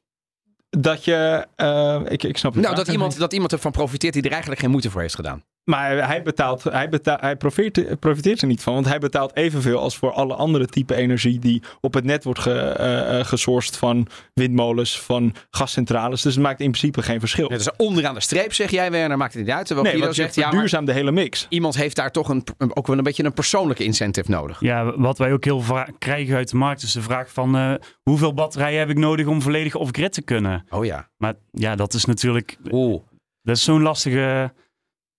Dat 0.71 1.05
je, 1.05 1.47
eh, 1.57 2.01
ik, 2.09 2.23
ik 2.23 2.37
snap 2.37 2.55
het. 2.55 2.63
Nou, 2.63 2.75
dat 2.75 2.89
iemand, 2.89 3.19
dat 3.19 3.33
iemand 3.33 3.53
ervan 3.53 3.73
profiteert 3.73 4.13
die 4.13 4.23
er 4.23 4.31
eigenlijk 4.31 4.61
geen 4.61 4.71
moeite 4.71 4.91
voor 4.91 5.01
heeft 5.01 5.15
gedaan. 5.15 5.45
Maar 5.65 6.07
hij 6.07 6.23
betaalt, 6.23 6.63
hij, 6.65 6.89
betaalt, 6.89 7.21
hij 7.21 7.37
profiteert, 7.37 8.01
profiteert 8.01 8.41
er 8.41 8.47
niet 8.47 8.63
van. 8.63 8.75
Want 8.75 8.87
hij 8.87 8.99
betaalt 8.99 9.37
evenveel 9.37 9.79
als 9.79 9.97
voor 9.97 10.13
alle 10.13 10.35
andere 10.35 10.67
type 10.67 10.95
energie 10.95 11.39
die 11.39 11.63
op 11.81 11.95
het 11.95 12.05
net 12.05 12.25
wordt 12.25 12.41
ge, 12.41 12.53
eh, 12.59 13.19
eh, 13.19 13.27
gesourced 13.27 13.77
van 13.77 14.07
windmolens, 14.35 15.01
van 15.01 15.35
gascentrales. 15.51 16.23
Dus 16.23 16.35
het 16.35 16.43
maakt 16.43 16.61
in 16.61 16.71
principe 16.71 17.03
geen 17.03 17.21
verschil. 17.21 17.51
Ja, 17.51 17.57
dus 17.57 17.69
onderaan 17.77 18.15
de 18.15 18.21
streep 18.21 18.53
zeg 18.53 18.71
jij, 18.71 18.91
Werner, 18.91 19.17
maakt 19.17 19.35
het 19.35 19.43
niet 19.43 19.53
uit. 19.53 19.67
Terwijl 19.67 19.87
nee, 19.87 19.97
Guido 19.97 20.05
want 20.07 20.17
je 20.17 20.23
zegt, 20.23 20.35
ja, 20.35 20.41
maar 20.43 20.51
verduurzaam 20.51 20.85
de 20.85 20.93
hele 20.93 21.13
mix. 21.13 21.47
iemand 21.49 21.77
heeft 21.77 21.97
daar 21.97 22.11
toch 22.11 22.29
een, 22.29 22.45
een- 22.59 22.77
ook 22.77 22.87
wel 22.87 22.99
een 22.99 23.05
beetje 23.05 23.25
een 23.25 23.33
persoonlijke 23.33 23.85
incentive 23.85 24.31
nodig. 24.31 24.61
Ja, 24.61 24.99
wat 24.99 25.19
wij 25.19 25.33
ook 25.33 25.45
heel 25.45 25.61
vaak 25.61 25.91
krijgen 25.99 26.37
uit 26.37 26.51
de 26.51 26.57
markt 26.57 26.83
is 26.83 26.93
de 26.93 27.03
vraag 27.03 27.33
van 27.33 27.57
eh, 27.57 27.75
hoeveel 28.03 28.35
batterijen 28.35 28.79
heb 28.79 28.91
ik 28.91 28.99
nodig 28.99 29.27
om 29.27 29.43
volledig 29.43 29.75
off-grid 29.75 30.13
te 30.13 30.23
kunnen? 30.23 30.65
Oh 30.71 30.85
ja. 30.85 31.09
Maar 31.17 31.35
ja, 31.51 31.75
dat 31.77 31.95
is 31.95 32.05
natuurlijk, 32.05 32.57
Oeh. 32.71 33.01
dat 33.43 33.57
is 33.57 33.65
zo'n 33.65 33.83
lastige 33.83 34.53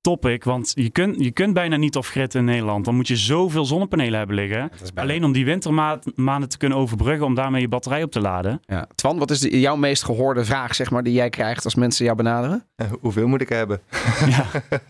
topic, 0.02 0.44
want 0.44 0.72
je 0.76 0.90
kunt, 0.90 1.24
je 1.24 1.32
kunt 1.32 1.54
bijna 1.54 1.76
niet 1.76 1.96
off-grid 1.96 2.36
in 2.36 2.46
Nederland. 2.46 2.86
Dan 2.86 2.96
moet 2.96 3.08
je 3.08 3.16
zoveel 3.16 3.66
zonnepanelen 3.66 4.18
hebben 4.18 4.36
liggen. 4.36 4.70
Bijna- 4.80 5.02
Alleen 5.02 5.24
om 5.24 5.32
die 5.32 5.46
wintermaanden 5.46 6.50
te 6.50 6.58
kunnen 6.58 6.78
overbruggen, 6.78 7.26
om 7.26 7.36
daarmee 7.36 7.62
je 7.62 7.68
batterij 7.68 8.04
op 8.04 8.12
te 8.12 8.20
laden. 8.22 8.60
Ja. 8.66 8.88
Twan, 8.96 9.18
wat 9.18 9.32
is 9.32 9.40
de- 9.40 9.60
jouw 9.60 9.76
meest 9.76 10.04
gehoorde 10.04 10.46
vraag 10.46 10.76
zeg 10.76 10.92
maar, 10.92 11.04
die 11.04 11.14
jij 11.14 11.30
krijgt 11.30 11.64
als 11.66 11.76
mensen 11.76 12.06
jou 12.06 12.18
benaderen? 12.18 12.66
Eh, 12.76 12.88
hoeveel 13.02 13.28
moet 13.28 13.42
ik 13.42 13.50
hebben? 13.50 13.80
Ja. 14.28 14.46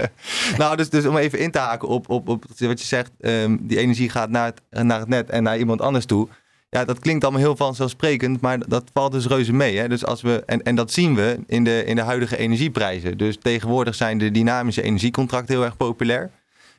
nou, 0.57 0.75
dus, 0.77 0.89
dus 0.89 1.05
om 1.05 1.17
even 1.17 1.39
in 1.39 1.51
te 1.51 1.59
haken 1.59 1.87
op, 1.87 2.09
op, 2.09 2.29
op 2.29 2.43
wat 2.57 2.79
je 2.79 2.85
zegt, 2.85 3.11
ehm, 3.19 3.57
die 3.61 3.77
energie 3.77 4.09
gaat 4.09 4.29
naar 4.29 4.45
het, 4.45 4.83
naar 4.83 4.99
het 4.99 5.09
net 5.09 5.29
en 5.29 5.43
naar 5.43 5.57
iemand 5.57 5.81
anders 5.81 6.05
toe. 6.05 6.27
Ja, 6.73 6.85
dat 6.85 6.99
klinkt 6.99 7.23
allemaal 7.23 7.41
heel 7.41 7.55
vanzelfsprekend, 7.55 8.41
maar 8.41 8.67
dat 8.67 8.83
valt 8.93 9.11
dus 9.11 9.27
reuze 9.27 9.53
mee. 9.53 9.77
Hè? 9.77 9.87
Dus 9.87 10.05
als 10.05 10.21
we, 10.21 10.43
en, 10.45 10.63
en 10.63 10.75
dat 10.75 10.91
zien 10.91 11.15
we 11.15 11.39
in 11.47 11.63
de, 11.63 11.83
in 11.85 11.95
de 11.95 12.01
huidige 12.01 12.37
energieprijzen. 12.37 13.17
Dus 13.17 13.37
tegenwoordig 13.41 13.95
zijn 13.95 14.17
de 14.17 14.31
dynamische 14.31 14.81
energiecontracten 14.81 15.55
heel 15.55 15.63
erg 15.63 15.77
populair. 15.77 16.31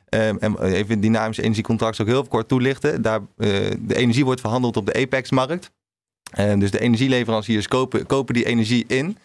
Ehm, 0.09 0.35
en 0.39 0.63
even 0.63 0.99
dynamische 0.99 1.41
energiecontracten 1.41 2.03
ook 2.05 2.11
heel 2.11 2.23
kort 2.23 2.47
toelichten. 2.47 3.01
Daar, 3.01 3.19
eh, 3.19 3.49
de 3.79 3.95
energie 3.95 4.25
wordt 4.25 4.41
verhandeld 4.41 4.77
op 4.77 4.85
de 4.85 4.93
Apex-markt. 4.93 5.71
En 6.31 6.59
dus 6.59 6.71
de 6.71 6.79
energieleveranciers 6.79 7.67
kopen, 7.67 8.05
kopen 8.05 8.33
die 8.33 8.45
energie 8.45 8.85
in. 8.87 9.17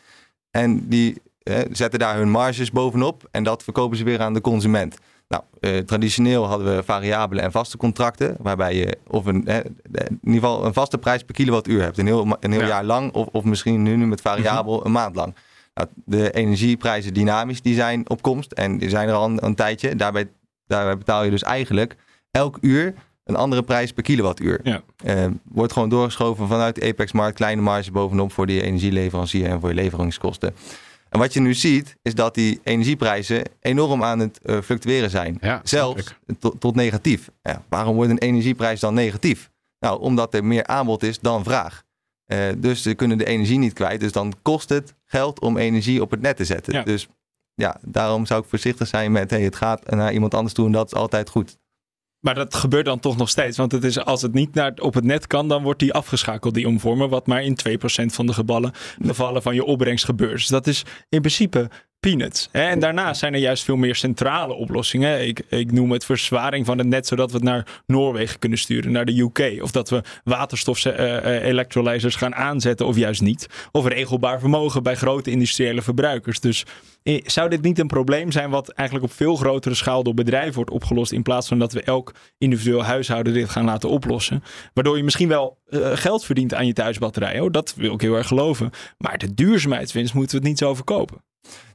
En 0.50 0.88
die 0.88 1.22
eh, 1.42 1.58
zetten 1.72 1.98
daar 1.98 2.16
hun 2.16 2.30
marges 2.30 2.70
bovenop. 2.70 3.28
En 3.30 3.42
dat 3.42 3.62
verkopen 3.62 3.96
ze 3.96 4.04
weer 4.04 4.20
aan 4.20 4.34
de 4.34 4.40
consument. 4.40 4.96
Nou, 5.28 5.42
eh, 5.60 5.78
traditioneel 5.78 6.44
hadden 6.46 6.76
we 6.76 6.82
variabele 6.82 7.40
en 7.40 7.52
vaste 7.52 7.76
contracten. 7.76 8.36
Waarbij 8.40 8.74
je 8.74 8.98
of 9.06 9.26
een, 9.26 9.46
eh, 9.46 9.56
in 9.56 10.18
ieder 10.22 10.40
geval 10.40 10.64
een 10.64 10.72
vaste 10.72 10.98
prijs 10.98 11.22
per 11.22 11.34
kilowattuur 11.34 11.82
hebt. 11.82 11.98
Een 11.98 12.06
heel, 12.06 12.36
een 12.40 12.52
heel 12.52 12.60
Ja. 12.60 12.66
jaar 12.66 12.84
lang. 12.84 13.12
Of, 13.12 13.26
of 13.32 13.44
misschien 13.44 13.82
nu, 13.82 13.96
nu 13.96 14.06
met 14.06 14.20
variabel 14.20 14.86
een 14.86 14.92
maand 14.92 15.16
lang. 15.16 15.34
Nou, 15.74 15.88
de 16.04 16.30
energieprijzen 16.30 17.14
dynamisch 17.14 17.62
die 17.62 17.74
zijn 17.74 18.10
op 18.10 18.22
komst. 18.22 18.52
En 18.52 18.78
die 18.78 18.88
zijn 18.88 19.08
er 19.08 19.14
al 19.14 19.24
een, 19.24 19.44
een 19.44 19.54
tijdje. 19.54 19.96
Daarbij, 19.96 20.28
daarbij 20.66 20.98
betaal 20.98 21.24
je 21.24 21.30
dus 21.30 21.42
eigenlijk 21.42 21.96
elk 22.30 22.58
uur 22.60 22.94
een 23.24 23.36
andere 23.36 23.62
prijs 23.62 23.92
per 23.92 24.02
kilowattuur. 24.02 24.60
Ja. 24.62 24.82
Eh, 25.04 25.26
wordt 25.44 25.72
gewoon 25.72 25.88
doorgeschoven 25.88 26.48
vanuit 26.48 26.74
de 26.74 26.88
Apex-markt. 26.88 27.36
Kleine 27.36 27.62
marge 27.62 27.90
bovenop 27.90 28.32
voor 28.32 28.46
die 28.46 28.62
energieleverancier 28.62 29.46
en 29.46 29.60
voor 29.60 29.68
je 29.68 29.74
leveringskosten. 29.74 30.54
En 31.08 31.18
wat 31.18 31.32
je 31.32 31.40
nu 31.40 31.54
ziet, 31.54 31.96
is 32.02 32.14
dat 32.14 32.34
die 32.34 32.60
energieprijzen 32.62 33.42
enorm 33.60 34.04
aan 34.04 34.18
het 34.18 34.40
eh, 34.42 34.60
fluctueren 34.60 35.10
zijn. 35.10 35.38
Ja, 35.40 35.60
Zelfs 35.64 36.14
tot, 36.38 36.60
tot 36.60 36.74
negatief. 36.74 37.30
Ja, 37.42 37.62
waarom 37.68 37.94
wordt 37.94 38.10
een 38.10 38.18
energieprijs 38.18 38.80
dan 38.80 38.94
negatief? 38.94 39.50
Nou, 39.78 40.00
omdat 40.00 40.34
er 40.34 40.44
meer 40.44 40.66
aanbod 40.66 41.02
is 41.02 41.20
dan 41.20 41.44
vraag. 41.44 41.82
Eh, 42.24 42.38
dus 42.56 42.82
ze 42.82 42.94
kunnen 42.94 43.18
de 43.18 43.24
energie 43.24 43.58
niet 43.58 43.72
kwijt. 43.72 44.00
Dus 44.00 44.12
dan 44.12 44.34
kost 44.42 44.68
het 44.68 44.94
geld 45.04 45.40
om 45.40 45.56
energie 45.56 46.02
op 46.02 46.10
het 46.10 46.20
net 46.20 46.36
te 46.36 46.44
zetten. 46.44 46.72
Ja. 46.72 46.82
Dus 46.82 47.08
ja, 47.54 47.76
daarom 47.82 48.26
zou 48.26 48.42
ik 48.42 48.48
voorzichtig 48.48 48.88
zijn 48.88 49.12
met... 49.12 49.30
Hey, 49.30 49.42
het 49.42 49.56
gaat 49.56 49.90
naar 49.90 50.12
iemand 50.12 50.34
anders 50.34 50.54
toe 50.54 50.66
en 50.66 50.72
dat 50.72 50.86
is 50.86 50.94
altijd 50.94 51.28
goed. 51.28 51.58
Maar 52.20 52.34
dat 52.34 52.54
gebeurt 52.54 52.84
dan 52.84 53.00
toch 53.00 53.16
nog 53.16 53.28
steeds. 53.28 53.56
Want 53.56 53.72
het 53.72 53.84
is, 53.84 53.98
als 54.04 54.22
het 54.22 54.32
niet 54.32 54.54
naar, 54.54 54.72
op 54.80 54.94
het 54.94 55.04
net 55.04 55.26
kan, 55.26 55.48
dan 55.48 55.62
wordt 55.62 55.80
die 55.80 55.92
afgeschakeld, 55.92 56.54
die 56.54 56.66
omvormer. 56.66 57.08
Wat 57.08 57.26
maar 57.26 57.42
in 57.42 57.58
2% 57.68 57.80
van 58.04 58.26
de 58.26 58.32
geballen, 58.32 58.72
gevallen 59.02 59.42
van 59.42 59.54
je 59.54 59.64
opbrengst 59.64 60.04
gebeurt. 60.04 60.32
Dus 60.32 60.46
dat 60.46 60.66
is 60.66 60.84
in 61.08 61.20
principe 61.20 61.70
peanuts. 62.00 62.48
Hè? 62.52 62.62
En 62.62 62.78
daarnaast 62.78 63.20
zijn 63.20 63.34
er 63.34 63.40
juist 63.40 63.64
veel 63.64 63.76
meer 63.76 63.94
centrale 63.94 64.54
oplossingen. 64.54 65.26
Ik, 65.26 65.42
ik 65.48 65.72
noem 65.72 65.92
het 65.92 66.04
verzwaring 66.04 66.66
van 66.66 66.78
het 66.78 66.86
net, 66.86 67.06
zodat 67.06 67.30
we 67.30 67.36
het 67.36 67.44
naar 67.44 67.82
Noorwegen 67.86 68.38
kunnen 68.38 68.58
sturen, 68.58 68.92
naar 68.92 69.04
de 69.04 69.20
UK. 69.20 69.62
Of 69.62 69.70
dat 69.70 69.90
we 69.90 70.02
waterstof 70.24 70.84
eh, 70.84 71.44
electrolyzers 71.44 72.14
gaan 72.14 72.34
aanzetten 72.34 72.86
of 72.86 72.96
juist 72.96 73.20
niet. 73.20 73.46
Of 73.72 73.86
regelbaar 73.86 74.40
vermogen 74.40 74.82
bij 74.82 74.94
grote 74.94 75.30
industriële 75.30 75.82
verbruikers. 75.82 76.40
Dus 76.40 76.64
eh, 77.02 77.20
zou 77.24 77.48
dit 77.48 77.62
niet 77.62 77.78
een 77.78 77.86
probleem 77.86 78.32
zijn 78.32 78.50
wat 78.50 78.68
eigenlijk 78.68 79.10
op 79.10 79.16
veel 79.16 79.36
grotere 79.36 79.74
schaal 79.74 80.02
door 80.02 80.14
bedrijven 80.14 80.54
wordt 80.54 80.70
opgelost 80.70 81.12
in 81.12 81.22
plaats 81.22 81.48
van 81.48 81.58
dat 81.58 81.72
we 81.72 81.82
elk 81.82 82.14
individueel 82.38 82.84
huishouden 82.84 83.32
dit 83.32 83.48
gaan 83.48 83.64
laten 83.64 83.88
oplossen? 83.88 84.42
Waardoor 84.74 84.96
je 84.96 85.02
misschien 85.02 85.28
wel 85.28 85.58
eh, 85.66 85.90
geld 85.94 86.24
verdient 86.24 86.54
aan 86.54 86.66
je 86.66 86.72
thuisbatterij. 86.72 87.40
Oh, 87.40 87.50
dat 87.50 87.74
wil 87.74 87.94
ik 87.94 88.00
heel 88.00 88.14
erg 88.14 88.26
geloven. 88.26 88.70
Maar 88.98 89.18
de 89.18 89.34
duurzaamheidswinst 89.34 90.14
moeten 90.14 90.32
we 90.32 90.38
het 90.38 90.48
niet 90.48 90.58
zo 90.58 90.74
verkopen. 90.74 91.26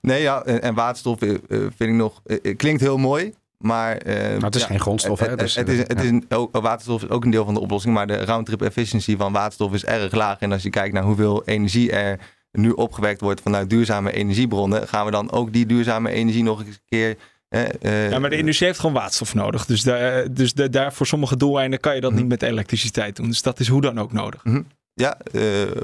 Nee, 0.01 0.21
ja, 0.21 0.43
en, 0.43 0.61
en 0.61 0.73
waterstof 0.73 1.21
eh, 1.21 1.29
eh, 1.29 1.37
vind 1.49 1.79
ik 1.79 1.89
nog... 1.93 2.21
eh, 2.25 2.57
klinkt 2.57 2.81
heel 2.81 2.97
mooi, 2.97 3.33
maar... 3.57 4.01
Maar 4.05 4.39
het 4.41 4.55
is 4.55 4.61
ja, 4.61 4.67
geen 4.67 4.79
grondstof, 4.79 5.19
hè? 5.19 5.27
Het, 5.27 5.39
Dus, 5.39 5.55
het 5.55 5.69
is, 5.69 5.77
het 5.77 6.01
is 6.01 6.09
een, 6.09 6.25
waterstof 6.51 7.03
is 7.03 7.09
ook 7.09 7.23
een 7.23 7.31
deel 7.31 7.45
van 7.45 7.53
de 7.53 7.59
oplossing, 7.59 7.93
maar 7.93 8.07
de 8.07 8.25
roundtrip 8.25 8.61
efficiency 8.61 9.17
van 9.17 9.31
waterstof 9.33 9.73
is 9.73 9.85
erg 9.85 10.11
laag. 10.13 10.39
En 10.39 10.51
als 10.51 10.63
je 10.63 10.69
kijkt 10.69 10.93
naar 10.93 11.03
hoeveel 11.03 11.43
energie 11.45 11.91
er 11.91 12.19
nu 12.51 12.69
opgewekt 12.71 13.21
wordt 13.21 13.41
vanuit 13.41 13.69
duurzame 13.69 14.11
energiebronnen, 14.11 14.87
gaan 14.87 15.05
we 15.05 15.11
dan 15.11 15.31
ook 15.31 15.53
die 15.53 15.65
duurzame 15.65 16.09
energie 16.11 16.43
nog 16.43 16.59
eens 16.59 16.67
een 16.75 16.81
keer... 16.85 17.17
eh, 17.49 18.09
Ja, 18.09 18.19
maar 18.19 18.29
de 18.29 18.37
industrie 18.37 18.67
heeft 18.67 18.79
gewoon 18.79 18.95
waterstof 18.95 19.33
nodig. 19.33 19.65
Dus, 19.65 19.81
daar, 19.83 20.33
dus 20.33 20.53
de, 20.53 20.69
daar 20.69 20.93
voor 20.93 21.07
sommige 21.07 21.37
doeleinden 21.37 21.79
kan 21.79 21.95
je 21.95 22.01
dat 22.01 22.13
niet 22.13 22.27
met 22.27 22.41
elektriciteit 22.41 23.15
doen. 23.15 23.27
Dus 23.27 23.41
dat 23.41 23.59
is 23.59 23.67
hoe 23.67 23.81
dan 23.81 23.99
ook 23.99 24.11
nodig. 24.13 24.43
Ja, 24.93 25.17
eh, 25.31 25.41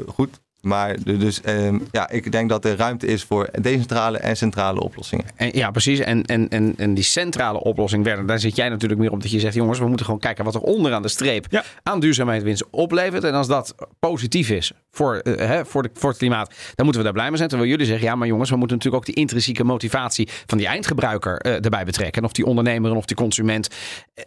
goed. 0.07 0.39
Maar 0.61 0.95
dus 1.03 1.41
ehm, 1.41 1.79
ja, 1.91 2.09
ik 2.09 2.31
denk 2.31 2.49
dat 2.49 2.65
er 2.65 2.75
ruimte 2.77 3.07
is 3.07 3.23
voor 3.23 3.49
decentrale 3.61 4.17
en 4.17 4.37
centrale 4.37 4.79
oplossingen. 4.79 5.25
En, 5.35 5.49
ja, 5.53 5.71
precies. 5.71 5.99
En, 5.99 6.23
en, 6.23 6.49
en, 6.49 6.73
en 6.77 6.93
die 6.93 7.03
centrale 7.03 7.59
oplossing, 7.63 8.03
Werner, 8.03 8.25
daar 8.25 8.39
zit 8.39 8.55
jij 8.55 8.69
natuurlijk 8.69 8.99
meer 9.01 9.11
op 9.11 9.21
dat 9.21 9.31
je 9.31 9.39
zegt, 9.39 9.53
jongens, 9.55 9.79
we 9.79 9.87
moeten 9.87 10.05
gewoon 10.05 10.19
kijken 10.19 10.43
wat 10.45 10.55
er 10.55 10.61
onderaan 10.61 11.01
de 11.01 11.07
streep 11.07 11.45
Ja. 11.49 11.63
aan 11.83 11.99
duurzaamheidswinst 11.99 12.65
oplevert. 12.69 13.23
En 13.23 13.33
als 13.33 13.47
dat 13.47 13.75
positief 13.99 14.49
is 14.49 14.71
voor, 14.91 15.15
eh, 15.15 15.47
hè, 15.47 15.65
voor, 15.65 15.83
de, 15.83 15.89
voor 15.93 16.09
het 16.09 16.17
klimaat, 16.19 16.47
dan 16.75 16.85
moeten 16.85 16.97
we 16.97 17.03
daar 17.03 17.13
blij 17.13 17.27
mee 17.27 17.37
zijn. 17.37 17.49
Terwijl 17.49 17.69
jullie 17.69 17.85
zeggen, 17.85 18.05
ja, 18.07 18.15
maar 18.15 18.27
jongens, 18.27 18.49
we 18.49 18.55
moeten 18.55 18.77
natuurlijk 18.77 19.03
ook 19.07 19.13
die 19.13 19.21
intrinsieke 19.21 19.63
motivatie 19.63 20.27
van 20.45 20.57
die 20.57 20.67
eindgebruiker 20.67 21.37
eh, 21.37 21.53
erbij 21.63 21.85
betrekken. 21.85 22.21
En 22.21 22.27
of 22.27 22.33
die 22.33 22.45
ondernemer 22.45 22.91
en 22.91 22.97
of 22.97 23.05
die 23.05 23.15
consument. 23.17 23.67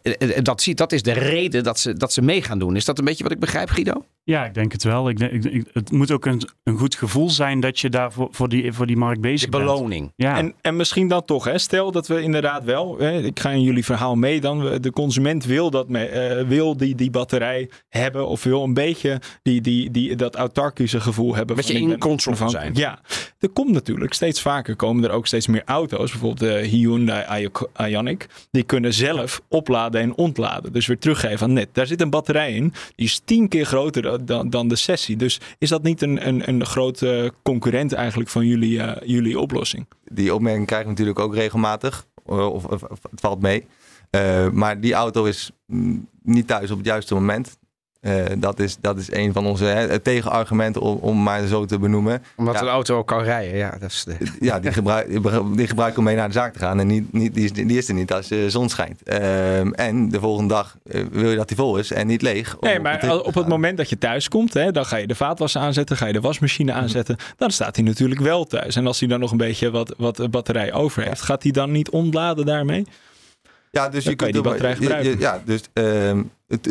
eh, 0.03 0.38
dat, 0.42 0.62
ziet, 0.62 0.77
dat 0.79 0.92
is 0.92 1.03
de 1.03 1.12
reden 1.12 1.62
dat 1.64 1.79
ze, 1.79 1.92
dat 1.95 2.12
ze 2.12 2.23
mee 2.23 2.42
gaan 2.42 2.59
doen. 2.59 2.77
Is 2.77 2.85
dat 2.85 2.99
een 2.99 3.05
beetje 3.05 3.23
wat 3.23 3.33
ik 3.33 3.38
begrijp, 3.40 3.71
Guido? 3.71 4.05
Ja, 4.25 4.45
ik 4.45 4.55
denk 4.55 4.73
het 4.73 4.85
wel. 4.85 5.09
Ik 5.09 5.18
denk, 5.18 5.33
ik, 5.33 5.45
ik- 5.45 5.66
het 5.73 5.90
moet 5.90 6.11
ook 6.11 6.22
ook 6.27 6.33
een, 6.35 6.43
een 6.63 6.79
goed 6.79 6.95
gevoel 6.95 7.31
zijn 7.31 7.61
dat 7.61 7.79
je 7.81 7.89
daar 7.91 8.13
voor, 8.13 8.29
voor, 8.31 8.49
die, 8.49 8.73
voor 8.73 8.87
die 8.87 8.97
markt 8.97 9.21
bezig 9.21 9.51
De 9.51 9.57
bent. 9.59 9.71
beloning. 9.71 10.13
Ja. 10.17 10.37
En, 10.37 10.55
en 10.61 10.77
misschien 10.77 11.09
dan 11.09 11.25
toch, 11.25 11.45
hè? 11.45 11.59
stel 11.59 11.93
dat 11.93 12.07
we 12.07 12.23
inderdaad 12.23 12.65
wel, 12.65 12.99
hè, 12.99 13.19
ik 13.23 13.41
ga 13.41 13.51
in 13.51 13.63
jullie 13.63 13.85
verhaal 13.85 14.15
mee 14.17 14.41
dan, 14.41 14.63
we- 14.63 14.81
de 14.81 14.91
consument 14.91 15.45
wil, 15.45 15.71
dat 15.71 15.89
me, 15.89 16.05
eh, 16.05 16.47
wil 16.49 16.77
die, 16.77 16.95
die 16.95 17.11
batterij 17.11 17.71
hebben 17.89 18.27
of 18.29 18.43
wil 18.43 18.63
een 18.63 18.75
beetje 18.75 19.21
die, 19.43 19.61
die, 19.61 19.91
die, 19.91 20.17
dat 20.17 20.35
autarkische 20.35 21.01
gevoel 21.01 21.35
hebben. 21.35 21.57
Van, 21.57 21.75
ik 21.75 21.81
in 21.81 21.99
control 21.99 22.35
onafhankelijk. 22.35 22.77
zijn. 22.77 22.89
Ja, 22.89 23.01
er 23.39 23.49
komt 23.49 23.71
natuurlijk 23.73 24.13
steeds 24.15 24.41
vaker, 24.41 24.77
komen 24.77 25.05
er 25.05 25.11
ook 25.11 25.27
steeds 25.27 25.47
meer 25.47 25.63
auto's, 25.65 26.11
bijvoorbeeld 26.11 26.51
de 26.53 26.67
Hyundai 26.69 27.43
Io- 27.43 27.69
Ioniq, 27.89 28.27
die 28.51 28.63
kunnen 28.63 28.95
zelf 28.95 29.41
opladen 29.49 30.01
en 30.01 30.17
ontladen, 30.17 30.73
dus 30.73 30.87
weer 30.87 30.99
teruggeven 30.99 31.47
aan 31.47 31.53
net. 31.53 31.69
Daar 31.73 31.87
zit 31.87 32.01
een 32.01 32.11
batterij 32.11 32.53
in, 32.55 32.73
die 32.95 33.07
is 33.07 33.21
tien 33.25 33.49
keer 33.49 33.65
groter 33.65 34.27
dan, 34.27 34.51
dan 34.51 34.69
de 34.69 34.77
sessie. 34.77 35.17
Dus 35.17 35.41
is 35.59 35.69
dat 35.69 35.83
niet 35.83 36.03
een, 36.03 36.12
een, 36.29 36.48
een 36.48 36.66
grote 36.66 37.33
concurrent 37.42 37.92
eigenlijk 37.92 38.31
van 38.31 38.46
jullie, 38.46 38.81
eh, 38.83 39.09
jullie 39.09 39.38
oplossing? 39.38 39.87
Die 40.05 40.35
opmerking 40.35 40.66
krijg 40.66 40.83
ik 40.83 40.88
natuurlijk 40.88 41.18
ook 41.18 41.35
regelmatig. 41.35 42.07
eh, 42.27 42.53
Of, 42.53 42.64
het 43.11 43.20
valt 43.20 43.40
mee. 43.42 43.66
Eh, 44.11 44.48
maar 44.51 44.81
die 44.81 44.92
auto 44.92 45.25
is 45.25 45.51
mm, 45.66 46.09
niet 46.22 46.46
thuis 46.46 46.70
op 46.70 46.77
het 46.77 46.87
juiste 46.87 47.14
moment. 47.14 47.59
Eh, 48.03 48.25
dat, 48.38 48.59
is, 48.61 48.77
dat 48.81 48.99
is 48.99 49.12
een 49.12 49.33
van 49.33 49.47
onze 49.47 49.65
hè, 49.65 49.99
tegenargumenten 49.99 50.83
om, 50.83 50.97
om 51.01 51.23
maar 51.23 51.47
zo 51.47 51.65
te 51.65 51.79
benoemen. 51.79 52.23
Omdat 52.37 52.55
Ja. 52.55 52.61
een 52.61 52.69
auto 52.69 52.99
ook 52.99 53.07
kan 53.07 53.23
rijden. 53.23 53.57
Ja, 53.57 53.77
dat 53.81 53.91
is 53.91 54.05
de... 54.05 54.17
Ja, 54.41 54.61
die 54.61 54.73
gebruik, 54.73 55.09
die 55.57 55.67
gebruik 55.67 55.99
om 55.99 56.05
mee 56.05 56.17
naar 56.17 56.27
de 56.27 56.33
zaak 56.35 56.53
te 56.53 56.59
gaan. 56.59 56.81
En 56.81 56.87
niet, 56.87 57.12
niet, 57.12 57.35
die, 57.35 57.45
is, 57.45 57.53
die 57.53 57.79
is 57.79 57.88
er 57.88 57.95
niet 57.95 58.12
als 58.12 58.29
de 58.29 58.51
zon 58.51 58.69
schijnt. 58.69 59.03
Ehm, 59.03 59.71
en 59.73 60.09
de 60.09 60.21
volgende 60.21 60.55
dag 60.55 60.77
eh, 60.91 61.05
wil 61.11 61.31
je 61.31 61.37
dat 61.37 61.49
die 61.49 61.57
vol 61.57 61.77
is 61.77 61.93
en 61.93 62.07
niet 62.07 62.23
leeg. 62.23 62.57
Nee, 62.61 62.81
maar 62.81 63.11
op 63.21 63.35
het 63.35 63.49
moment 63.49 63.77
dat 63.77 63.88
je 63.88 63.99
thuis 63.99 64.29
komt, 64.29 64.55
hè, 64.55 64.71
dan 64.73 64.87
ga 64.87 64.97
je 64.97 65.07
de 65.07 65.15
vaatwasser 65.15 65.61
aanzetten, 65.61 65.97
ga 65.97 66.07
je 66.07 66.12
de 66.12 66.21
wasmachine 66.21 66.73
aanzetten. 66.73 67.17
Dan 67.37 67.51
staat 67.51 67.77
hij 67.77 67.85
natuurlijk 67.85 68.21
wel 68.21 68.45
thuis. 68.45 68.77
En 68.77 68.87
als 68.87 69.01
hij 69.01 69.09
dan 69.09 69.21
nog 69.21 69.31
een 69.31 69.37
beetje 69.37 69.71
wat, 69.71 69.95
wat 69.99 70.31
batterij 70.31 70.73
over 70.73 71.03
heeft, 71.03 71.23
gaat 71.23 71.43
hij 71.43 71.53
dan 71.53 71.71
niet 71.73 71.91
ontladen 71.91 72.47
daarmee? 72.47 72.87
Ja, 73.73 73.89
dus 73.89 74.05
Dan 74.05 74.13
je 74.13 74.19
kunt 74.19 74.33
die 74.33 74.43
batterij 74.43 74.77
gebruiken. 74.77 75.19
Ja, 75.19 75.43
dus 75.45 75.63
ehm, 75.73 76.23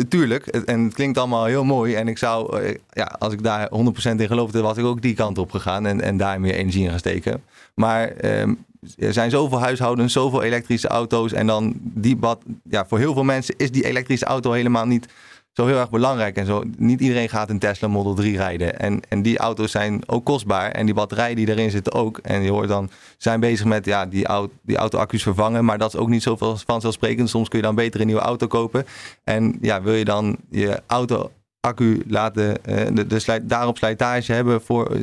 tuurlijk. 0.08 0.48
En 0.48 0.84
het 0.84 0.94
klinkt 0.94 1.18
allemaal 1.18 1.46
heel 1.46 1.64
mooi. 1.64 1.94
En 1.96 2.08
ik 2.08 2.18
zou, 2.18 2.62
eh, 2.62 2.76
ja, 2.90 3.16
als 3.20 3.34
ik 3.34 3.44
daar 3.44 3.68
100% 3.70 4.22
in 4.22 4.28
geloofde, 4.28 4.62
was 4.62 4.78
ik 4.78 4.86
ook 4.86 5.02
die 5.02 5.14
kant 5.14 5.38
op 5.38 5.52
gegaan. 5.52 5.86
En, 5.86 6.02
en 6.02 6.18
daar 6.18 6.40
meer 6.40 6.54
energie 6.54 6.84
in 6.84 6.90
gaan 6.90 7.00
steken. 7.00 7.44
Maar 7.74 8.08
ehm, 8.08 8.54
er 8.98 9.14
zijn 9.14 9.30
zoveel 9.30 9.60
huishoudens, 9.60 10.14
zoveel 10.14 10.44
elektrische 10.44 10.88
auto's. 10.88 11.32
En 11.34 11.48
dan 11.48 11.74
die 11.80 12.16
bad, 12.16 12.42
ja, 12.70 12.86
voor 12.88 12.98
heel 12.98 13.14
veel 13.14 13.24
mensen 13.24 13.56
is 13.58 13.72
die 13.72 13.86
elektrische 13.86 14.26
auto 14.26 14.52
helemaal 14.52 14.86
niet 14.86 15.08
zo 15.54 15.66
heel 15.66 15.80
erg 15.80 15.90
belangrijk. 15.90 16.36
En 16.36 16.46
zo, 16.46 16.64
niet 16.78 17.00
iedereen 17.00 17.30
gaat 17.30 17.50
een 17.50 17.60
Tesla 17.60 17.88
Model 17.88 18.14
3 18.14 18.38
rijden. 18.38 18.80
En, 18.80 19.02
en 19.10 19.22
die 19.22 19.38
auto's 19.38 19.72
zijn 19.72 20.10
ook 20.10 20.26
kostbaar. 20.26 20.72
En 20.72 20.86
die 20.86 20.94
batterijen 20.96 21.36
die 21.36 21.50
erin 21.50 21.72
zitten 21.72 21.94
ook. 21.94 22.18
En 22.18 22.42
je 22.42 22.52
hoort 22.52 22.68
dan, 22.68 22.90
zijn 23.18 23.40
bezig 23.40 23.66
met 23.66 23.86
ja, 23.86 24.06
die, 24.06 24.26
auto, 24.26 24.54
die 24.62 24.78
auto-accu's 24.78 25.24
vervangen. 25.24 25.66
Maar 25.66 25.78
dat 25.78 25.94
is 25.94 26.00
ook 26.00 26.10
niet 26.10 26.24
zoveel 26.24 26.58
vanzelfsprekend. 26.58 27.30
Soms 27.30 27.50
kun 27.50 27.60
je 27.60 27.66
dan 27.66 27.76
beter 27.76 28.00
een 28.00 28.06
nieuwe 28.06 28.22
auto 28.22 28.48
kopen. 28.48 28.86
En 29.24 29.58
ja, 29.62 29.82
wil 29.82 29.94
je 29.94 30.06
dan 30.06 30.38
je 30.50 30.82
auto-accu 30.88 32.04
laten, 32.08 32.66
eh, 32.66 32.88
de, 32.94 33.08
de 33.08 33.20
slijt, 33.20 33.50
daarop 33.50 33.78
slijtage 33.78 34.34
hebben 34.34 34.62
voor, 34.62 34.96
eh, 34.96 35.02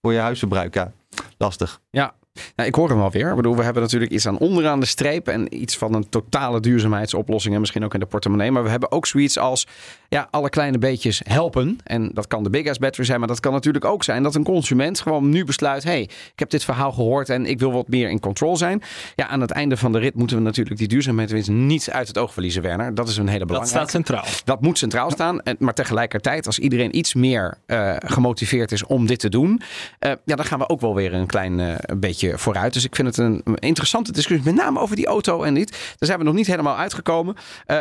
voor 0.00 0.12
je 0.12 0.18
huisverbruik? 0.18 0.74
Ja, 0.74 0.92
lastig. 1.38 1.80
Ja, 1.90 2.14
nou, 2.56 2.68
ik 2.68 2.74
hoor 2.74 2.88
hem 2.88 3.00
alweer. 3.00 3.30
Ik 3.30 3.36
bedoel, 3.36 3.56
we 3.56 3.62
hebben 3.62 3.82
natuurlijk 3.82 4.12
iets 4.12 4.26
aan 4.26 4.38
onderaan 4.38 4.80
de 4.80 4.86
streep 4.86 5.28
en 5.28 5.60
iets 5.62 5.76
van 5.76 5.94
een 5.94 6.08
totale 6.08 6.60
duurzaamheidsoplossing 6.60 7.54
en 7.54 7.60
misschien 7.60 7.84
ook 7.84 7.94
in 7.94 8.00
de 8.00 8.06
portemonnee. 8.06 8.50
Maar 8.50 8.62
we 8.62 8.70
hebben 8.70 8.92
ook 8.92 9.06
zoiets 9.06 9.38
als 9.38 9.66
ja, 10.08 10.28
alle 10.30 10.48
kleine 10.48 10.78
beetjes 10.78 11.20
helpen. 11.24 11.78
En 11.84 12.10
dat 12.12 12.26
kan 12.26 12.42
de 12.42 12.50
Big 12.50 12.68
Ass 12.68 12.78
Battery 12.78 13.06
zijn, 13.06 13.18
maar 13.18 13.28
dat 13.28 13.40
kan 13.40 13.52
natuurlijk 13.52 13.84
ook 13.84 14.04
zijn 14.04 14.22
dat 14.22 14.34
een 14.34 14.44
consument 14.44 15.00
gewoon 15.00 15.28
nu 15.28 15.44
besluit: 15.44 15.84
hey, 15.84 16.00
ik 16.02 16.38
heb 16.38 16.50
dit 16.50 16.64
verhaal 16.64 16.92
gehoord 16.92 17.28
en 17.28 17.46
ik 17.46 17.58
wil 17.58 17.72
wat 17.72 17.88
meer 17.88 18.10
in 18.10 18.20
control 18.20 18.56
zijn. 18.56 18.82
Ja, 19.14 19.26
aan 19.26 19.40
het 19.40 19.50
einde 19.50 19.76
van 19.76 19.92
de 19.92 19.98
rit 19.98 20.14
moeten 20.14 20.36
we 20.36 20.42
natuurlijk 20.42 20.78
die 20.78 20.88
duurzaamheidswinst 20.88 21.50
niet 21.50 21.90
uit 21.90 22.08
het 22.08 22.18
oog 22.18 22.32
verliezen, 22.32 22.62
Werner. 22.62 22.94
Dat 22.94 23.08
is 23.08 23.16
een 23.16 23.26
hele 23.26 23.38
Dat 23.38 23.46
belangrijke. 23.46 23.88
staat 23.88 23.90
centraal. 23.90 24.24
Dat 24.44 24.60
moet 24.60 24.78
centraal 24.78 25.10
staan. 25.10 25.40
Maar 25.58 25.74
tegelijkertijd, 25.74 26.46
als 26.46 26.58
iedereen 26.58 26.96
iets 26.96 27.14
meer 27.14 27.58
eh, 27.66 27.94
gemotiveerd 27.98 28.72
is 28.72 28.84
om 28.86 29.06
dit 29.06 29.18
te 29.18 29.28
doen, 29.28 29.60
eh, 29.98 30.12
ja, 30.24 30.36
dan 30.36 30.44
gaan 30.44 30.58
we 30.58 30.68
ook 30.68 30.80
wel 30.80 30.94
weer 30.94 31.14
een 31.14 31.26
klein 31.26 31.60
eh, 31.60 31.96
beetje 31.98 32.38
vooruit. 32.38 32.72
Dus 32.72 32.84
ik 32.84 32.94
vind 32.94 33.08
het 33.08 33.16
een, 33.16 33.42
interessante 33.54 34.12
discussie, 34.12 34.46
met 34.46 34.64
name 34.64 34.80
over 34.80 34.96
die 34.96 35.06
auto 35.06 35.42
en 35.42 35.52
niet. 35.52 35.70
Daar 35.70 35.96
zijn 35.98 36.18
we 36.18 36.24
nog 36.24 36.34
niet 36.34 36.46
helemaal 36.46 36.76
uitgekomen, 36.76 37.36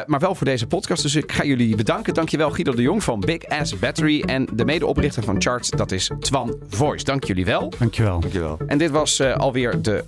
maar 0.05 0.19
wel 0.19 0.35
voor 0.35 0.45
deze 0.45 0.67
podcast. 0.67 1.01
Dus 1.01 1.15
ik 1.15 1.31
ga 1.31 1.43
jullie 1.43 1.75
bedanken. 1.75 2.13
Dankjewel 2.25 2.53
Guido 2.53 2.75
de 2.75 2.81
Jong 2.81 3.03
van 3.03 3.19
Big 3.19 3.47
Ass 3.47 3.79
Battery 3.79 4.21
en 4.21 4.47
de 4.53 4.65
medeoprichter 4.65 5.23
van 5.23 5.41
Charts, 5.41 5.69
dat 5.69 5.91
is 5.91 6.11
Twan 6.19 6.55
Voice. 6.69 7.03
Dank 7.03 7.23
jullie 7.23 7.45
wel. 7.45 7.73
Dankjewel. 7.79 8.19
Dankjewel. 8.19 8.57
En 8.67 8.77
dit 8.77 8.91
was 8.91 9.19
eh, 9.19 9.35
alweer 9.35 9.81
de 9.81 10.05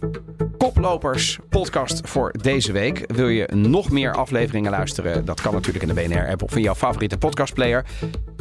Koplopers 0.57 1.37
podcast 1.49 2.01
voor 2.03 2.33
deze 2.41 2.71
week. 2.71 3.03
Wil 3.07 3.27
je 3.27 3.49
nog 3.55 3.89
meer 3.89 4.13
afleveringen 4.13 4.71
luisteren? 4.71 5.25
Dat 5.25 5.41
kan 5.41 5.53
natuurlijk 5.53 5.85
in 5.85 5.95
de 5.95 6.01
BNR-app 6.01 6.43
of 6.43 6.55
in 6.55 6.61
jouw 6.61 6.75
favoriete 6.75 7.17
podcastplayer. 7.17 7.85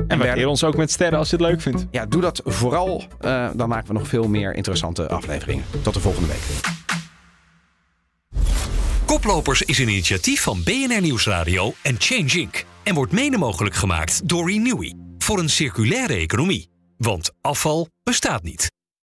En 0.08 0.18
waardeer 0.18 0.46
ons 0.46 0.64
ook 0.64 0.76
met 0.76 0.90
sterren 0.90 1.18
als 1.18 1.30
je 1.30 1.36
het 1.36 1.44
leuk 1.44 1.60
vindt. 1.60 1.86
Ja, 1.90 2.06
doe 2.06 2.20
dat 2.20 2.40
vooral. 2.44 3.04
Eh, 3.20 3.48
dan 3.54 3.68
maken 3.68 3.86
we 3.86 3.92
nog 3.92 4.08
veel 4.08 4.28
meer 4.28 4.54
interessante 4.54 5.08
afleveringen. 5.08 5.64
Tot 5.82 5.94
de 5.94 6.00
volgende 6.00 6.28
week. 6.28 6.40
Koplopers 9.06 9.62
is 9.62 9.78
een 9.78 9.88
initiatief 9.88 10.42
van 10.42 10.62
BNR 10.64 11.00
Nieuwsradio 11.00 11.74
en 11.82 11.94
Change 11.98 12.38
Inc. 12.38 12.64
En 12.86 12.94
wordt 12.94 13.12
mede 13.12 13.38
mogelijk 13.38 13.74
gemaakt 13.74 14.28
door 14.28 14.50
Renewy. 14.50 14.94
Voor 15.18 15.38
een 15.38 15.48
circulaire 15.48 16.14
economie. 16.14 16.68
Want 16.96 17.30
afval 17.40 17.88
bestaat 18.02 18.42
niet. 18.42 18.75